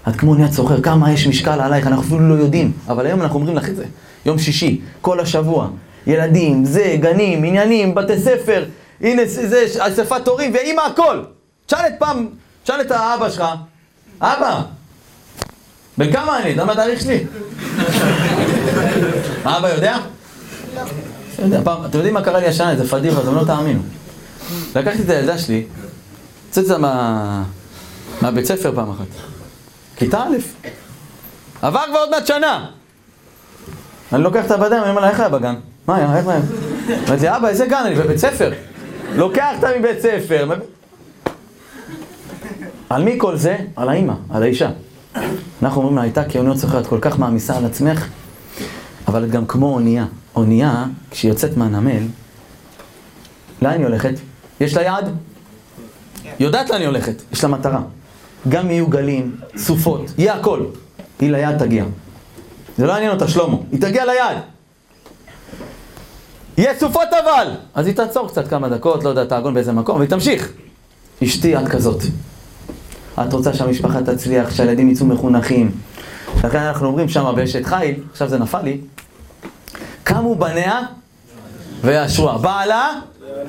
את 0.08 0.16
כמו 0.16 0.32
אוניית 0.32 0.52
סוחר, 0.52 0.82
כמה 0.82 1.12
יש 1.12 1.28
משקל 1.28 1.62
עלייך, 1.62 1.88
אנחנו 1.88 2.04
אפילו 2.04 2.30
לא 2.30 2.34
יודעים. 2.34 2.72
אבל 2.88 3.06
היום 3.06 3.22
אנחנו 3.22 3.40
אומרים 3.40 3.56
לך 3.56 3.70
את 3.70 3.76
זה. 3.76 3.86
יום 4.26 4.40
שישי, 4.40 4.82
כל 5.02 5.20
השבוע, 5.20 5.70
ילדים, 6.08 6.66
זה, 6.66 6.96
גנים, 7.00 7.44
עניינים, 7.44 7.96
בתי 7.96 8.20
ספר, 8.20 8.66
הנה 9.02 9.22
זה, 9.26 9.66
אספת 9.80 10.28
הורים, 10.28 10.54
ואימא 10.54 10.82
הכל. 10.82 11.22
תשאל 11.66 11.88
את 11.88 11.94
פעם, 12.00 12.28
תשאל 12.64 12.82
את 12.82 12.92
האבא 12.92 13.30
שלך, 13.30 13.44
אבא, 14.22 14.62
בן 15.98 16.12
כמה 16.12 16.40
אני? 16.40 16.54
אתה 16.54 16.62
יודע 16.62 16.74
התאריך 16.74 17.02
שלי? 17.02 17.24
האבא 19.46 19.70
יודע? 19.70 19.98
יודע, 21.40 21.62
פעם, 21.64 21.86
אתם 21.86 21.98
יודעים 21.98 22.14
מה 22.14 22.22
קרה 22.22 22.40
לי 22.40 22.48
השנה? 22.48 22.72
איזה 22.72 22.88
פדיחה, 22.88 23.22
אתם 23.22 23.36
לא 23.36 23.44
תאמינו. 23.46 23.82
לקחתי 24.76 25.02
את 25.02 25.10
הילדה 25.10 25.38
שלי, 25.38 25.66
יצאתי 26.50 26.68
מה... 26.80 27.44
מהבית 28.22 28.46
ספר 28.46 28.72
פעם 28.76 28.90
אחת. 28.90 29.06
כיתה 29.96 30.24
א', 30.24 30.68
עבר 31.62 31.84
כבר 31.90 32.00
עוד 32.00 32.10
מעט 32.10 32.28
שנה. 32.28 32.66
אני 34.14 34.24
לוקח 34.24 34.46
את 34.46 34.52
הבדם, 34.52 34.80
אני 34.82 34.90
אומר 34.90 35.02
לה, 35.02 35.10
איך 35.10 35.20
היה 35.20 35.30
בגן? 35.30 35.56
מה 35.88 35.96
היה? 35.96 36.18
איך 36.18 36.28
היה? 36.28 36.42
אומרת 37.08 37.22
לי, 37.22 37.36
אבא, 37.36 37.48
איזה 37.48 37.66
גן? 37.66 37.84
אני 37.86 37.96
בבית 37.96 38.18
ספר. 38.18 38.54
לוקח 39.16 39.50
אותה 39.56 39.68
מבית 39.80 40.02
ספר. 40.02 40.50
על 42.90 43.04
מי 43.04 43.16
כל 43.18 43.38
זה? 43.38 43.58
על 43.76 43.90
האימא, 43.90 44.14
על 44.30 44.44
האישה. 44.44 44.70
אנחנו 45.64 45.82
אומרים 45.82 45.96
לה, 45.96 46.02
הייתה 46.02 46.24
כאוניות 46.24 46.58
סוחרת 46.58 46.88
כל 46.88 46.98
כך 47.02 47.20
מעמיסה 47.20 47.58
על 47.58 47.66
עצמך, 47.66 48.08
אבל 49.08 49.24
את 49.24 49.32
גם 49.32 49.46
כמו 49.46 49.74
אונייה. 49.74 50.06
אונייה, 50.36 50.86
כשהיא 51.12 51.32
יוצאת 51.32 51.58
מהנמל, 51.58 52.04
לאן 53.62 53.74
היא 53.78 53.86
הולכת? 53.86 54.14
יש 54.60 54.78
לה 54.78 54.82
יעד? 54.82 55.10
יודעת 56.40 56.70
לאן 56.70 56.80
היא 56.80 56.88
הולכת, 56.88 57.22
יש 57.32 57.44
לה 57.44 57.50
מטרה. 57.50 57.82
גם 58.50 58.72
יהיו 58.72 58.88
גלים, 58.88 59.36
סופות, 59.58 60.02
יהיה 60.18 60.34
הכל. 60.34 60.66
היא 61.20 61.32
ליעד 61.32 61.58
תגיע. 61.58 61.86
זה 62.78 62.86
לא 62.86 62.92
יעניין 62.92 63.12
אותה, 63.12 63.28
שלמה. 63.28 63.58
היא 63.72 63.82
תגיע 63.82 64.06
ליעד. 64.06 64.38
יהיה 66.58 66.80
סופות 66.80 67.08
אבל! 67.24 67.52
אז 67.74 67.88
היא 67.88 67.96
תעצור 67.96 68.28
קצת 68.28 68.48
כמה 68.48 68.70
דקות, 68.70 69.04
לא 69.04 69.10
יודע, 69.10 69.26
תעגון 69.26 69.54
באיזה 69.54 69.72
מקום, 69.72 69.98
והיא 69.98 70.10
תמשיך. 70.10 70.52
אשתי, 71.24 71.58
את 71.58 71.68
כזאת. 71.68 72.04
את 73.20 73.34
רוצה 73.34 73.54
שהמשפחה 73.54 74.02
תצליח, 74.02 74.52
שהילדים 74.52 74.90
יצאו 74.90 75.06
מחונכים. 75.06 75.72
לכן 76.44 76.58
אנחנו 76.58 76.88
אומרים 76.88 77.10
שמה 77.10 77.32
באשת 77.32 77.66
חיל, 77.66 77.96
עכשיו 78.12 78.30
זה 78.30 78.38
נפל 78.38 78.62
לי, 78.62 78.78
קמו 80.04 80.36
בניה 80.36 80.82
ויאשרוה. 81.82 82.38
בעלה, 82.38 82.92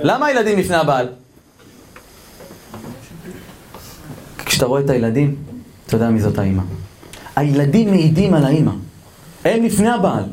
למה 0.00 0.26
הילדים 0.26 0.58
לפני 0.58 0.76
הבעל? 0.76 1.08
כשאתה 4.44 4.66
רואה 4.66 4.80
את 4.80 4.90
הילדים, 4.90 5.36
אתה 5.86 5.96
יודע 5.96 6.10
מי 6.10 6.20
זאת 6.20 6.38
האימא. 6.38 6.62
הילדים 7.36 7.90
מעידים 7.90 8.34
על 8.34 8.44
האימא. 8.44 8.72
הם 9.44 9.64
לפני 9.64 9.88
הבעל. 9.88 10.24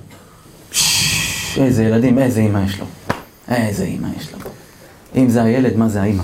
איזה 1.64 1.84
ילדים, 1.84 2.20
איזה 2.20 2.40
אימא 2.40 2.60
יש 2.66 2.80
לו. 2.80 2.86
איזה 3.48 3.84
אימא 3.84 4.08
יש 4.18 4.34
לו. 4.34 4.40
אם 5.16 5.30
זה 5.30 5.44
הילד, 5.44 5.78
מה 5.78 5.90
זה 5.90 6.02
האימא? 6.02 6.24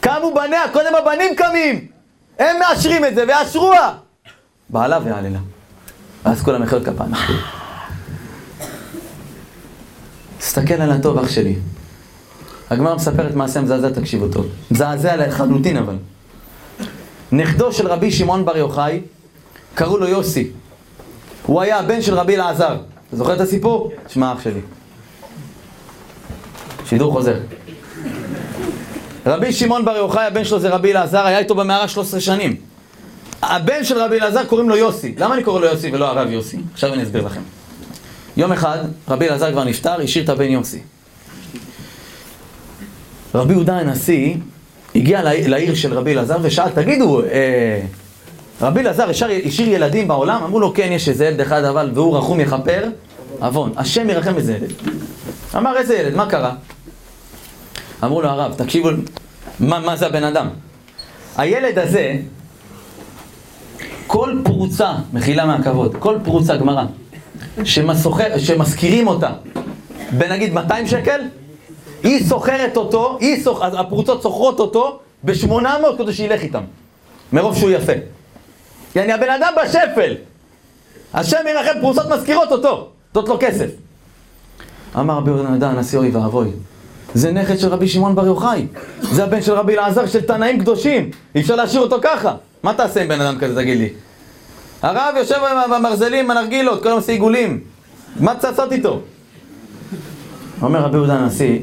קמו 0.00 0.34
בניה, 0.34 0.62
קודם 0.72 0.94
הבנים 1.02 1.36
קמים! 1.36 1.86
הם 2.38 2.56
מאשרים 2.60 3.04
את 3.04 3.14
זה, 3.14 3.24
ויאשרוה! 3.28 3.94
בעלה 4.70 4.98
והעללה. 5.04 5.38
ואז 6.24 6.42
כולם 6.42 6.62
מחיאות 6.62 6.84
כפיים. 6.84 7.10
תסתכל 10.38 10.74
על 10.74 10.90
הטוב, 10.90 11.18
אח 11.18 11.28
שלי. 11.28 11.56
הגמרא 12.70 12.94
מספרת 12.94 13.34
מעשה 13.34 13.60
מזעזע, 13.60 13.90
תקשיבו 13.90 14.28
טוב. 14.28 14.46
מזעזע 14.70 15.16
לחלוטין 15.16 15.76
אבל. 15.76 15.96
נכדו 17.32 17.72
של 17.72 17.86
רבי 17.88 18.10
שמעון 18.10 18.44
בר 18.44 18.56
יוחאי, 18.56 19.00
קראו 19.74 19.98
לו 19.98 20.08
יוסי. 20.08 20.50
הוא 21.46 21.60
היה 21.60 21.78
הבן 21.78 22.02
של 22.02 22.14
רבי 22.14 22.36
אלעזר. 22.36 22.76
אתה 23.12 23.18
זוכר 23.18 23.34
את 23.34 23.40
הסיפור? 23.40 23.92
שמע 24.08 24.32
אח 24.32 24.40
שלי. 24.40 24.60
שידור 26.88 27.12
חוזר. 27.12 27.34
רבי 29.26 29.52
שמעון 29.52 29.84
בר 29.84 29.96
יוחאי, 29.96 30.24
הבן 30.24 30.44
שלו 30.44 30.60
זה 30.60 30.68
רבי 30.68 30.92
אלעזר, 30.92 31.26
היה 31.26 31.38
איתו 31.38 31.54
במערה 31.54 31.88
13 31.88 32.20
שנים. 32.20 32.56
הבן 33.42 33.84
של 33.84 33.98
רבי 33.98 34.16
אלעזר 34.16 34.44
קוראים 34.44 34.68
לו 34.68 34.76
יוסי. 34.76 35.14
למה 35.18 35.34
אני 35.34 35.44
קורא 35.44 35.60
לו 35.60 35.66
יוסי 35.66 35.90
ולא 35.92 36.08
הרב 36.08 36.30
יוסי? 36.30 36.58
עכשיו 36.72 36.94
אני 36.94 37.02
אסביר 37.02 37.26
לכם. 37.26 37.40
יום 38.36 38.52
אחד, 38.52 38.78
רבי 39.08 39.28
אלעזר 39.28 39.52
כבר 39.52 39.64
נפטר, 39.64 40.00
השאיר 40.00 40.24
את 40.24 40.28
הבן 40.28 40.50
יוסי. 40.50 40.80
רבי 43.34 43.52
יהודה 43.52 43.78
הנשיא 43.78 44.34
הגיע 44.94 45.22
לעיר 45.22 45.74
של 45.74 45.94
רבי 45.94 46.12
אלעזר 46.12 46.36
ושאל, 46.42 46.68
תגידו, 46.68 47.22
אה, 47.22 47.80
רבי 48.60 48.80
אלעזר 48.80 49.10
השאיר 49.10 49.68
ילדים 49.68 50.08
בעולם? 50.08 50.42
אמרו 50.42 50.60
לו, 50.60 50.74
כן, 50.74 50.88
יש 50.92 51.08
איזה 51.08 51.26
ילד 51.26 51.40
אחד, 51.40 51.64
אבל 51.64 51.90
והוא 51.94 52.16
רחום 52.16 52.40
יכפר 52.40 52.88
עוון. 53.40 53.72
השם 53.76 54.10
ירחם 54.10 54.36
איזה 54.36 54.54
ילד. 54.54 54.72
אמר, 55.56 55.76
איזה 55.76 55.94
ילד? 55.94 56.14
מה 56.14 56.30
קרה? 56.30 56.54
אמרו 58.04 58.22
לו, 58.22 58.28
הרב, 58.28 58.54
תקשיבו, 58.56 58.88
מה, 59.60 59.80
מה 59.80 59.96
זה 59.96 60.06
הבן 60.06 60.24
אדם? 60.24 60.48
הילד 61.36 61.78
הזה, 61.78 62.16
כל 64.06 64.38
פרוצה, 64.44 64.92
מחילה 65.12 65.44
מהכבוד, 65.46 65.96
כל 65.98 66.18
פרוצה 66.24 66.56
גמרא, 66.56 66.84
שמזכירים 68.38 69.08
אותה 69.08 69.30
בנגיד 70.12 70.52
200 70.52 70.86
שקל, 70.86 71.20
היא 72.02 72.24
סוחרת 72.24 72.76
אותו, 72.76 73.18
היא 73.20 73.42
סוח, 73.42 73.62
הפרוצות 73.62 74.22
סוחרות 74.22 74.60
אותו 74.60 74.98
ב-800 75.24 75.98
כדי 75.98 76.12
שילך 76.12 76.42
איתם, 76.42 76.62
מרוב 77.32 77.56
שהוא 77.56 77.70
יפה. 77.70 77.92
יעני 78.96 79.12
הבן 79.12 79.30
אדם 79.30 79.52
בשפל. 79.62 80.14
השם 81.14 81.38
ירחם, 81.48 81.80
פרוסות 81.80 82.06
מזכירות 82.10 82.52
אותו, 82.52 82.88
נותנות 83.14 83.28
לו 83.28 83.46
כסף. 83.48 83.70
אמר 84.98 85.16
רבי 85.16 85.30
יהודה 85.30 85.70
הנשיא 85.70 85.98
אוי 85.98 86.10
ואבוי, 86.10 86.48
זה 87.14 87.32
נכד 87.32 87.58
של 87.58 87.68
רבי 87.68 87.88
שמעון 87.88 88.14
בר 88.14 88.26
יוחאי, 88.26 88.66
זה 89.02 89.24
הבן 89.24 89.42
של 89.42 89.52
רבי 89.52 89.74
אלעזר 89.74 90.06
של 90.06 90.20
תנאים 90.20 90.60
קדושים, 90.60 91.10
אי 91.34 91.40
אפשר 91.40 91.56
להשאיר 91.56 91.82
אותו 91.82 91.96
ככה. 92.02 92.34
מה 92.62 92.74
תעשה 92.74 93.02
עם 93.02 93.08
בן 93.08 93.20
אדם 93.20 93.38
כזה, 93.38 93.54
תגיד 93.54 93.78
לי? 93.78 93.88
הרב 94.82 95.14
יושב 95.16 95.38
במרזלים, 95.70 96.30
הנרגילות, 96.30 96.82
כל 96.82 96.88
עושה 96.88 97.12
עיגולים, 97.12 97.60
מה 98.20 98.34
צריך 98.34 98.58
לעשות 98.58 98.72
איתו? 98.72 99.00
אומר 100.62 100.80
רבי 100.80 100.96
יהודה 100.96 101.14
הנשיא, 101.14 101.58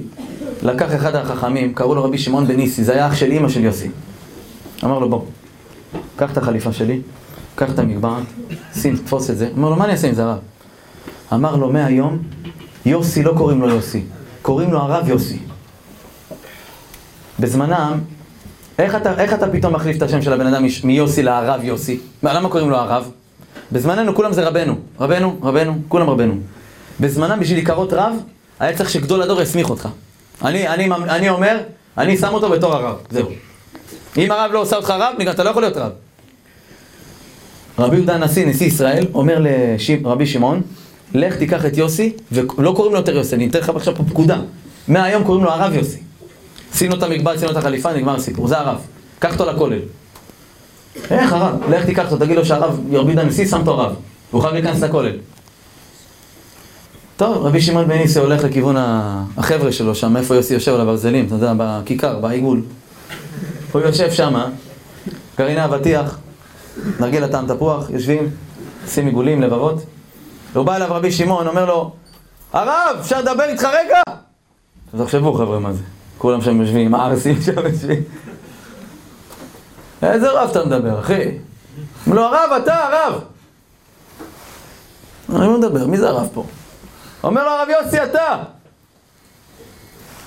לקח 0.63 0.95
אחד 0.95 1.15
החכמים, 1.15 1.73
קראו 1.73 1.95
לו 1.95 2.03
רבי 2.03 2.17
שמעון 2.17 2.47
בניסי, 2.47 2.83
זה 2.83 2.93
היה 2.93 3.07
אח 3.07 3.15
של 3.15 3.31
אימא 3.31 3.49
של 3.49 3.63
יוסי. 3.63 3.89
אמר 4.83 4.99
לו, 4.99 5.09
בוא, 5.09 5.21
קח 6.15 6.31
את 6.31 6.37
החליפה 6.37 6.73
שלי, 6.73 7.01
קח 7.59 7.69
את 7.69 7.79
המגבעת, 7.79 8.23
שים, 8.73 8.97
תפוס 8.97 9.29
את 9.29 9.37
זה. 9.37 9.49
אמר 9.57 9.69
לו, 9.69 9.75
מה 9.75 9.85
אני 9.85 9.93
אעשה 9.93 10.07
עם 10.07 10.13
זה, 10.13 10.23
הרב? 10.23 10.37
אמר 11.33 11.55
לו, 11.55 11.71
מהיום, 11.71 12.17
יוסי 12.85 13.23
לא 13.23 13.33
קוראים 13.37 13.61
לו 13.61 13.69
יוסי, 13.69 14.03
קוראים 14.41 14.71
לו 14.71 14.79
הרב 14.79 15.09
יוסי. 15.09 15.39
בזמנם, 17.39 17.99
איך 18.79 18.95
אתה, 18.95 19.21
איך 19.21 19.33
אתה 19.33 19.49
פתאום 19.49 19.75
מחליף 19.75 19.97
את 19.97 20.01
השם 20.01 20.21
של 20.21 20.33
הבן 20.33 20.47
אדם 20.47 20.65
מיוסי 20.83 21.23
להרב 21.23 21.63
יוסי? 21.63 21.99
מה, 22.23 22.33
למה 22.33 22.49
קוראים 22.49 22.69
לו 22.69 22.77
הרב? 22.77 23.11
בזמננו 23.71 24.15
כולם 24.15 24.33
זה 24.33 24.47
רבנו, 24.47 24.75
רבנו, 24.99 25.37
רבנו, 25.43 25.81
כולם 25.87 26.09
רבנו. 26.09 26.33
בזמנם 26.99 27.39
בשביל 27.39 27.57
להיקרות 27.57 27.93
רב, 27.93 28.13
היה 28.59 28.77
צריך 28.77 28.89
שגדול 28.89 29.21
הדור 29.21 29.41
יסמיך 29.41 29.69
אותך. 29.69 29.89
אני, 30.45 30.67
אני, 30.67 30.89
אני 31.09 31.29
אומר, 31.29 31.57
אני 31.97 32.17
שם 32.17 32.33
אותו 32.33 32.49
בתור 32.49 32.73
הרב, 32.73 32.95
זהו. 33.09 33.27
אם 34.17 34.31
הרב 34.31 34.51
לא 34.51 34.59
עושה 34.61 34.75
אותך 34.75 34.89
רב, 34.89 35.15
אתה 35.29 35.43
לא 35.43 35.49
יכול 35.49 35.61
להיות 35.61 35.77
רב. 35.77 35.91
רבי 37.79 37.95
יהודה 37.95 38.15
הנשיא, 38.15 38.45
נשיא 38.45 38.67
ישראל, 38.67 39.05
אומר 39.13 39.43
לרבי 40.03 40.25
שמעון, 40.25 40.61
לך 41.13 41.35
תיקח 41.35 41.65
את 41.65 41.77
יוסי, 41.77 42.13
ולא 42.31 42.73
קוראים 42.75 42.93
לו 42.93 42.99
יותר 42.99 43.15
יוסי, 43.15 43.35
אני 43.35 43.47
אתן 43.47 43.59
לך 43.59 43.69
עכשיו 43.69 43.95
פה 43.95 44.03
פקודה. 44.03 44.37
מהיום 44.87 45.23
קוראים 45.23 45.43
לו 45.43 45.51
הרב 45.51 45.73
יוסי. 45.73 45.97
שים 46.73 46.89
לו 46.89 46.97
את 46.97 47.03
המגבל, 47.03 47.37
שים 47.37 47.45
לו 47.47 47.51
את 47.51 47.57
החליפה, 47.57 47.93
נגמר 47.93 48.15
הסיפור, 48.15 48.47
זה 48.47 48.57
הרב. 48.57 48.77
קח 49.19 49.33
אותו 49.33 49.51
לכולל. 49.51 49.79
איך 51.11 51.33
הרב? 51.33 51.69
לך 51.69 51.85
תיקח 51.85 52.11
אותו, 52.11 52.25
תגיד 52.25 52.37
לו 52.37 52.45
שהרב, 52.45 52.79
רבי 52.91 53.11
יהודה 53.11 53.21
הנשיא, 53.21 53.47
שם 53.47 53.59
אותו 53.59 53.77
רב. 53.77 53.95
הוא 54.31 54.41
חייב 54.41 54.53
להיכנס 54.53 54.81
לכולל. 54.83 55.15
טוב, 57.17 57.45
רבי 57.45 57.61
שמעון 57.61 57.87
בן 57.87 57.97
ניסי 57.97 58.19
הולך 58.19 58.43
לכיוון 58.43 58.75
החבר'ה 59.37 59.71
שלו 59.71 59.95
שם, 59.95 60.17
איפה 60.17 60.35
יוסי 60.35 60.53
יושב 60.53 60.73
על 60.73 60.81
הברזלים, 60.81 61.25
אתה 61.25 61.35
יודע, 61.35 61.53
בכיכר, 61.57 62.19
בעיגול. 62.19 62.61
הוא 63.71 63.81
יושב 63.81 64.11
שמה, 64.11 64.49
גרעיני 65.37 65.65
אבטיח, 65.65 66.17
נרגיל 66.99 67.23
הטעם 67.23 67.47
תפוח, 67.47 67.89
יושבים, 67.89 68.29
עושים 68.83 69.05
עיגולים, 69.05 69.41
לבבות. 69.41 69.83
הוא 70.53 70.65
בא 70.65 70.75
אליו 70.75 70.87
רבי 70.91 71.11
שמעון, 71.11 71.47
אומר 71.47 71.65
לו, 71.65 71.91
הרב, 72.53 72.97
אפשר 72.99 73.19
לדבר 73.21 73.43
איתך 73.43 73.63
רגע? 73.63 74.01
אז 74.93 75.01
תחשבו 75.01 75.33
חבר'ה 75.33 75.59
מה 75.59 75.73
זה, 75.73 75.83
כולם 76.17 76.41
שם 76.41 76.61
יושבים, 76.61 76.95
הערסים 76.95 77.41
שם 77.45 77.65
יושבים. 77.65 78.03
איזה 80.03 80.29
רב 80.31 80.49
אתה 80.49 80.65
מדבר, 80.65 80.99
אחי? 80.99 81.31
אומר 82.07 82.15
לו, 82.15 82.21
הרב, 82.23 82.61
אתה 82.63 82.75
הרב. 82.75 83.21
אני 85.29 85.47
לא 85.47 85.57
מדבר, 85.57 85.87
מי 85.87 85.97
זה 85.97 86.09
הרב 86.09 86.27
פה? 86.33 86.43
אומר 87.23 87.43
לו 87.43 87.49
הרב 87.49 87.67
יוסי, 87.69 88.03
אתה! 88.03 88.43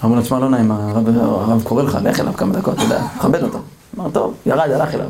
אמר 0.04 0.16
לו, 0.16 0.22
תשמע, 0.22 0.38
לא 0.38 0.50
נעים, 0.50 0.70
הרב, 0.70 1.62
קורא 1.62 1.82
לך, 1.82 1.98
לך 2.02 2.20
אליו 2.20 2.32
כמה 2.36 2.52
דקות, 2.54 2.74
אתה 2.74 2.82
יודע, 2.82 3.02
כבד 3.20 3.42
אותו. 3.42 3.58
אמר, 3.98 4.10
טוב, 4.10 4.34
ירד, 4.46 4.70
הלך 4.70 4.94
אליו. 4.94 5.06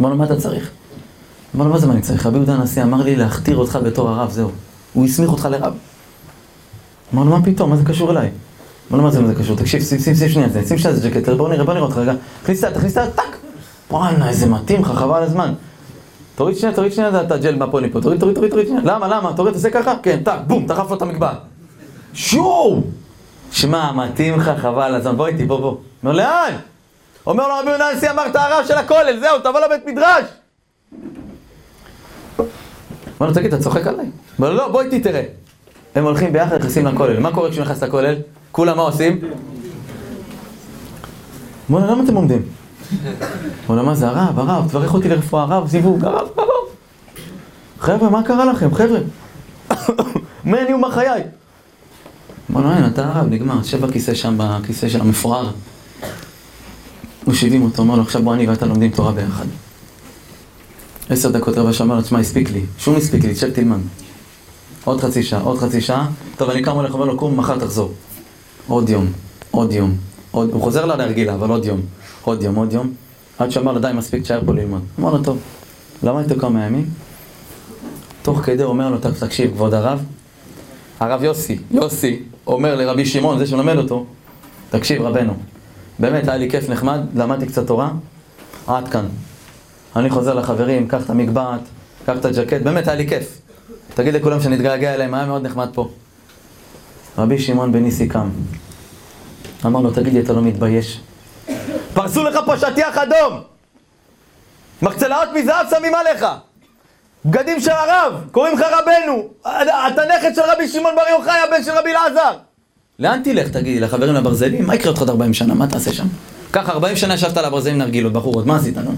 אמר 0.00 0.08
לו, 0.08 0.16
מה 0.16 0.24
אתה 0.24 0.36
צריך? 0.36 0.70
אמר 1.56 1.64
לו, 1.64 1.70
מה 1.70 1.78
זה 1.78 1.86
מה 1.86 1.92
אני 1.92 2.02
צריך? 2.02 2.26
רבי 2.26 2.36
יהודה 2.36 2.54
הנשיא 2.54 2.82
אמר 2.82 3.02
לי 3.02 3.16
להכתיר 3.16 3.56
אותך 3.56 3.78
בתור 3.84 4.08
הרב, 4.08 4.30
זהו. 4.30 4.50
הוא 4.92 5.04
הסמיך 5.04 5.30
אותך 5.30 5.48
לרב. 5.50 5.74
אמר 7.14 7.24
לו, 7.24 7.30
מה 7.30 7.42
פתאום, 7.42 7.70
מה 7.70 7.76
זה 7.76 7.84
קשור 7.84 8.10
אליי? 8.10 8.30
אמר 8.90 8.98
לו, 8.98 9.04
מה 9.04 9.10
זה 9.10 9.20
מה 9.20 9.28
זה 9.28 9.34
קשור? 9.34 9.56
תקשיב, 9.56 9.82
שים, 9.82 9.98
שים, 9.98 10.14
שים 10.14 10.28
שנייה, 10.28 10.48
שים 10.68 10.78
שנייה 10.78 10.96
איזה 10.96 11.10
ג'קט, 11.10 11.28
בוא 11.28 11.48
נראה, 11.48 11.64
בוא 11.64 11.74
נראה 11.74 11.86
אותך 11.86 11.96
רגע. 11.96 12.12
תכניס 12.42 12.64
את. 12.64 12.74
תכניס 12.74 12.98
את. 12.98 13.14
טאק! 13.14 13.36
וואלה, 13.90 14.28
איזה 14.28 14.46
מתאים 14.46 14.82
לך, 14.82 14.88
חבל 14.88 15.22
הזמן. 15.22 15.52
תוריד 16.34 16.56
שנייה, 16.56 16.74
תוריד 16.74 16.92
שנייה 16.92 17.20
את 17.22 17.32
הג'ל 17.32 17.56
מהפוני 17.56 17.90
פה, 17.90 18.00
תוריד, 18.00 18.20
תוריד, 18.20 18.34
תוריד, 18.34 18.50
תוריד 18.50 18.66
שנייה. 18.66 18.82
למה, 18.84 19.08
למה? 19.08 19.32
תוריד, 19.32 19.54
תעשה 19.54 19.70
ככה? 19.70 19.94
כן, 20.02 20.20
טאק, 20.24 20.40
בום, 20.46 20.66
דחף 20.66 20.90
לו 20.90 20.96
את 20.96 21.02
המגבעת. 21.02 21.38
שואו! 22.14 22.80
שמע, 23.52 23.92
מתאים 23.92 24.40
לך, 24.40 24.50
חבל 24.60 24.94
הזמן, 24.94 25.16
בוא 25.16 25.26
איתי, 25.26 25.44
בוא, 25.44 25.60
בוא. 25.60 25.76
אומר, 26.02 26.12
לאן? 26.12 26.52
אומר 27.26 27.48
לו 27.48 27.54
רבי 27.60 27.68
יהודה 27.70 27.88
הנשיא, 27.88 28.10
אמרת 28.10 28.36
הרב 28.36 28.64
של 28.68 28.74
הכולל, 28.74 29.20
זהו, 29.20 29.38
תבוא 29.38 29.60
לבית 29.60 29.86
מדרש. 29.86 30.24
אמר 33.20 33.28
לו, 33.28 33.34
תגיד, 33.34 33.54
אתה 33.54 33.62
צוחק 33.62 33.86
עליי? 33.86 34.06
אמר 34.40 34.50
לו, 34.50 34.56
לא, 34.56 34.68
בוא 34.68 34.82
איתי 34.82 35.00
תראה. 35.00 35.22
הם 35.94 36.04
הולכים 36.04 36.32
ביחד, 36.32 36.54
נכנסים 36.58 36.86
לכולל. 36.86 37.20
מה 37.20 37.32
קורה 37.32 37.50
כשהוא 37.50 37.64
נכנס 37.64 37.82
לכולל? 37.82 38.14
כולם 38.52 38.76
מה 38.76 38.82
עושים? 38.82 39.20
אמר 41.70 41.78
לו, 41.78 41.86
למה 41.92 42.04
אתם 42.04 42.14
עומדים? 42.14 42.42
אמר 43.66 43.76
לו, 43.76 43.82
מה 43.82 43.94
זה 43.94 44.08
הרב, 44.08 44.38
הרב, 44.38 44.68
תברך 44.68 44.94
אותי 44.94 45.08
לרפואה, 45.08 45.42
הרב, 45.42 45.68
זיווג, 45.68 46.04
הרב, 46.04 46.28
הרב. 46.36 46.50
חבר'ה, 47.78 48.10
מה 48.10 48.22
קרה 48.22 48.44
לכם, 48.44 48.74
חבר'ה? 48.74 48.98
מה 50.44 50.62
אני 50.62 50.74
ומה 50.74 50.90
חיי? 50.90 51.22
אמר 52.50 52.60
לו, 52.60 52.72
אין, 52.72 52.86
אתה 52.86 53.06
הרב, 53.06 53.26
נגמר, 53.30 53.62
שב 53.62 53.86
בכיסא 53.86 54.14
שם, 54.14 54.34
בכיסא 54.38 54.88
של 54.88 55.00
המפואר. 55.00 55.50
מושיבים 57.26 57.62
אותו, 57.62 57.82
אומר 57.82 57.94
לו, 57.94 58.02
עכשיו 58.02 58.22
בוא 58.22 58.34
אני 58.34 58.46
ואתה 58.46 58.66
לומדים 58.66 58.90
תורה 58.90 59.12
ביחד. 59.12 59.44
עשר 61.08 61.30
דקות 61.30 61.58
רבע 61.58 61.72
שעה, 61.72 61.86
לו, 61.86 62.02
תשמע, 62.02 62.18
הספיק 62.18 62.50
לי. 62.50 62.60
שום 62.78 62.96
הספיק 62.96 63.24
לי, 63.24 63.34
תשב 63.34 63.50
תלמד. 63.50 63.78
עוד 64.84 65.00
חצי 65.00 65.22
שעה, 65.22 65.40
עוד 65.40 65.58
חצי 65.58 65.80
שעה. 65.80 66.08
טוב, 66.36 66.50
אני 66.50 66.62
קם 66.62 66.70
הולך, 66.70 66.94
אומר 66.94 67.04
לו, 67.04 67.16
קום, 67.16 67.36
מחר 67.36 67.58
תחזור. 67.58 67.92
עוד 68.66 68.88
יום, 68.88 69.06
עוד 69.50 69.72
יום. 69.72 69.94
עוד... 70.30 70.50
הוא 70.52 70.62
חוזר 70.62 70.84
לה 70.86 70.96
להרגילה, 70.96 71.34
אבל 71.34 71.50
עוד 71.50 71.64
יום. 71.64 71.80
עוד 72.22 72.42
יום, 72.42 72.54
עוד 72.54 72.72
יום. 72.72 72.92
עד 73.38 73.50
שאמר 73.50 73.72
לו, 73.72 73.80
די, 73.80 73.90
מספיק, 73.94 74.22
תשאר 74.22 74.40
פה 74.46 74.52
ללמוד. 74.54 74.82
אמר 75.00 75.12
לו, 75.12 75.22
טוב. 75.22 75.38
למד 76.02 76.30
איתו 76.30 76.40
כמה 76.40 76.66
ימים. 76.66 76.86
תוך 78.22 78.38
כדי 78.38 78.62
אומר 78.62 78.90
לו, 78.90 78.98
"טוב, 78.98 79.12
תקשיב, 79.12 79.50
כבוד 79.50 79.74
הרב, 79.74 80.04
הרב 81.00 81.22
יוסי, 81.22 81.58
יוסי, 81.70 82.22
אומר 82.46 82.74
לרבי 82.74 83.06
שמעון, 83.06 83.38
זה 83.38 83.46
שמלמד 83.46 83.76
אותו, 83.76 84.06
תקשיב, 84.70 85.02
רבנו, 85.02 85.34
באמת 85.98 86.28
היה 86.28 86.36
לי 86.36 86.50
כיף 86.50 86.68
נחמד, 86.68 87.00
למדתי 87.14 87.46
קצת 87.46 87.66
תורה, 87.66 87.90
עד 88.66 88.88
כאן. 88.88 89.06
אני 89.96 90.10
חוזר 90.10 90.34
לחברים, 90.34 90.88
קח 90.88 91.04
את 91.04 91.10
המגבעת, 91.10 91.60
קח 92.06 92.16
את 92.20 92.24
הג'קט, 92.24 92.62
באמת 92.62 92.88
היה 92.88 92.96
לי 92.96 93.08
כיף. 93.08 93.40
תגיד 93.94 94.14
לכולם 94.14 94.40
שנתגעגע 94.40 94.94
אליהם, 94.94 95.14
היה 95.14 95.26
מאוד 95.26 95.46
נחמד 95.46 95.68
פה. 95.74 95.88
רבי 97.18 97.38
שמעון 97.38 97.72
בן 97.72 97.82
ניסי 97.82 98.08
קם. 98.08 98.30
אמר 99.66 99.80
לו, 99.80 99.90
תגיד 99.90 100.12
לי, 100.12 100.20
אתה 100.20 100.32
לא 100.32 100.42
מתבייש? 100.42 101.00
פרסו 101.94 102.24
לך 102.24 102.38
פה 102.46 102.56
שטיח 102.58 102.98
אדום! 102.98 103.40
מחצלאות 104.82 105.28
מזהב 105.34 105.66
שמים 105.70 105.94
עליך! 105.94 106.26
בגדים 107.24 107.60
של 107.60 107.70
הרב, 107.70 108.24
קוראים 108.32 108.58
לך 108.58 108.66
רבנו! 108.72 109.28
אתה 109.92 110.02
נכד 110.16 110.34
של 110.34 110.42
רבי 110.42 110.68
שמעון 110.68 110.94
בר 110.96 111.08
יוחאי, 111.10 111.40
הבן 111.48 111.62
של 111.62 111.70
רבי 111.72 111.90
אלעזר! 111.90 112.36
לאן 112.98 113.20
תלך, 113.24 113.48
תגידי, 113.48 113.80
לחברים 113.80 114.14
לברזלים? 114.14 114.66
מה 114.66 114.74
יקרה 114.74 114.88
אותך 114.90 115.00
עוד 115.00 115.10
40 115.10 115.34
שנה? 115.34 115.54
מה 115.54 115.66
תעשה 115.66 115.92
שם? 115.92 116.06
ככה, 116.52 116.72
40 116.72 116.96
שנה 116.96 117.14
ישבת 117.14 117.36
על 117.36 117.44
הברזלים 117.44 117.78
נרגילות, 117.78 118.12
בחורות, 118.12 118.46
מה 118.46 118.56
עשית, 118.56 118.78
נו? 118.78 118.90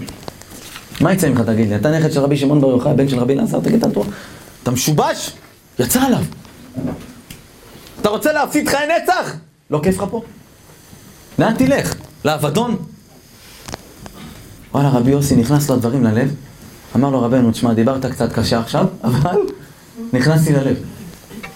מה 1.01 1.13
יצא 1.13 1.29
ממך, 1.29 1.41
תגיד 1.41 1.69
לי? 1.69 1.75
אתה 1.75 1.91
נכד 1.91 2.11
של 2.11 2.19
רבי 2.19 2.37
שמעון 2.37 2.61
בר 2.61 2.67
יוחאי, 2.67 2.91
הבן 2.91 3.09
של 3.09 3.19
רבי 3.19 3.33
אלעזר, 3.33 3.59
תגיד, 3.59 3.85
אתה 3.85 3.99
אתה 4.63 4.71
משובש? 4.71 5.31
יצא 5.79 6.01
עליו. 6.01 6.23
אתה 8.01 8.09
רוצה 8.09 8.33
להפסיד 8.33 8.69
חיי 8.69 8.87
נצח? 8.87 9.35
לא 9.71 9.79
כיף 9.83 9.97
לך 9.97 10.05
פה? 10.11 10.21
לאן 11.39 11.53
תלך? 11.53 11.95
לאבדון? 12.25 12.75
וואלה, 14.73 14.89
רבי 14.89 15.11
יוסי 15.11 15.35
נכנס 15.35 15.69
לו 15.69 15.75
הדברים 15.75 16.03
ללב, 16.03 16.35
אמר 16.95 17.09
לו 17.09 17.21
רבנו, 17.21 17.51
תשמע, 17.51 17.73
דיברת 17.73 18.05
קצת 18.05 18.33
קשה 18.33 18.59
עכשיו, 18.59 18.85
אבל 19.03 19.39
נכנסתי 20.13 20.53
ללב. 20.53 20.75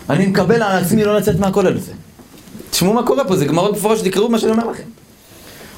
אני 0.09 0.25
מקבל 0.25 0.63
על 0.63 0.83
עצמי 0.83 1.03
לא 1.03 1.17
לצאת 1.17 1.39
מהכולל 1.39 1.77
הזה. 1.77 1.91
תשמעו 2.73 2.93
מה 2.93 3.03
קורה 3.03 3.25
פה, 3.25 3.35
זה 3.35 3.45
גמרות 3.45 3.71
מפורש, 3.71 4.01
תקראו 4.01 4.29
מה 4.29 4.39
שאני 4.39 4.51
אומר 4.51 4.69
לכם. 4.69 4.83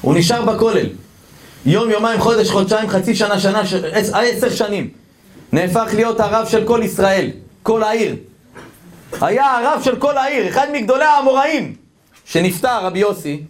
הוא 0.00 0.14
נשאר 0.14 0.44
בכולל. 0.44 0.86
יום, 1.66 1.90
יומיים, 1.90 2.20
חודש, 2.20 2.50
חודשיים, 2.50 2.88
חצי 2.88 3.14
שנה, 3.14 3.40
שנה, 3.40 3.66
ש... 3.66 3.74
עש... 3.74 4.08
עשר 4.14 4.50
שנים. 4.50 4.88
נהפך 5.52 5.90
להיות 5.94 6.20
הרב 6.20 6.46
של 6.46 6.64
כל 6.64 6.80
ישראל, 6.84 7.30
כל 7.62 7.82
העיר. 7.82 8.16
היה 9.20 9.58
הרב 9.58 9.82
של 9.82 9.96
כל 9.96 10.18
העיר, 10.18 10.48
אחד 10.48 10.66
מגדולי 10.72 11.04
האמוראים. 11.04 11.74
שנפטר, 12.24 12.86
רבי 12.86 12.98
יוסי, 12.98 13.42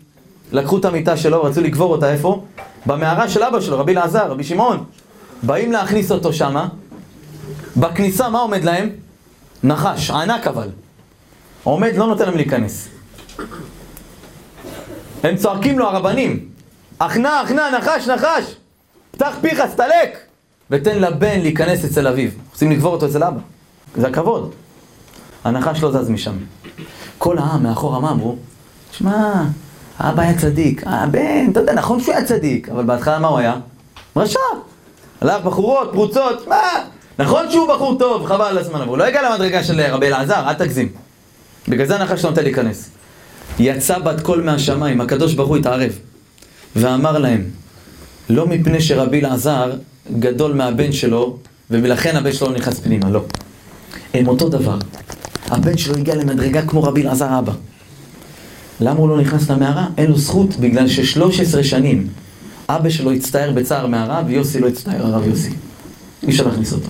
לקחו 0.52 0.78
את 0.78 0.84
המיטה 0.84 1.16
שלו, 1.16 1.42
רצו 1.42 1.60
לקבור 1.60 1.92
אותה 1.92 2.12
איפה? 2.12 2.44
במערה 2.86 3.28
של 3.28 3.42
אבא 3.42 3.60
שלו, 3.60 3.78
רבי 3.78 3.92
אלעזר, 3.92 4.30
רבי 4.30 4.44
שמעון. 4.44 4.84
באים 5.42 5.72
להכניס 5.72 6.12
אותו 6.12 6.32
שמה, 6.32 6.68
בכניסה 7.76 8.28
מה 8.28 8.38
עומד 8.38 8.64
להם? 8.64 8.90
נחש, 9.62 10.10
ענק 10.10 10.46
אבל. 10.46 10.68
עומד, 11.64 11.96
לא 11.96 12.06
נותן 12.06 12.26
להם 12.26 12.36
להיכנס. 12.36 12.95
הם 15.22 15.36
צועקים 15.36 15.78
לו, 15.78 15.86
הרבנים, 15.86 16.48
אחנה, 16.98 17.42
אחנה, 17.42 17.70
נחש, 17.78 18.08
נחש, 18.08 18.54
פתח 19.10 19.34
פיך, 19.40 19.62
סתלק, 19.72 20.18
ותן 20.70 20.98
לבן 20.98 21.40
להיכנס 21.40 21.84
אצל 21.84 22.06
אביו. 22.06 22.30
רוצים 22.52 22.70
לקבור 22.70 22.92
אותו 22.92 23.06
אצל 23.06 23.24
אבא. 23.24 23.40
זה 23.96 24.06
הכבוד. 24.08 24.54
הנחש 25.44 25.82
לא 25.82 25.92
זז 25.92 26.10
משם. 26.10 26.36
כל 27.18 27.38
העם 27.38 27.62
מאחורה 27.62 28.00
מה 28.00 28.10
אמרו? 28.10 28.36
שמע, 28.92 29.44
האבא 29.98 30.22
היה 30.22 30.38
צדיק, 30.38 30.82
הבן, 30.86 31.50
אתה 31.52 31.60
יודע, 31.60 31.72
נכון 31.72 32.00
שהוא 32.00 32.14
היה 32.14 32.24
צדיק, 32.24 32.68
אבל 32.68 32.84
בהתחלה 32.84 33.18
מה 33.18 33.28
הוא 33.28 33.38
היה? 33.38 33.54
רשע. 34.16 34.38
הלך 35.20 35.42
בחורות, 35.44 35.90
פרוצות, 35.92 36.48
מה? 36.48 36.62
נכון 37.18 37.50
שהוא 37.50 37.68
בחור 37.68 37.98
טוב, 37.98 38.26
חבל 38.26 38.44
על 38.44 38.58
הזמן, 38.58 38.80
אבל 38.80 38.88
הוא 38.88 38.98
לא 38.98 39.04
הגיע 39.04 39.30
למדרגה 39.30 39.64
של 39.64 39.80
רבי 39.80 40.06
אלעזר, 40.06 40.48
אל 40.48 40.54
תגזים. 40.54 40.88
בגלל 41.68 41.86
זה 41.86 41.96
הנחש 41.96 42.24
לא 42.24 42.30
נותן 42.30 42.42
להיכנס. 42.42 42.90
יצא 43.58 43.98
בת 43.98 44.20
קול 44.20 44.42
מהשמיים, 44.42 45.00
הקדוש 45.00 45.34
ברוך 45.34 45.48
הוא 45.48 45.56
התערב, 45.56 45.92
ואמר 46.76 47.18
להם, 47.18 47.44
לא 48.30 48.46
מפני 48.46 48.80
שרבי 48.80 49.20
אלעזר 49.20 49.72
גדול 50.18 50.52
מהבן 50.54 50.92
שלו, 50.92 51.36
ולכן 51.70 52.16
הבן 52.16 52.32
שלו 52.32 52.48
לא 52.48 52.54
נכנס 52.54 52.80
פנימה, 52.80 53.10
לא. 53.10 53.24
הם 54.14 54.28
אותו 54.28 54.48
דבר. 54.48 54.78
הבן 55.46 55.78
שלו 55.78 55.94
הגיע 55.96 56.14
למדרגה 56.14 56.62
כמו 56.62 56.82
רבי 56.82 57.02
אלעזר 57.02 57.38
אבא. 57.38 57.52
למה 58.80 59.00
הוא 59.00 59.08
לא 59.08 59.20
נכנס 59.20 59.50
למערה? 59.50 59.86
אין 59.98 60.10
לו 60.10 60.18
זכות, 60.18 60.56
בגלל 60.56 60.88
ששלוש 60.88 61.40
עשרה 61.40 61.64
שנים 61.64 62.08
אבא 62.68 62.90
שלו 62.90 63.12
הצטער 63.12 63.52
בצער 63.52 63.86
מערה, 63.86 64.22
ויוסי 64.26 64.60
לא 64.60 64.68
הצטער, 64.68 65.06
הרב 65.06 65.26
יוסי. 65.26 65.50
אי 66.22 66.28
אפשר 66.28 66.46
להכניס 66.46 66.72
אותו. 66.72 66.88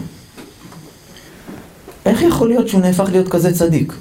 איך 2.07 2.23
יכול 2.23 2.49
להיות 2.49 2.69
שהוא 2.69 2.81
נהפך 2.81 3.09
להיות 3.13 3.29
כזה 3.29 3.53
צדיק? 3.53 3.93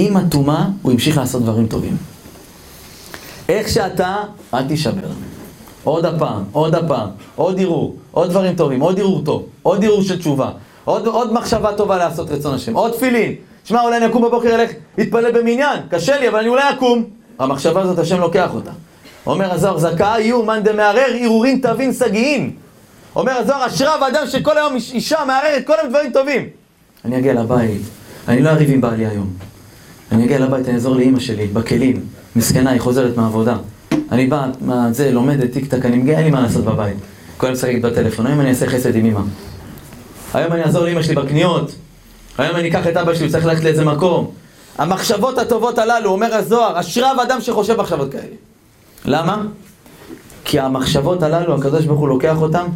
עם 0.00 0.16
הטומאה 0.16 0.66
הוא 0.82 0.92
המשיך 0.92 1.16
לעשות 1.16 1.42
דברים 1.42 1.66
טובים. 1.66 1.96
איך 3.48 3.68
שאתה, 3.68 4.16
אל 4.54 4.68
תישבר. 4.68 5.08
עוד 5.84 6.04
הפעם, 6.04 6.44
עוד 6.52 6.74
הפעם, 6.74 7.08
עוד 7.36 7.60
ערעור, 7.60 7.96
עוד 8.10 8.30
דברים 8.30 8.56
טובים, 8.56 8.80
עוד 8.80 9.00
ערעור 9.00 9.22
טוב, 9.24 9.46
עוד 9.62 9.84
ערעור 9.84 10.02
של 10.02 10.18
תשובה, 10.18 10.50
עוד, 10.84 11.06
עוד 11.06 11.32
מחשבה 11.32 11.72
טובה 11.72 11.96
לעשות 11.96 12.30
רצון 12.30 12.54
השם, 12.54 12.74
עוד 12.74 12.92
תפילין. 12.92 13.34
שמע, 13.64 13.82
אולי 13.82 13.96
אני 13.96 14.06
אקום 14.06 14.22
בבוקר, 14.24 14.54
אלך 14.54 14.70
להתפלל 14.98 15.32
במניין, 15.40 15.80
קשה 15.90 16.20
לי, 16.20 16.28
אבל 16.28 16.38
אני 16.38 16.48
אולי 16.48 16.62
אקום. 16.70 17.04
המחשבה 17.38 17.80
הזאת, 17.80 17.98
השם 17.98 18.20
לוקח 18.20 18.54
אותה. 18.54 18.70
אומר 19.26 19.52
הזוהר, 19.52 19.78
זכאי 19.78 20.20
יהיו 20.20 20.42
מאן 20.42 20.62
דמערער 20.62 21.10
ערעורים 21.20 21.60
תבין 21.60 21.92
שגיים. 21.92 22.52
אומר 23.16 23.32
הזוהר, 23.32 23.66
אשריו 23.66 24.04
האדם 24.04 24.26
שכל 24.26 24.58
היום 24.58 24.74
אישה 24.74 25.18
מערערת 25.26 25.66
כל 25.66 25.74
היום 25.80 25.90
דברים 25.90 26.12
טובים. 26.12 26.42
אני 27.04 27.18
אגיע 27.18 27.34
לבית, 27.34 27.82
אני 28.28 28.42
לא 28.42 28.50
אריב 28.50 28.70
עם 28.70 28.80
בעלי 28.80 29.06
היום. 29.06 29.55
אני 30.12 30.24
אגיע 30.24 30.38
לבית, 30.38 30.66
אני 30.66 30.74
אעזור 30.74 30.96
לאימא 30.96 31.20
שלי, 31.20 31.46
בכלים. 31.46 32.00
מסכנה, 32.36 32.70
היא 32.70 32.80
חוזרת 32.80 33.16
מהעבודה. 33.16 33.56
אני 34.12 34.26
בא, 34.26 34.50
מה 34.60 34.92
זה, 34.92 35.12
לומדת 35.12 35.52
טיק 35.52 35.66
טק, 35.66 35.84
אני 35.86 35.96
מגיע, 35.96 36.16
אין 36.16 36.24
לי 36.24 36.30
מה 36.30 36.40
לעשות 36.40 36.64
בבית. 36.64 36.96
כל 37.36 37.46
היום 37.46 37.54
משחקת 37.54 37.80
בטלפון, 37.80 38.26
היום 38.26 38.40
אני 38.40 38.48
אעשה 38.48 38.66
חסד 38.66 38.96
עם 38.96 39.06
אמא. 39.06 39.20
היום 40.34 40.52
אני 40.52 40.62
אעזור 40.62 40.84
לאמא 40.84 41.02
שלי 41.02 41.14
בקניות. 41.14 41.72
היום 42.38 42.56
אני 42.56 42.68
אקח 42.70 42.86
את 42.86 42.96
אבא 42.96 43.14
שלי, 43.14 43.28
צריך 43.28 43.46
ללכת 43.46 43.64
לאיזה 43.64 43.84
מקום. 43.84 44.30
המחשבות 44.78 45.38
הטובות 45.38 45.78
הללו, 45.78 46.10
אומר 46.10 46.34
הזוהר, 46.34 46.80
אשריו 46.80 47.16
אדם 47.22 47.40
שחושב 47.40 47.80
מחשבות 47.80 48.12
כאלה. 48.12 48.34
למה? 49.04 49.42
כי 50.44 50.60
המחשבות 50.60 51.22
הללו, 51.22 51.54
הקדוש 51.54 51.84
ברוך 51.84 52.00
הוא 52.00 52.08
לוקח 52.08 52.36
אותם, 52.40 52.66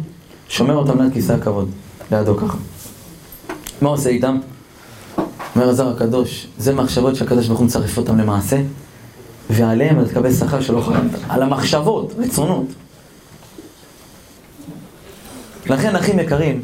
שומר 0.49 0.75
אותם 0.75 1.01
ליד 1.01 1.13
כיסא 1.13 1.33
הכבוד, 1.33 1.69
לידו 2.11 2.37
ככה. 2.37 2.57
מה 3.81 3.89
עושה 3.89 4.09
איתם? 4.09 4.37
אומר 5.61 5.71
הזוהר 5.71 5.95
הקדוש, 5.95 6.47
זה 6.57 6.73
מחשבות 6.73 7.15
שהקדוש 7.15 7.47
ברוך 7.47 7.59
הוא 7.59 7.65
מצרף 7.65 7.97
אותם 7.97 8.17
למעשה, 8.17 8.61
ועליהם 9.49 9.99
אתה 9.99 10.09
תקבל 10.09 10.33
שכר 10.33 10.61
שלא 10.61 10.81
חלמת. 10.81 11.11
על 11.29 11.41
המחשבות, 11.41 12.13
רצונות. 12.17 12.65
לכן, 15.65 15.95
אחים 15.95 16.19
יקרים, 16.19 16.63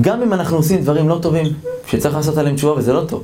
גם 0.00 0.22
אם 0.22 0.32
אנחנו 0.32 0.56
עושים 0.56 0.82
דברים 0.82 1.08
לא 1.08 1.18
טובים, 1.22 1.46
שצריך 1.86 2.14
לעשות 2.14 2.36
עליהם 2.36 2.56
תשובה 2.56 2.72
וזה 2.72 2.92
לא 2.92 3.04
טוב. 3.08 3.22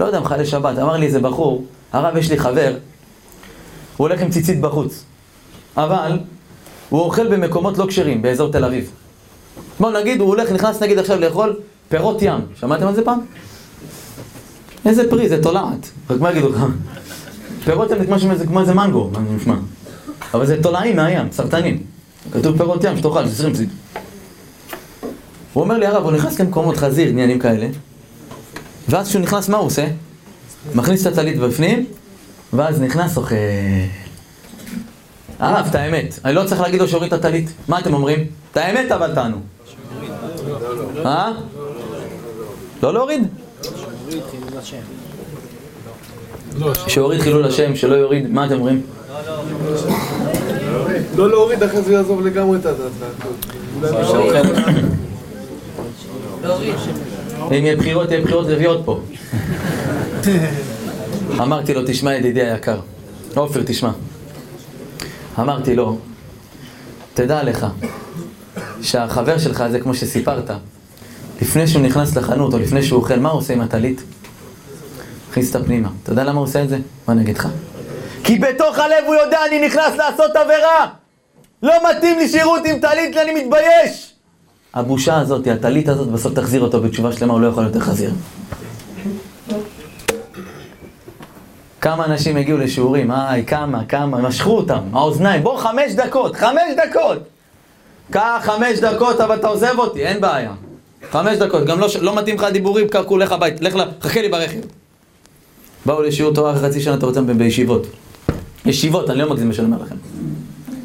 לא 0.00 0.06
יודע, 0.06 0.20
מחלל 0.20 0.44
שבת, 0.44 0.78
אמר 0.78 0.96
לי 0.96 1.06
איזה 1.06 1.20
בחור, 1.20 1.64
הרב 1.92 2.16
יש 2.16 2.30
לי 2.30 2.38
חבר, 2.38 2.74
הוא 3.96 4.08
הולך 4.08 4.20
עם 4.20 4.30
ציצית 4.30 4.60
בחוץ, 4.60 5.04
אבל 5.76 6.18
הוא 6.88 7.00
אוכל 7.00 7.36
במקומות 7.36 7.78
לא 7.78 7.86
כשרים, 7.88 8.22
באזור 8.22 8.52
תל 8.52 8.64
אביב. 8.64 8.90
בואו 9.80 10.00
נגיד, 10.00 10.20
הוא 10.20 10.28
הולך, 10.28 10.52
נכנס 10.52 10.82
נגיד 10.82 10.98
עכשיו 10.98 11.20
לאכול 11.20 11.56
פירות 11.88 12.22
ים, 12.22 12.40
שמעתם 12.60 12.86
על 12.86 12.94
זה 12.94 13.04
פעם? 13.04 13.20
איזה 14.86 15.10
פרי, 15.10 15.28
זה 15.28 15.42
תולעת, 15.42 15.90
רק 16.10 16.20
מה 16.20 16.30
יגידו 16.30 16.48
לך? 16.48 16.64
פירות 17.64 17.90
ים 17.90 18.34
זה 18.36 18.46
כמו 18.46 18.60
איזה 18.60 18.74
מנגו, 18.74 19.10
מה 19.12 19.20
נשמע? 19.36 19.54
אבל 20.34 20.46
זה 20.46 20.62
תולעים 20.62 20.96
מהים, 20.96 21.28
סרטנים. 21.32 21.82
כתוב 22.32 22.58
פירות 22.58 22.84
ים, 22.84 22.96
שתאכל, 22.96 23.24
20 23.24 23.52
ציד. 23.54 23.68
הוא 25.52 25.64
אומר 25.64 25.78
לי, 25.78 25.86
הרב, 25.86 26.04
הוא 26.04 26.12
נכנס 26.12 26.40
למקומות 26.40 26.76
חזיר, 26.76 27.08
עניינים 27.08 27.38
כאלה, 27.38 27.66
ואז 28.88 29.08
כשהוא 29.08 29.22
נכנס, 29.22 29.48
מה 29.48 29.56
הוא 29.56 29.66
עושה? 29.66 29.86
מכניס 30.74 31.06
את 31.06 31.12
הטלית 31.12 31.38
בפנים, 31.38 31.86
ואז 32.52 32.80
נכנס, 32.80 33.16
אוכל. 33.16 33.34
הרב, 35.38 35.66
את 35.70 35.74
האמת. 35.74 36.18
אני 36.24 36.34
לא 36.34 36.44
צריך 36.44 36.60
להגיד 36.60 36.80
לו 36.80 36.88
שהוריד 36.88 37.12
את 37.12 37.18
הטלית. 37.18 37.52
מה 37.68 37.78
אתם 37.78 37.94
אומרים? 37.94 38.26
את 38.52 38.56
האמת 38.56 38.92
אבל 38.92 39.14
תענו. 39.14 39.36
אה? 41.06 41.32
לא 42.82 42.94
להוריד? 42.94 43.22
שהוריד 46.86 47.20
חילול 47.20 47.44
השם, 47.44 47.76
שלא 47.76 47.94
יוריד, 47.94 48.30
מה 48.30 48.46
אתם 48.46 48.54
אומרים? 48.54 48.82
לא 51.16 51.30
להוריד, 51.30 51.62
אחרי 51.62 51.82
זה 51.82 51.92
יעזוב 51.92 52.26
לגמרי 52.26 52.58
את 52.58 52.66
הדת. 52.66 52.90
אם 57.50 57.52
יהיה 57.52 57.76
בחירות, 57.76 58.10
יהיה 58.10 58.22
בחירות 58.22 58.46
רביעיות 58.46 58.80
פה. 58.84 59.00
אמרתי 61.42 61.74
לו, 61.74 61.82
תשמע 61.86 62.14
ידידי 62.14 62.42
היקר, 62.42 62.80
עופר, 63.34 63.62
תשמע. 63.66 63.90
אמרתי 65.38 65.76
לו, 65.76 65.98
תדע 67.14 67.42
לך, 67.42 67.66
שהחבר 68.82 69.38
שלך 69.38 69.60
הזה, 69.60 69.80
כמו 69.80 69.94
שסיפרת, 69.94 70.50
לפני 71.42 71.66
שהוא 71.66 71.82
נכנס 71.82 72.16
לחנות 72.16 72.54
או 72.54 72.58
לפני 72.58 72.82
שהוא 72.82 73.00
אוכל, 73.00 73.18
מה 73.18 73.30
הוא 73.30 73.38
עושה 73.38 73.54
עם 73.54 73.60
הטלית? 73.60 74.02
מכניס 75.30 75.50
את 75.50 75.56
הפנימה. 75.56 75.88
אתה 76.02 76.12
יודע 76.12 76.24
למה 76.24 76.38
הוא 76.38 76.44
עושה 76.44 76.62
את 76.62 76.68
זה? 76.68 76.78
מה 77.08 77.14
אני 77.14 77.22
אגיד 77.22 77.38
לך? 77.38 77.48
כי 78.24 78.38
בתוך 78.38 78.78
הלב 78.78 79.04
הוא 79.06 79.14
יודע, 79.14 79.38
אני 79.48 79.66
נכנס 79.66 79.96
לעשות 79.96 80.36
עבירה! 80.36 80.86
לא 81.62 81.74
מתאים 81.90 82.18
לי 82.18 82.28
שירות 82.28 82.60
עם 82.64 82.78
טלית, 82.80 83.16
אני 83.16 83.44
מתבייש! 83.44 84.14
הבושה 84.74 85.16
הזאת, 85.16 85.46
הטלית 85.46 85.88
הזאת, 85.88 86.08
בסוף 86.08 86.34
תחזיר 86.34 86.60
אותו 86.60 86.80
בתשובה 86.80 87.12
שלמה, 87.12 87.32
הוא 87.32 87.40
לא 87.40 87.46
יכול 87.46 87.64
יותר 87.64 87.80
חזיר. 87.80 88.10
כמה 91.80 92.04
אנשים 92.04 92.36
הגיעו 92.36 92.58
לשיעורים, 92.58 93.10
איי, 93.10 93.44
כמה, 93.44 93.84
כמה, 93.84 94.18
משכו 94.18 94.56
אותם, 94.56 94.78
האוזניים, 94.92 95.42
בוא 95.42 95.58
חמש 95.58 95.92
דקות, 95.92 96.36
חמש 96.36 96.62
דקות! 96.76 97.18
קח 98.10 98.42
חמש 98.42 98.78
דקות, 98.78 99.20
אבל 99.20 99.34
אתה 99.34 99.48
עוזב 99.48 99.74
אותי, 99.78 100.06
אין 100.06 100.20
בעיה. 100.20 100.52
חמש 101.10 101.38
דקות, 101.38 101.64
גם 101.64 101.80
לא, 101.80 101.88
לא 102.00 102.16
מתאים 102.16 102.36
לך 102.36 102.42
הדיבורים, 102.42 102.88
קרקו, 102.88 103.18
לך 103.18 103.32
הבית, 103.32 103.60
לך, 103.60 103.74
חכה 104.02 104.22
לי 104.22 104.28
ברכב. 104.28 104.58
באו 105.86 106.02
לשיעור 106.02 106.34
תורה 106.34 106.52
אחרי 106.52 106.68
חצי 106.68 106.80
שנה, 106.80 106.94
אתה 106.94 107.06
רוצה 107.06 107.20
בישיבות. 107.20 107.86
ישיבות, 108.66 109.10
אני 109.10 109.18
לא 109.18 109.30
מגזים 109.30 109.52
שאני 109.52 109.66
אומר 109.66 109.82
לכם. 109.82 109.94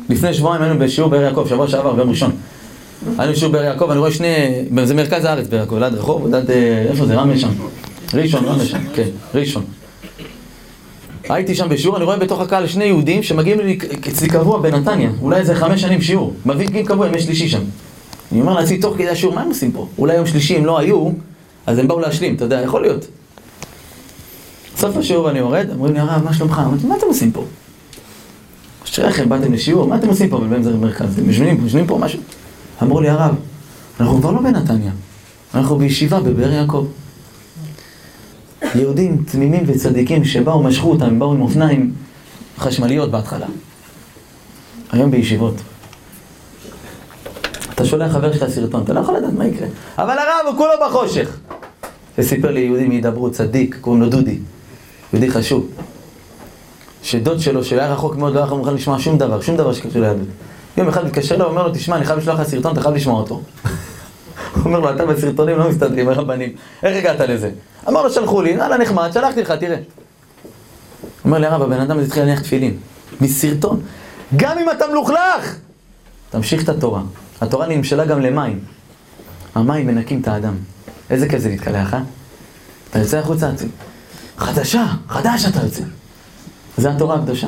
לפני 0.10 0.34
שבועיים 0.34 0.62
היינו 0.62 0.80
בשיעור 0.80 1.10
באר 1.10 1.22
יעקב, 1.22 1.46
שבוע 1.50 1.68
שעבר, 1.68 1.94
ביום 1.94 2.10
ראשון. 2.10 2.32
היינו 3.18 3.34
בשיעור 3.34 3.54
באר 3.54 3.64
יעקב, 3.64 3.90
אני 3.90 4.00
רואה 4.00 4.12
שני, 4.12 4.66
זה 4.84 4.94
מרכז 4.94 5.26
הארץ 5.26 5.48
באר 5.48 5.60
יעקב, 5.60 5.76
ליד 5.76 5.94
רחוב, 5.94 6.36
ליד, 6.36 6.52
איפה 6.90 7.06
זה, 7.06 7.16
רמלה 7.16 7.40
שם. 7.40 7.52
ראשון, 8.14 8.46
רמלה 8.46 8.66
שם, 8.66 8.80
כן, 8.96 9.08
ראשון. 9.36 9.64
הייתי 11.30 11.56
שם 11.56 11.70
בשיעור, 11.70 11.98
אני 11.98 12.06
רואה 12.06 12.18
בתוך 12.18 12.42
הקהל 12.42 12.68
שני 12.68 12.86
יהודים 12.86 13.24
שמגיעים 13.24 13.60
לי 13.60 13.78
אצלי 14.10 14.28
קבוע 14.28 14.62
בנתניה, 14.62 15.10
אולי 15.22 15.40
איזה 15.40 15.56
חמש 15.56 15.82
שנים 15.82 16.02
שיעור, 16.02 16.34
מביאים 16.46 16.86
קבוע 16.86 17.08
ימי 17.08 17.20
שלישי 17.20 17.50
שם. 17.50 17.62
אני 18.32 18.42
אומר 18.42 18.54
לעצמי, 18.54 18.78
תוך 18.78 18.98
כדי 18.98 19.10
השיעור, 19.10 19.36
מה 19.36 19.42
הם 19.42 19.48
עושים 19.48 19.72
פה? 19.72 19.88
אולי 19.98 20.16
יום 20.16 20.26
שלישי 20.26 20.56
הם 20.56 20.66
לא 20.66 20.80
היו, 20.80 21.10
אז 21.66 21.78
הם 21.78 21.88
באו 21.88 22.00
להשלים, 22.00 22.36
אתה 22.36 22.46
יודע, 22.46 22.62
יכול 22.62 22.82
להיות. 22.82 23.08
סוף 24.78 24.98
השיעור 24.98 25.30
אני 25.30 25.40
יורד, 25.40 25.68
אומרים 25.74 25.94
לי, 25.94 26.00
הרב, 26.00 26.24
מה 26.24 26.34
שלומך? 26.34 26.62
אמרתי, 26.66 26.88
מה 26.88 26.98
אתם 26.98 27.06
עושים 27.06 27.32
פה? 27.32 27.46
אשריכם, 28.84 29.30
באתם 29.30 29.54
לשיעור, 29.54 29.88
מה 29.88 29.96
אתם 29.96 30.08
עושים 30.08 30.30
פה? 30.30 30.36
ובאמצע 30.36 30.70
המרכז, 30.70 31.14
אתם 31.14 31.28
יושבים, 31.28 31.60
יושבים 31.64 31.88
פה 31.88 31.98
משהו? 31.98 32.20
אמרו 32.84 33.02
לי, 33.02 33.10
הרב, 33.10 33.36
אנחנו 34.00 34.20
כבר 34.20 34.32
לא 34.32 34.42
בנתניה, 34.42 34.92
אנחנו 35.54 35.78
בישיבה 35.78 36.20
בבאר 36.20 36.52
יעקב. 36.52 36.86
יהודים 38.76 39.24
תמימים 39.32 39.64
וצדיקים 39.68 40.26
שבאו, 40.26 40.64
משכו 40.64 40.92
אותם, 40.92 41.06
הם 41.06 41.20
באו 41.20 41.34
עם 41.34 41.42
אופניים, 41.42 41.94
חשמליות 42.58 43.12
בהתחלה. 43.12 43.46
היום 44.92 45.12
בישיבות. 45.12 45.56
אתה 47.76 47.86
שולח 47.86 48.12
חבר 48.12 48.34
שלך 48.34 48.50
סרטון, 48.50 48.84
אתה 48.84 48.94
לא 48.94 49.00
יכול 49.00 49.18
לדעת 49.18 49.34
מה 49.34 49.46
יקרה. 49.46 49.68
אבל 49.98 50.14
הרב 50.18 50.48
הוא 50.48 50.58
כולו 50.58 50.74
בחושך. 50.88 51.38
וסיפר 52.18 52.52
לי 52.52 52.60
יהודי 52.60 52.88
מהידברות, 52.88 53.32
צדיק, 53.32 53.78
קוראים 53.82 54.02
לו 54.02 54.10
דודי. 54.10 54.40
יהודי 55.14 55.32
חשוב. 55.32 55.70
שדוד 57.04 57.40
שלו, 57.40 57.64
שהיה 57.64 57.94
רחוק 57.94 58.16
מאוד, 58.16 58.34
לא 58.34 58.44
היה 58.44 58.54
מוכן 58.54 58.74
לשמוע 58.74 59.00
שום 59.00 59.18
דבר, 59.18 59.42
שום 59.42 59.58
דבר 59.58 59.74
שקשור 59.74 60.02
ליהדות. 60.02 60.28
יום 60.78 60.88
אחד 60.88 61.06
מתקשר 61.06 61.38
לו, 61.38 61.46
אומר 61.46 61.68
לו, 61.68 61.74
תשמע, 61.74 61.96
אני 61.96 62.06
חייב 62.06 62.20
לשלוח 62.20 62.40
לך 62.40 62.48
סרטון, 62.48 62.74
אתה 62.74 62.82
חייב 62.82 62.96
לשמוע 62.96 63.20
אותו. 63.20 63.42
הוא 64.56 64.64
אומר 64.66 64.80
לו, 64.80 64.90
אתה 64.90 65.06
בסרטונים 65.06 65.58
לא 65.58 65.70
מסתדרים, 65.70 66.10
הרבנים. 66.10 66.50
איך 66.84 66.98
הגעת 66.98 67.20
לזה? 67.20 67.52
אמר 67.88 68.04
לו, 68.04 68.10
שלחו 68.10 68.42
לי, 68.42 68.50
יאללה, 68.50 68.78
נחמד, 68.78 69.10
שלחתי 69.14 69.42
לך, 69.42 69.52
תראה. 69.52 69.78
אומר 71.26 71.38
לי, 71.38 71.48
הרב, 71.48 71.62
הבן 71.62 71.80
אדם 71.80 71.98
הזה 71.98 72.08
התחיל 72.08 72.24
להניח 72.24 72.42
תפילין. 72.42 72.78
מסרטון. 73.22 73.82
גם 74.36 74.58
אם 74.58 74.70
אתה 74.72 74.88
מלוכלך! 74.88 75.56
תמשיך 76.30 76.64
את 76.64 76.70
התורה. 76.70 77.02
התורה 77.42 77.68
נמשלה 77.68 78.06
גם 78.06 78.22
למים. 78.22 78.60
המים 79.56 79.88
מנקים 79.88 80.22
את 80.22 80.28
האדם. 80.28 80.54
איזה 81.10 81.30
כיף 81.30 81.40
זה 81.40 81.50
להתקלח, 81.50 81.94
אה? 81.94 82.00
אתה 82.90 83.00
יוצא 83.00 83.18
החוצה, 83.18 83.50
חדשה, 84.38 84.86
חדש 85.10 85.46
אתה 85.46 85.60
יוצא. 85.64 85.84
זה 86.78 86.92
התורה 86.92 87.16
הקדושה. 87.16 87.48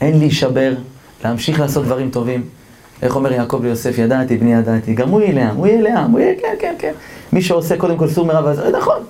אין 0.00 0.18
להישבר, 0.18 0.74
להמשיך 1.24 1.60
לעשות 1.60 1.84
דברים 1.84 2.10
טובים. 2.10 2.48
איך 3.02 3.16
אומר 3.16 3.32
יעקב 3.32 3.64
ליוסף, 3.64 3.98
ידעתי, 3.98 4.36
בני 4.36 4.54
ידעתי, 4.54 4.94
גם 4.94 5.08
הוא 5.08 5.20
יהיה 5.20 5.32
לעם, 5.32 5.56
הוא 5.56 5.66
יהיה 5.66 5.80
לעם, 5.80 6.10
הוא 6.10 6.20
יהיה, 6.20 6.34
כן, 6.40 6.54
כן, 6.60 6.74
כן. 6.78 6.92
מי 7.32 7.42
שעושה 7.42 7.76
קודם 7.76 7.96
כל 7.96 8.08
סור 8.10 8.26
מרע 8.26 8.44
ועזר, 8.44 8.78
נכון. 8.78 9.02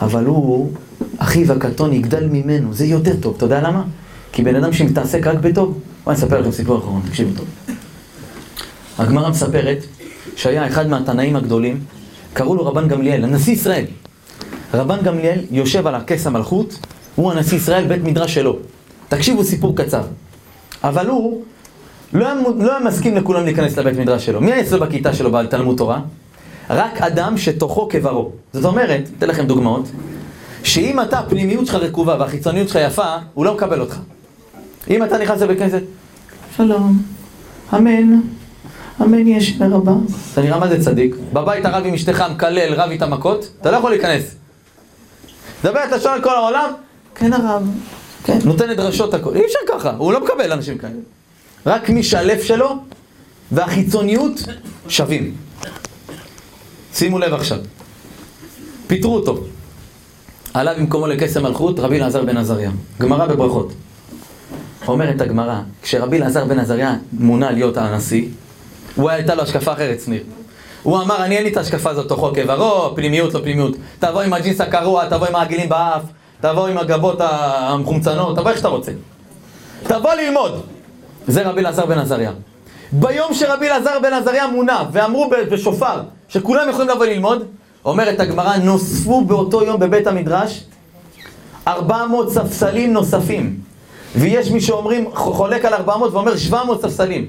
אבל 0.00 0.24
הוא, 0.24 0.72
אחיו 1.18 1.52
הקטון 1.52 1.92
יגדל 1.92 2.26
ממנו, 2.26 2.74
זה 2.74 2.86
יותר 2.86 3.16
טוב, 3.20 3.34
אתה 3.36 3.44
יודע 3.44 3.60
למה? 3.60 3.84
כי 4.32 4.42
בן 4.42 4.56
אדם 4.56 4.72
שמתעסק 4.72 5.26
רק 5.26 5.38
בטוב, 5.38 5.78
בואי 6.04 6.16
אני 6.16 6.24
אספר 6.24 6.40
לכם 6.40 6.50
סיפור 6.50 6.78
אחרון, 6.78 7.02
תקשיבו 7.08 7.30
טוב. 7.36 7.46
הגמרא 8.98 9.30
מספרת 9.30 9.78
שהיה 10.36 10.66
אחד 10.66 10.88
מהתנאים 10.88 11.36
הגדולים, 11.36 11.80
קראו 12.32 12.54
לו 12.54 12.66
רבן 12.66 12.88
גמליאל, 12.88 13.24
הנשיא 13.24 13.52
ישראל. 13.52 13.84
רבן 14.74 15.02
גמליאל 15.02 15.38
יושב 15.50 15.86
על 15.86 15.94
הכס 15.94 16.26
המלכות, 16.26 16.78
הוא 17.14 17.32
הנשיא 17.32 17.56
ישראל, 17.56 17.86
בית 17.86 18.04
מדרש 18.04 18.34
שלו. 18.34 18.56
תקשיבו 19.08 19.44
סיפור 19.44 19.76
קצר. 19.76 20.02
אבל 20.84 21.06
הוא 21.06 21.42
לא 22.12 22.26
היה, 22.26 22.34
לא 22.58 22.70
היה 22.70 22.80
מסכים 22.80 23.16
לכולם 23.16 23.44
להיכנס 23.44 23.78
לבית 23.78 23.98
מדרש 23.98 24.26
שלו. 24.26 24.40
מי 24.40 24.52
היה 24.52 24.60
אצלו 24.60 24.80
בכיתה 24.80 25.12
שלו 25.12 25.32
בתלמוד 25.32 25.76
תורה? 25.76 26.00
רק 26.70 27.02
אדם 27.02 27.38
שתוכו 27.38 27.88
כברו. 27.88 28.30
זאת 28.52 28.64
אומרת, 28.64 29.10
אתן 29.18 29.28
לכם 29.28 29.46
דוגמאות, 29.46 29.88
שאם 30.62 31.00
אתה, 31.00 31.18
הפנימיות 31.18 31.66
שלך 31.66 31.74
רקובה 31.74 32.16
והחיצוניות 32.18 32.68
שלך 32.68 32.78
יפה, 32.86 33.16
הוא 33.34 33.44
לא 33.44 33.54
מקבל 33.54 33.80
אותך. 33.80 33.98
אם 34.90 35.04
אתה 35.04 35.18
נכנס 35.18 35.40
לבית 35.40 35.58
כנסת, 35.58 35.82
שלום, 36.56 37.02
אמן, 37.74 38.20
אמן 39.02 39.26
יש 39.26 39.60
מרבה. 39.60 39.92
אתה 40.32 40.42
נראה 40.42 40.58
מה 40.58 40.68
זה 40.68 40.84
צדיק? 40.84 41.16
בבית 41.32 41.64
הרב 41.64 41.86
עם 41.86 41.94
אשתך 41.94 42.24
מקלל, 42.30 42.74
רב 42.74 42.90
איתה 42.90 43.06
מכות, 43.06 43.50
אתה 43.60 43.70
לא 43.70 43.76
יכול 43.76 43.90
להיכנס. 43.90 44.34
דבר 45.64 45.80
את 45.88 45.92
לשון 45.92 46.12
על 46.12 46.22
כל 46.22 46.36
העולם, 46.36 46.70
כן 47.14 47.32
הרב, 47.32 47.62
כן, 48.24 48.38
נותן 48.44 48.70
את 48.70 48.76
דרשות 48.76 49.14
הכל. 49.14 49.36
אי 49.36 49.44
אפשר 49.46 49.58
ככה, 49.68 49.92
הוא 49.98 50.12
לא 50.12 50.24
מקבל 50.24 50.52
אנשים 50.52 50.78
כאלה. 50.78 50.92
רק 51.66 51.90
מי 51.90 52.02
שהלב 52.02 52.42
שלו 52.42 52.76
והחיצוניות 53.52 54.40
שווים. 54.88 55.34
שימו 56.94 57.18
לב 57.18 57.34
עכשיו. 57.34 57.58
פיטרו 58.86 59.14
אותו. 59.14 59.44
עלה 60.54 60.74
במקומו 60.74 61.06
לקסם 61.06 61.42
מלכות 61.42 61.80
רבי 61.80 61.96
אלעזר 61.96 62.24
בן 62.24 62.36
עזריה. 62.36 62.70
גמרא 63.00 63.26
בברכות. 63.26 63.72
אומרת 64.88 65.20
הגמרא, 65.20 65.60
כשרבי 65.82 66.16
אלעזר 66.16 66.44
בן 66.44 66.58
עזריה 66.58 66.96
מונה 67.12 67.50
להיות 67.50 67.76
הנשיא, 67.76 68.28
הוא 68.94 69.10
הייתה 69.10 69.34
לו 69.34 69.42
השקפה 69.42 69.72
אחרת, 69.72 70.00
שניר. 70.00 70.22
הוא 70.82 71.02
אמר, 71.02 71.24
אני 71.24 71.36
אין 71.36 71.44
לי 71.44 71.50
את 71.52 71.56
ההשקפה 71.56 71.90
הזאת 71.90 72.08
תוכו 72.08 72.32
כברו, 72.34 72.92
פנימיות 72.96 73.34
לא 73.34 73.40
פנימיות. 73.40 73.76
תבוא 73.98 74.22
עם 74.22 74.32
הג'ינס 74.32 74.60
הקרוע, 74.60 75.08
תבוא 75.08 75.26
עם 75.26 75.36
העגילים 75.36 75.68
באף, 75.68 76.02
תבוא 76.40 76.66
עם 76.66 76.78
הגבות 76.78 77.18
המחומצנות, 77.20 78.36
תבוא 78.36 78.50
איך 78.50 78.56
שאתה 78.56 78.68
רוצה. 78.68 78.92
תבוא 79.82 80.14
ללמוד. 80.14 80.62
זה 81.30 81.48
רבי 81.48 81.60
אלעזר 81.60 81.86
בן 81.86 81.98
עזריה. 81.98 82.32
ביום 82.92 83.34
שרבי 83.34 83.66
אלעזר 83.66 83.98
בן 84.02 84.12
עזריה 84.12 84.46
מונה, 84.46 84.84
ואמרו 84.92 85.30
בשופר, 85.50 86.02
שכולם 86.28 86.68
יכולים 86.68 86.88
לבוא 86.88 87.06
ללמוד, 87.06 87.42
אומרת 87.84 88.20
הגמרא, 88.20 88.56
נוספו 88.56 89.24
באותו 89.24 89.62
יום 89.62 89.80
בבית 89.80 90.06
המדרש 90.06 90.64
400 91.68 92.32
ספסלים 92.32 92.92
נוספים. 92.92 93.60
ויש 94.16 94.50
מי 94.50 94.60
שאומרים, 94.60 95.10
חולק 95.14 95.64
על 95.64 95.74
400 95.74 96.12
ואומר 96.12 96.36
700 96.36 96.82
ספסלים. 96.82 97.26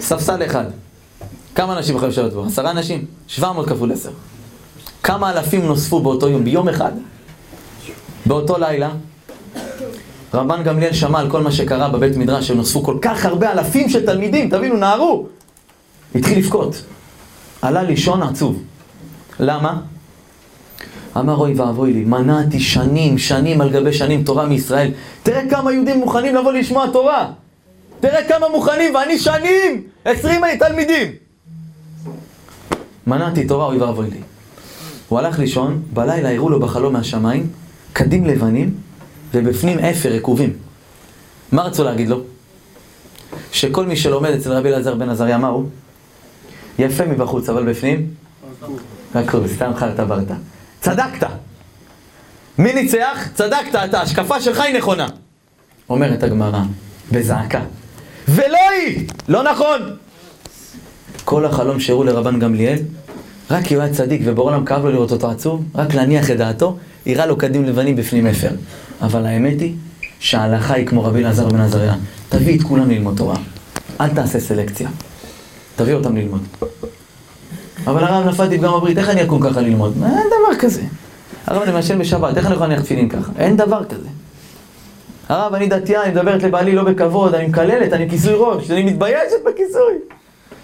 ספסל 0.00 0.44
אחד. 0.46 0.64
כמה 1.54 1.78
אנשים 1.78 1.96
יכולים 1.96 2.12
לשבת 2.12 2.32
בו? 2.32 2.44
עשרה 2.44 2.70
אנשים? 2.70 3.04
700 3.26 3.68
כפול 3.68 3.92
10. 3.92 4.10
כמה 5.02 5.30
אלפים 5.30 5.66
נוספו 5.66 6.00
באותו 6.00 6.28
יום, 6.28 6.44
ביום 6.44 6.68
אחד? 6.68 6.92
באותו 8.26 8.58
לילה, 8.58 8.90
רבן 10.34 10.62
גמליאל 10.62 10.92
שמע 10.92 11.18
על 11.20 11.30
כל 11.30 11.42
מה 11.42 11.52
שקרה 11.52 11.88
בבית 11.88 12.16
מדרש, 12.16 12.48
שנוספו 12.48 12.82
כל 12.82 12.98
כך 13.02 13.24
הרבה 13.24 13.52
אלפים 13.52 13.88
של 13.88 14.06
תלמידים, 14.06 14.50
תבינו, 14.50 14.76
נערו. 14.76 15.26
התחיל 16.14 16.38
לבכות. 16.38 16.82
עלה 17.62 17.82
לישון 17.82 18.22
עצוב. 18.22 18.62
למה? 19.40 19.80
אמר 21.16 21.36
אוי 21.36 21.54
ואבוי 21.54 21.92
לי, 21.92 22.04
מנעתי 22.04 22.60
שנים, 22.60 23.18
שנים 23.18 23.60
על 23.60 23.70
גבי 23.70 23.92
שנים 23.92 24.24
תורה 24.24 24.46
מישראל. 24.46 24.90
תראה 25.22 25.42
כמה 25.50 25.72
יהודים 25.72 25.98
מוכנים 25.98 26.34
לבוא 26.34 26.52
לשמוע 26.52 26.86
תורה. 26.92 27.30
תראה 28.00 28.28
כמה 28.28 28.48
מוכנים, 28.48 28.94
ואני 28.94 29.18
שנים, 29.18 29.82
עשרים 30.04 30.40
תלמידים. 30.58 31.08
מנעתי 33.06 33.46
תורה, 33.46 33.66
אוי 33.66 33.78
ואבוי 33.78 34.10
לי. 34.10 34.20
הוא 35.08 35.18
הלך 35.18 35.38
לישון, 35.38 35.82
בלילה 35.92 36.34
הראו 36.34 36.50
לו 36.50 36.60
בחלום 36.60 36.92
מהשמיים, 36.92 37.46
קדים 37.92 38.24
לבנים, 38.24 38.74
ובפנים 39.34 39.78
אפר, 39.78 40.12
רקובים. 40.12 40.52
מה 41.52 41.62
רצו 41.62 41.84
להגיד 41.84 42.08
לו? 42.08 42.20
שכל 43.52 43.86
מי 43.86 43.96
שלומד 43.96 44.30
אצל 44.30 44.52
רבי 44.52 44.68
אלעזר 44.68 44.94
בן 44.94 45.08
עזריה, 45.08 45.38
מה 45.38 45.48
הוא? 45.48 45.64
יפה 46.78 47.04
מבחוץ, 47.06 47.48
אבל 47.48 47.70
בפנים? 47.70 48.06
רקוב, 49.14 49.46
סתם 49.46 49.70
חרטה 49.76 50.04
ברטה. 50.04 50.34
צדקת. 50.80 51.26
מי 52.58 52.72
ניצח? 52.72 53.28
צדקת, 53.34 53.74
את 53.84 53.94
ההשקפה 53.94 54.40
שלך 54.40 54.60
היא 54.60 54.76
נכונה. 54.76 55.06
אומרת 55.90 56.22
הגמרא, 56.22 56.60
בזעקה. 57.12 57.60
ולא 58.28 58.70
היא! 58.70 59.08
לא 59.28 59.42
נכון! 59.42 59.80
כל 61.24 61.44
החלום 61.44 61.80
שהראו 61.80 62.04
לרבן 62.04 62.38
גמליאל, 62.38 62.78
רק 63.50 63.64
כי 63.64 63.74
הוא 63.74 63.82
היה 63.82 63.92
צדיק 63.92 64.22
ובעולם 64.24 64.64
כאב 64.64 64.84
לו 64.84 64.90
לראות 64.90 65.12
אותו 65.12 65.30
עצוב, 65.30 65.64
רק 65.74 65.94
להניח 65.94 66.30
את 66.30 66.36
דעתו, 66.36 66.76
יראה 67.06 67.26
לו 67.26 67.36
קדים 67.36 67.64
לבנים 67.64 67.96
בפנים 67.96 68.26
אפר. 68.26 68.50
אבל 69.02 69.26
האמת 69.26 69.60
היא 69.60 69.74
שההלכה 70.18 70.74
היא 70.74 70.86
כמו 70.86 71.04
רבי 71.04 71.18
אלעזר 71.18 71.48
בן 71.48 71.60
עזריה. 71.60 71.94
תביא 72.28 72.58
את 72.58 72.62
כולם 72.62 72.90
ללמוד 72.90 73.16
תורה. 73.16 73.36
אל 74.00 74.08
תעשה 74.08 74.40
סלקציה. 74.40 74.88
תביא 75.76 75.94
אותם 75.94 76.16
ללמוד. 76.16 76.40
אבל 77.86 78.04
הרב 78.04 78.28
נפלתי 78.28 78.58
פגם 78.58 78.74
הברית, 78.74 78.98
איך 78.98 79.08
אני 79.08 79.22
אקום 79.22 79.40
ככה 79.50 79.60
ללמוד? 79.60 79.94
אין 80.02 80.26
דבר 80.26 80.58
כזה. 80.58 80.82
הרב 81.46 81.62
אני 81.62 81.72
מעשן 81.72 81.98
בשבת, 81.98 82.36
איך 82.36 82.46
אני 82.46 82.54
יכול 82.54 82.66
להניח 82.66 82.82
תפילין 82.82 83.08
ככה? 83.08 83.32
אין 83.38 83.56
דבר 83.56 83.84
כזה. 83.84 84.08
הרב, 85.28 85.54
אני 85.54 85.66
דתייה, 85.66 86.02
אני 86.02 86.10
מדברת 86.10 86.42
לבעלי 86.42 86.74
לא 86.74 86.82
בכבוד, 86.82 87.34
אני 87.34 87.46
מקללת, 87.46 87.92
אני 87.92 88.10
כיסוי 88.10 88.32
ראש, 88.36 88.70
אני 88.70 88.82
מתביישת 88.82 89.36
בכיסוי. 89.46 89.94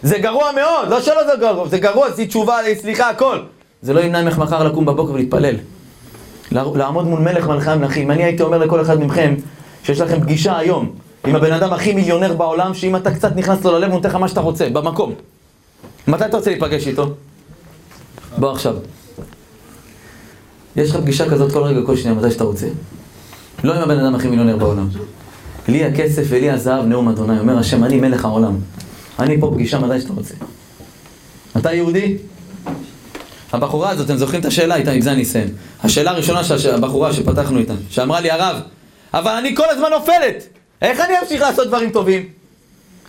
זה 0.03 0.19
גרוע 0.19 0.53
מאוד, 0.53 0.89
לא 0.89 1.01
שלא 1.01 1.27
זה 1.27 1.33
גרוע, 1.41 1.69
זה 1.69 1.79
גרוע, 1.79 2.09
עשי 2.09 2.27
תשובה, 2.27 2.57
סליחה, 2.81 3.11
הכל. 3.11 3.39
זה 3.83 3.93
לא 3.93 4.01
ימנע 4.01 4.23
ממך 4.23 4.39
מחר 4.39 4.65
לקום 4.65 4.87
בבוקר 4.87 5.13
ולהתפלל. 5.13 5.55
לעמוד 6.53 7.07
מול 7.07 7.21
מלך 7.21 7.49
מלכי 7.49 7.71
המלכים. 7.71 8.11
אני 8.11 8.25
הייתי 8.25 8.43
אומר 8.43 8.59
לכל 8.59 8.81
אחד 8.81 9.01
מכם, 9.01 9.35
שיש 9.83 10.01
לכם 10.01 10.21
פגישה 10.21 10.59
היום 10.59 10.91
עם 11.27 11.37
הבן 11.37 11.53
אדם 11.53 11.73
הכי 11.73 11.93
מיליונר 11.93 12.35
בעולם, 12.35 12.75
שאם 12.75 12.97
אתה 12.97 13.15
קצת 13.15 13.37
נכנס 13.37 13.65
לו 13.65 13.73
ללב, 13.73 13.89
הוא 13.89 13.97
נותן 13.97 14.09
לך 14.09 14.15
מה 14.15 14.29
שאתה 14.29 14.41
רוצה, 14.41 14.69
במקום. 14.69 15.13
מתי 16.09 16.25
אתה 16.25 16.37
רוצה 16.37 16.51
להיפגש 16.51 16.87
איתו? 16.87 17.07
בוא 18.39 18.53
עכשיו. 18.53 18.77
יש 20.77 20.91
לך 20.91 20.97
פגישה 20.97 21.31
כזאת 21.31 21.53
כל 21.53 21.63
רגע, 21.63 21.81
כל 21.87 21.97
שנייה, 21.97 22.17
מתי 22.17 22.31
שאתה 22.31 22.45
רוצה. 22.45 22.67
לא 23.65 23.75
עם 23.75 23.83
הבן 23.83 23.99
אדם 23.99 24.15
הכי 24.15 24.29
מיליונר 24.29 24.57
בעולם. 24.57 24.89
לי 25.69 25.85
הכסף 25.85 26.23
ולי 26.29 26.51
הזהב, 26.51 26.87
נאום 26.87 27.09
אדוני. 27.09 27.41
אומר 27.41 27.59
השם, 27.59 27.85
אני 27.85 28.01
מלך 28.01 28.25
העולם. 28.25 28.57
אני 29.19 29.41
פה 29.41 29.51
פגישה 29.55 29.79
מתי 29.79 30.01
שאתה 30.01 30.13
רוצה. 30.13 30.35
אתה 31.57 31.73
יהודי? 31.73 32.17
הבחורה 33.53 33.91
הזאת, 33.91 34.07
אתם 34.07 34.17
זוכרים 34.17 34.41
את 34.41 34.47
השאלה 34.47 34.75
איתה, 34.75 34.91
עם 34.91 35.01
זה 35.01 35.13
אני 35.13 35.23
אסיים. 35.23 35.49
השאלה 35.85 36.11
הראשונה 36.11 36.45
של 36.45 36.75
הבחורה 36.75 37.13
שפתחנו 37.13 37.59
איתה, 37.59 37.75
שאמרה 37.91 38.21
לי, 38.21 38.31
הרב, 38.31 38.57
אבל 39.15 39.31
אני 39.31 39.57
כל 39.57 39.71
הזמן 39.71 39.91
נופלת! 39.91 40.47
איך 40.83 41.01
אני 41.01 41.15
אמשיך 41.23 41.41
לעשות 41.41 41.69
דברים 41.69 41.91
טובים? 41.91 42.29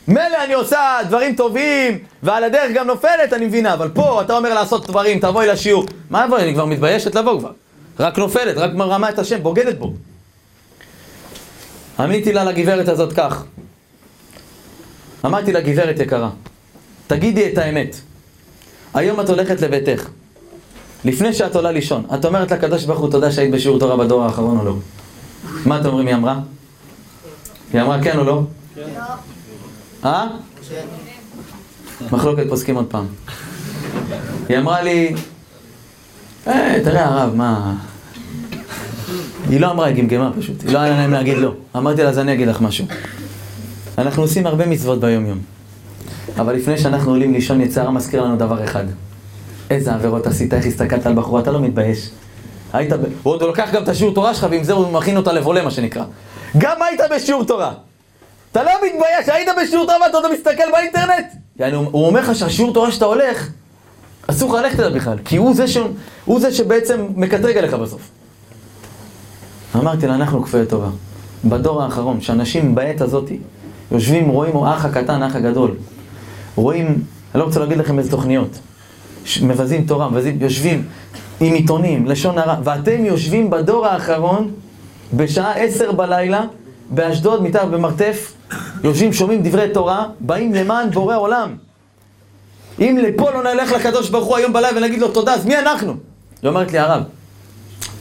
מילא 0.08 0.44
אני 0.46 0.54
עושה 0.54 1.00
דברים 1.08 1.36
טובים, 1.36 2.00
ועל 2.24 2.44
הדרך 2.44 2.72
גם 2.74 2.88
נופלת, 2.88 3.34
אני 3.34 3.46
מבינה, 3.46 3.74
אבל 3.74 3.90
פה 3.90 4.22
אתה 4.22 4.38
אומר 4.38 4.54
לעשות 4.54 4.88
דברים, 4.88 5.20
תבואי 5.20 5.48
לשיעור. 5.48 5.86
מה 6.10 6.26
אבואי, 6.26 6.44
אני 6.44 6.54
כבר 6.54 6.66
מתביישת 6.66 7.16
לבוא 7.16 7.40
כבר. 7.40 7.52
רק 8.00 8.18
נופלת, 8.18 8.58
רק 8.58 8.74
מרמה 8.74 9.10
את 9.10 9.20
השם, 9.20 9.44
בוגדת 9.44 9.78
בו. 9.78 9.94
עניתי 12.00 12.34
לה 12.34 12.44
לגברת 12.44 12.88
הזאת 12.88 13.14
כך. 13.14 13.44
אמרתי 15.26 15.52
לה, 15.52 15.62
גברת 15.62 16.00
יקרה, 16.00 16.30
תגידי 17.08 17.54
את 17.54 17.58
האמת. 17.58 17.96
היום 18.94 19.20
את 19.20 19.30
הולכת 19.30 19.62
לביתך. 19.62 20.08
לפני 21.06 21.34
שאת 21.34 21.56
עולה 21.56 21.72
לישון, 21.72 22.06
את 22.14 22.26
אומרת 22.26 22.52
לקדוש 22.52 22.86
ברוך 22.86 23.00
הוא 23.00 23.12
תודה 23.12 23.32
שהיית 23.32 23.52
בשיעור 23.52 23.80
תורה 23.80 23.98
בדור 23.98 24.24
האחרון 24.24 24.58
או 24.60 24.66
לא? 24.66 24.76
מה 25.66 25.80
אתם 25.80 25.88
אומרים 25.88 26.08
היא 26.08 26.16
אמרה? 26.16 26.40
היא 27.74 27.82
אמרה 27.82 28.04
כן 28.04 28.18
או 28.18 28.24
לא? 28.24 28.44
כן. 28.76 28.82
אה? 30.06 30.28
מחלוקת 32.12 32.44
פוסקים 32.50 32.76
עוד 32.76 32.86
פעם. 32.86 33.06
היא 34.50 34.58
אמרה 34.58 34.82
לי, 34.82 35.14
אה, 36.48 36.78
תראה 36.84 37.06
הרב, 37.06 37.36
מה... 37.36 37.76
היא 39.50 39.60
לא 39.60 39.72
אמרה, 39.72 39.86
היא 39.86 39.96
גמגמה 39.96 40.32
פשוט, 40.40 40.64
היא 40.64 40.74
לא 40.74 40.80
היה 40.80 40.98
להם 40.98 41.12
להגיד 41.12 41.38
לא. 41.38 41.54
אמרתי 41.76 42.04
לה, 42.04 42.10
אז 42.10 42.20
אני 42.20 42.34
אגיד 42.34 42.48
לך 42.48 42.62
משהו. 42.62 42.86
אנחנו 43.98 44.22
עושים 44.22 44.48
הרבה 44.48 44.66
מצוות 44.66 45.00
ביום-יום. 45.00 45.40
אבל 46.38 46.56
לפני 46.56 46.78
שאנחנו 46.78 47.12
עולים 47.12 47.34
לישון, 47.34 47.62
יצרה 47.62 47.92
מזכיר 47.92 48.24
לנו 48.24 48.36
דבר 48.38 48.64
אחד. 48.64 48.86
איזה 49.72 49.94
עבירות 49.94 50.28
עשית, 50.28 50.54
איך 50.54 50.66
הסתכלת 50.66 51.06
על 51.06 51.14
בחורה, 51.14 51.42
אתה 51.42 51.52
לא 51.52 51.60
מתבייש. 51.60 52.10
היית, 52.74 52.92
הוא 52.94 53.34
עוד 53.34 53.42
לוקח 53.42 53.70
גם 53.74 53.84
את 53.84 53.90
השיעור 53.90 54.14
תורה 54.14 54.34
שלך, 54.34 54.48
ועם 54.52 54.64
זה 54.64 54.74
הוא 54.74 54.92
מכין 54.92 55.18
אותה 55.18 55.34
לבולה, 55.34 55.64
מה 55.64 55.72
שנקרא. 55.72 56.04
גם 56.58 56.82
היית 56.82 57.02
בשיעור 57.16 57.44
תורה. 57.44 57.74
אתה 58.52 58.64
לא 58.64 58.72
מתבייש, 58.86 59.30
היית 59.30 59.50
בשיעור 59.62 59.86
תורה 59.86 59.98
ואתה 60.06 60.18
עוד 60.18 60.34
מסתכל 60.34 60.72
באינטרנט? 60.72 61.26
יעני, 61.60 61.76
הוא 61.76 62.08
אומר 62.08 62.20
לך 62.20 62.36
שהשיעור 62.36 62.74
תורה 62.74 62.92
שאתה 62.92 63.06
הולך, 63.06 63.50
אסור 64.28 64.54
לך 64.54 64.64
ללכת 64.64 64.80
אליו 64.80 64.94
בכלל, 64.94 65.18
כי 65.26 65.38
הוא 65.38 65.56
זה, 65.56 65.68
ש... 65.68 65.78
הוא 66.26 66.40
זה 66.40 66.52
שבעצם 66.52 67.06
מקטרג 67.16 67.58
עליך 67.58 67.74
בסוף. 67.74 68.02
אמרתי 69.76 70.08
לה, 70.08 70.16
אנחנו 70.16 70.44
כפויי 70.44 70.66
טובה. 70.66 70.90
בדור 71.46 71.84
האחרון, 71.84 72.22
שאנשים 72.22 72.76
בעת 72.76 73.02
הזאת 73.02 73.32
יושבים, 73.92 74.30
רואים 74.30 74.58
האח 74.58 74.86
הקטן, 74.86 75.24
האח 75.24 75.36
הגדול. 75.36 75.72
רואים, 76.56 76.86
אני 76.86 77.40
לא 77.40 77.44
רוצה 77.44 77.60
להגיד 77.60 77.78
לכם 77.78 78.00
איזה 78.00 78.12
תוכניות. 78.12 78.60
מבזים 79.42 79.86
תורה, 79.86 80.10
מבזים, 80.10 80.38
יושבים 80.42 80.86
עם 81.40 81.54
עיתונים, 81.54 82.06
לשון 82.06 82.38
הרע, 82.38 82.56
ואתם 82.64 83.06
יושבים 83.06 83.50
בדור 83.50 83.88
האחרון, 83.88 84.52
בשעה 85.14 85.54
עשר 85.54 85.92
בלילה, 85.92 86.46
באשדוד, 86.90 87.44
מתחת 87.44 87.68
במרתף, 87.68 88.34
יושבים, 88.84 89.14
שומעים 89.14 89.44
דברי 89.44 89.70
תורה, 89.74 90.06
באים 90.20 90.54
למען 90.54 90.90
בורא 90.92 91.16
עולם. 91.16 91.56
אם 92.80 93.00
לפה 93.04 93.32
לא 93.32 93.54
נלך 93.54 93.72
לקדוש 93.72 94.10
ברוך 94.10 94.26
הוא 94.26 94.38
היום 94.38 94.54
בלילה 94.54 94.78
ונגיד 94.78 95.00
לו 95.00 95.08
תודה, 95.08 95.34
אז 95.34 95.46
מי 95.46 95.60
אנחנו? 95.60 95.96
היא 96.42 96.50
אומרת 96.50 96.72
לי, 96.72 96.80
הרב, 96.80 97.04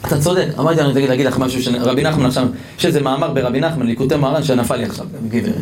אתה 0.07 0.21
צודק. 0.21 0.47
אמרתי 0.59 0.81
לה, 0.81 0.89
אני 0.89 1.07
להגיד 1.07 1.25
לך 1.25 1.37
משהו, 1.37 1.61
שרבי 1.61 2.03
נחמן 2.03 2.25
עכשיו, 2.25 2.47
יש 2.79 2.85
איזה 2.85 3.01
מאמר 3.01 3.31
ברבי 3.31 3.59
נחמן, 3.59 3.85
ליקוטי 3.85 4.15
מהר"ן, 4.15 4.43
שנפל 4.43 4.75
לי 4.75 4.83
עכשיו, 4.83 5.05
גברת. 5.29 5.53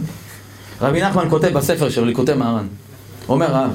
רבי 0.81 1.01
נחמן 1.01 1.29
כותב 1.29 1.47
בספר 1.47 1.89
שלו, 1.89 2.05
ליקוטי 2.05 2.33
מהר"ן. 2.33 2.67
אומר, 3.29 3.55
הרב, 3.55 3.71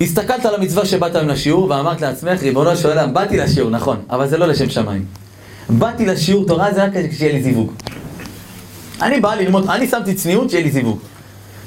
הסתכלת 0.00 0.46
על 0.46 0.54
המצווה 0.54 0.86
שבאת 0.86 1.14
היום 1.14 1.28
לשיעור 1.28 1.70
ואמרת 1.70 2.00
לעצמך, 2.00 2.42
ריבונו 2.42 2.76
של 2.76 2.88
עולם, 2.88 3.14
באתי 3.14 3.36
לשיעור, 3.36 3.70
נכון, 3.70 3.96
אבל 4.10 4.28
זה 4.28 4.38
לא 4.38 4.46
לשם 4.46 4.70
שמיים. 4.70 5.04
באתי 5.68 6.06
לשיעור 6.06 6.46
תורה, 6.46 6.72
זה 6.72 6.84
רק 6.84 6.92
כדי 6.92 7.12
שיהיה 7.12 7.32
לי 7.32 7.42
זיווג. 7.42 7.72
אני 9.02 9.20
בא 9.20 9.34
ללמוד, 9.34 9.70
אני 9.70 9.86
שמתי 9.86 10.14
צניעות, 10.14 10.50
שיהיה 10.50 10.64
לי 10.64 10.70
זיווג. 10.70 10.98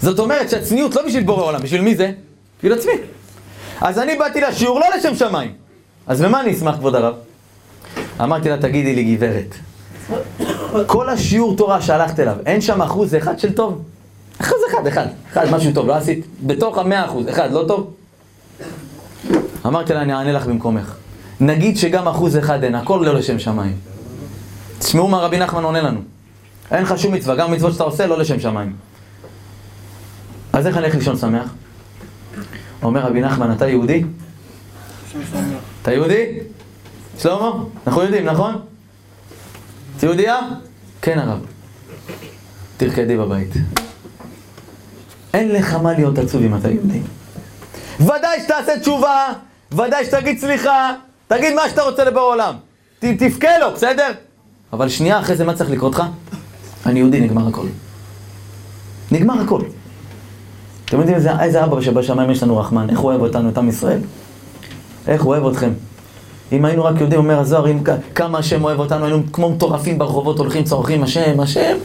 זאת 0.01 0.19
אומרת 0.19 0.49
שהצניעות 0.49 0.95
לא 0.95 1.05
בשביל 1.05 1.23
בורא 1.23 1.43
עולם, 1.43 1.61
בשביל 1.61 1.81
מי 1.81 1.95
זה? 1.95 2.11
בשביל 2.57 2.73
עצמי. 2.73 2.91
אז 3.81 3.99
אני 3.99 4.15
באתי 4.15 4.41
לשיעור 4.41 4.79
לא 4.79 4.85
לשם 4.97 5.15
שמיים. 5.15 5.51
אז 6.07 6.21
במה 6.21 6.41
אני 6.41 6.53
אשמח, 6.53 6.75
כבוד 6.75 6.95
הרב? 6.95 7.13
אמרתי 8.21 8.49
לה, 8.49 8.57
תגידי 8.57 8.95
לי, 8.95 9.15
גברת, 9.15 9.55
כל 10.85 11.09
השיעור 11.09 11.57
תורה 11.57 11.81
שהלכת 11.81 12.19
אליו, 12.19 12.35
אין 12.45 12.61
שם 12.61 12.81
אחוז 12.81 13.15
אחד 13.15 13.39
של 13.39 13.53
טוב? 13.53 13.81
אחוז 14.41 14.57
אחד, 14.71 14.87
אחד, 14.87 15.07
אחד, 15.31 15.51
משהו 15.51 15.71
טוב, 15.73 15.87
לא 15.87 15.95
עשית? 15.95 16.25
בתוך 16.45 16.77
המאה 16.77 17.05
אחוז, 17.05 17.29
אחד, 17.29 17.51
לא 17.51 17.65
טוב? 17.67 17.93
אמרתי 19.65 19.93
לה, 19.93 20.01
אני 20.01 20.13
אענה 20.13 20.31
לך 20.31 20.45
במקומך. 20.45 20.95
נגיד 21.39 21.77
שגם 21.77 22.07
אחוז 22.07 22.37
אחד 22.37 22.63
אין, 22.63 22.75
הכל 22.75 23.03
לא 23.05 23.13
לשם 23.13 23.39
שמיים. 23.39 23.75
תשמעו 24.79 25.07
מה 25.07 25.17
רבי 25.17 25.39
נחמן 25.39 25.63
עונה 25.63 25.81
לנו. 25.81 25.99
אין 26.71 26.83
לך 26.83 26.97
שום 26.97 27.13
מצווה, 27.13 27.35
גם 27.35 27.51
מצוות 27.51 27.73
שאתה 27.73 27.83
עושה 27.83 28.07
לא 28.07 28.17
לשם 28.17 28.39
שמיים. 28.39 28.75
אז 30.53 30.67
איך 30.67 30.77
אני 30.77 30.83
הולך 30.85 30.95
לישון 30.95 31.17
שמח? 31.17 31.53
אומר 32.83 33.01
רבי 33.01 33.21
נחמן, 33.21 33.51
אתה 33.51 33.67
יהודי? 33.67 34.03
אתה 35.81 35.91
יהודי? 35.91 36.25
שלמה? 37.19 37.51
אנחנו 37.87 38.01
יודעים, 38.01 38.25
נכון? 38.25 38.55
את 39.97 40.03
יהודייה? 40.03 40.39
כן 41.01 41.19
הרב. 41.19 41.39
תרקדי 42.77 43.17
בבית. 43.17 43.53
אין 45.33 45.51
לך 45.51 45.73
מה 45.73 45.93
להיות 45.93 46.17
עצוב 46.17 46.43
אם 46.43 46.55
אתה 46.55 46.69
יהודי. 46.71 46.99
ודאי 47.99 48.39
שתעשה 48.43 48.79
תשובה, 48.79 49.25
ודאי 49.71 50.05
שתגיד 50.05 50.39
סליחה, 50.39 50.93
תגיד 51.27 51.53
מה 51.53 51.69
שאתה 51.69 51.83
רוצה 51.83 52.03
לבוא 52.03 52.21
עולם. 52.21 52.53
ת, 52.99 53.05
תבכה 53.05 53.57
לו, 53.57 53.71
בסדר? 53.73 54.11
אבל 54.73 54.89
שנייה 54.89 55.19
אחרי 55.19 55.35
זה 55.35 55.45
מה 55.45 55.53
צריך 55.53 55.69
לקרות 55.69 55.95
לך? 55.95 56.03
אני 56.85 56.99
יהודי, 56.99 57.21
נגמר 57.21 57.47
הכל. 57.47 57.67
נגמר 59.11 59.41
הכל. 59.41 59.61
אתם 60.85 60.97
יודעים 60.97 61.15
איזה, 61.15 61.41
איזה 61.41 61.63
אבא 61.63 61.81
שבשמיים 61.81 62.29
יש 62.31 62.43
לנו 62.43 62.57
רחמן, 62.57 62.89
איך 62.89 62.99
הוא 62.99 63.11
אוהב 63.11 63.21
אותנו, 63.21 63.49
את 63.49 63.57
עם 63.57 63.69
ישראל? 63.69 63.99
איך 65.07 65.23
הוא 65.23 65.35
אוהב 65.35 65.45
אתכם? 65.45 65.69
אם 66.51 66.65
היינו 66.65 66.83
רק 66.83 67.01
יודעים, 67.01 67.21
אומר 67.21 67.39
הזוהר, 67.39 67.71
אם 67.71 67.79
כמה 68.15 68.37
השם 68.37 68.63
אוהב 68.63 68.79
אותנו, 68.79 69.05
היינו 69.05 69.23
כמו 69.33 69.49
מטורפים 69.49 69.97
ברחובות, 69.97 70.39
הולכים, 70.39 70.63
צורכים, 70.63 71.03
השם, 71.03 71.39
השם, 71.39 71.77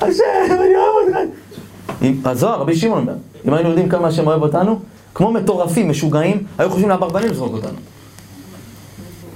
השם, 0.00 0.24
אני 0.50 0.76
אוהב 0.76 1.08
אותך. 1.08 2.26
הזוהר, 2.26 2.60
רבי 2.60 2.76
שמעון 2.76 2.98
אומר, 2.98 3.14
אם 3.48 3.54
היינו 3.54 3.68
יודעים 3.68 3.88
כמה 3.88 4.08
השם 4.08 4.26
אוהב 4.26 4.42
אותנו, 4.42 4.80
כמו 5.14 5.32
מטורפים, 5.32 5.88
משוגעים, 5.90 6.44
היו 6.58 6.70
חושבים 6.70 6.88
לאברבנים 6.88 7.30
לזרוק 7.30 7.52
אותנו. 7.52 7.78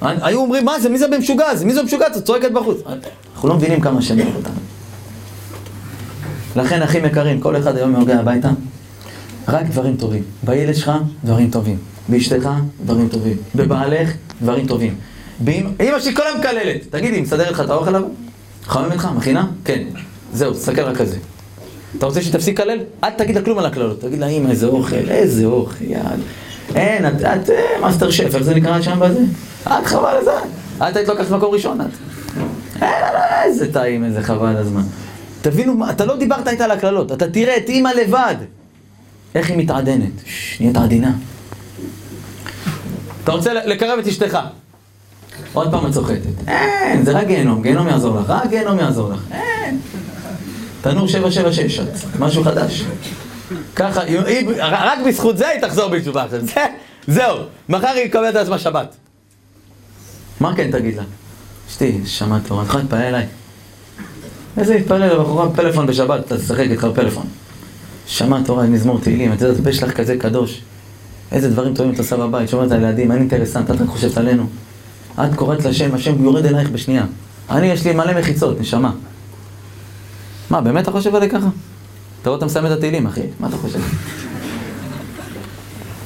היו 0.01 0.39
אומרים, 0.39 0.64
מה 0.64 0.81
זה, 0.81 0.89
מי 0.89 0.99
זה 0.99 1.09
במשוגע 1.09 1.47
הזה? 1.47 1.64
מי 1.64 1.74
זה 1.74 1.83
במשוגע 1.83 2.07
הזה? 2.11 2.22
צועקת 2.22 2.53
בחוץ. 2.53 2.77
אנחנו 3.35 3.49
לא 3.49 3.55
מבינים 3.57 3.81
כמה 3.81 3.99
השם 3.99 4.20
אוהב 4.20 4.37
אותנו. 4.37 4.55
לכן, 6.57 6.83
אחים 6.83 7.05
יקרים, 7.05 7.41
כל 7.41 7.57
אחד 7.57 7.77
היום 7.77 8.01
מגיע 8.01 8.18
הביתה, 8.18 8.51
רק 9.49 9.66
דברים 9.66 9.97
טובים. 9.97 10.22
בילד 10.43 10.74
שלך, 10.74 10.91
דברים 11.24 11.51
טובים. 11.51 11.79
באשתך, 12.09 12.49
דברים 12.85 13.09
טובים. 13.09 13.37
בבעלך, 13.55 14.12
דברים 14.43 14.66
טובים. 14.66 14.95
אמא 15.49 16.01
שלי 16.01 16.14
כל 16.14 16.22
היום 16.27 16.39
מקללת. 16.39 16.81
תגידי, 16.91 17.20
מסדרת 17.20 17.51
לך 17.51 17.61
את 17.61 17.70
האוכל 17.70 17.91
לבוא? 17.91 18.09
חמין 18.64 18.93
אימא 18.93 19.00
שלך 19.00 19.09
מכינה? 19.16 19.47
כן. 19.64 19.83
זהו, 20.33 20.53
תסתכל 20.53 20.83
רק 20.83 21.01
על 21.01 21.07
זה. 21.07 21.16
אתה 21.99 22.07
רוצה 22.07 22.22
שתפסיק 22.22 22.61
לקלל? 22.61 22.78
אל 23.05 23.11
תגיד 23.11 23.36
לה 23.36 23.42
כלום 23.42 23.59
על 23.59 23.66
הקללות. 23.66 24.01
תגיד 24.01 24.18
לה, 24.18 24.26
אמא, 24.26 24.51
איזה 24.51 24.66
אוכל, 24.66 24.97
איזה 25.09 25.44
אוכל, 25.44 25.84
יאללה. 25.84 26.11
אין, 26.74 27.07
את, 27.07 27.14
את 27.20 27.51
אה, 27.51 27.80
מאסטר 27.80 28.11
שף, 28.11 28.34
איך 28.34 28.42
זה 28.42 28.55
נקרא 28.55 28.82
שם 28.82 29.01
בזה? 29.01 29.20
את 29.66 29.86
חבל 29.86 30.16
הזמן. 30.16 30.49
את 30.88 30.97
היית 30.97 31.09
לוקחת 31.09 31.30
מקום 31.30 31.55
ראשון, 31.55 31.80
את. 31.80 31.86
אין, 32.82 32.90
איזה 33.44 33.72
טעים, 33.72 34.05
איזה 34.05 34.22
חבל 34.22 34.57
הזמן. 34.57 34.82
תבינו, 35.42 35.90
אתה 35.90 36.05
לא 36.05 36.16
דיברת 36.16 36.49
איתה 36.49 36.64
על 36.64 36.70
הקללות, 36.70 37.12
אתה 37.12 37.30
תראה 37.30 37.57
את 37.57 37.68
אימא 37.68 37.88
לבד. 37.88 38.34
איך 39.34 39.51
היא 39.51 39.59
מתעדנת. 39.59 40.12
נהיית 40.61 40.76
עדינה. 40.76 41.12
אתה 43.24 43.32
רוצה 43.32 43.55
לקרב 43.55 43.99
את 43.99 44.07
אשתך. 44.07 44.38
עוד 45.53 45.70
פעם 45.70 45.86
את 45.86 45.92
צוחקת. 45.92 46.49
אין, 46.49 47.05
זה 47.05 47.12
רק 47.12 47.26
גיהנום, 47.26 47.62
גיהנום 47.62 47.88
יעזור 47.88 48.20
לך, 48.20 48.30
רק 48.30 48.51
גיהנום 48.51 48.78
יעזור 48.78 49.11
לך. 49.11 49.20
אין. 49.32 49.78
תנור 50.91 51.09
776, 51.09 51.80
משהו 52.18 52.45
חדש. 52.45 52.84
ככה, 53.76 54.03
היא, 54.03 54.18
רק 54.61 54.99
בזכות 55.07 55.39
זה 55.39 55.49
היא 55.49 55.61
תחזור 55.61 55.89
בתשובה 55.89 56.26
אחרת. 56.26 56.47
זה, 56.47 56.66
זהו, 57.07 57.39
מחר 57.68 57.87
היא 57.87 58.09
תקבל 58.09 58.28
את 58.28 58.34
עצמה 58.34 58.59
שבת. 58.59 58.97
מה 60.41 60.57
כן 60.57 60.70
תגיד 60.70 60.97
לה? 60.97 61.03
אשתי, 61.70 62.01
שמעת 62.05 62.47
יכולה 62.47 62.64
להתפלל 62.82 63.01
אליי? 63.01 63.26
איזה 64.57 64.74
להתפלל 64.74 65.12
לבחורה 65.12 65.47
בפלאפון 65.49 65.87
בשבת, 65.87 66.26
אתה 66.26 66.39
תשחק 66.39 66.61
איתך 66.70 66.84
בפלאפון. 66.84 67.26
שמע 68.07 68.43
תורה, 68.45 68.66
מזמור 68.66 69.01
תהילים, 69.01 69.32
את 69.32 69.41
יודעת, 69.41 69.61
הפה 69.61 69.72
שלך 69.72 69.91
כזה 69.91 70.16
קדוש. 70.18 70.62
איזה 71.32 71.51
דברים 71.51 71.74
טובים 71.74 71.95
את 71.95 71.99
עושה 71.99 72.16
בבית, 72.16 72.49
שומעת 72.49 72.72
על 72.72 72.84
הילדים, 72.84 73.12
אין 73.12 73.20
אינטרסנט, 73.20 73.70
את 73.70 73.80
רק 73.80 73.89
חושבת 73.89 74.16
עלינו. 74.16 74.47
את 75.14 75.34
קוראת 75.34 75.64
לשם, 75.64 75.95
השם 75.95 76.24
יורד 76.24 76.47
אלייך 76.47 76.70
בשנייה. 76.70 77.05
אני, 77.51 77.66
יש 77.66 77.87
לי 77.87 77.93
מלא 77.93 78.20
מחיצות, 78.20 78.61
נשמה. 78.61 78.91
מה, 80.51 80.61
באמת 80.61 80.82
אתה 80.82 80.92
חושב 80.92 81.14
עלי 81.14 81.28
ככה? 81.28 81.49
אתה 82.22 82.30
רואה, 82.30 82.38
אתה 82.38 82.47
מסיים 82.47 82.66
את 82.66 82.70
התהילים, 82.70 83.07
אחי, 83.07 83.20
מה 83.40 83.49
אתה 83.49 83.57
חושב? 83.57 83.78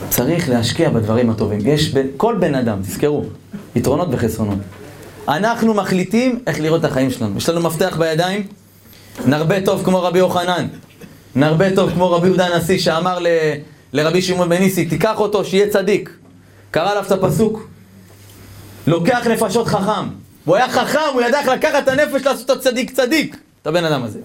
צריך 0.08 0.48
להשקיע 0.48 0.90
בדברים 0.90 1.30
הטובים. 1.30 1.60
יש, 1.64 1.94
ב... 1.94 2.02
כל 2.16 2.36
בן 2.40 2.54
אדם, 2.54 2.82
תזכרו, 2.82 3.24
יתרונות 3.76 4.08
וחסרונות. 4.10 4.58
אנחנו 5.28 5.74
מחליטים 5.74 6.38
איך 6.46 6.60
לראות 6.60 6.80
את 6.80 6.90
החיים 6.90 7.10
שלנו. 7.10 7.36
יש 7.36 7.48
לנו 7.48 7.60
מפתח 7.60 7.96
בידיים, 7.98 8.46
נרבה 9.26 9.60
טוב 9.60 9.84
כמו 9.84 10.02
רבי 10.02 10.18
יוחנן, 10.18 10.66
נרבה 11.34 11.74
טוב 11.74 11.90
כמו 11.90 12.10
רבי 12.10 12.26
יהודה 12.26 12.46
הנשיא 12.46 12.78
שאמר 12.78 13.18
ל... 13.18 13.26
לרבי 13.92 14.22
שמעון 14.22 14.48
בניסי, 14.48 14.84
תיקח 14.84 15.18
אותו 15.18 15.44
שיהיה 15.44 15.68
צדיק. 15.68 16.10
קרא 16.70 16.90
עליו 16.90 17.04
את 17.06 17.12
הפסוק, 17.12 17.68
לוקח 18.86 19.26
נפשות 19.26 19.66
חכם, 19.66 20.08
והוא 20.46 20.56
היה 20.56 20.68
חכם, 20.68 20.98
הוא 21.12 21.22
ידע 21.22 21.40
איך 21.40 21.48
לקחת 21.48 21.82
את 21.82 21.88
הנפש 21.88 22.26
לעשות 22.26 22.50
אותו 22.50 22.62
צדיק 22.62 22.90
צדיק, 22.90 23.36
את 23.62 23.66
הבן 23.66 23.84
אדם 23.84 24.02
הזה. 24.04 24.20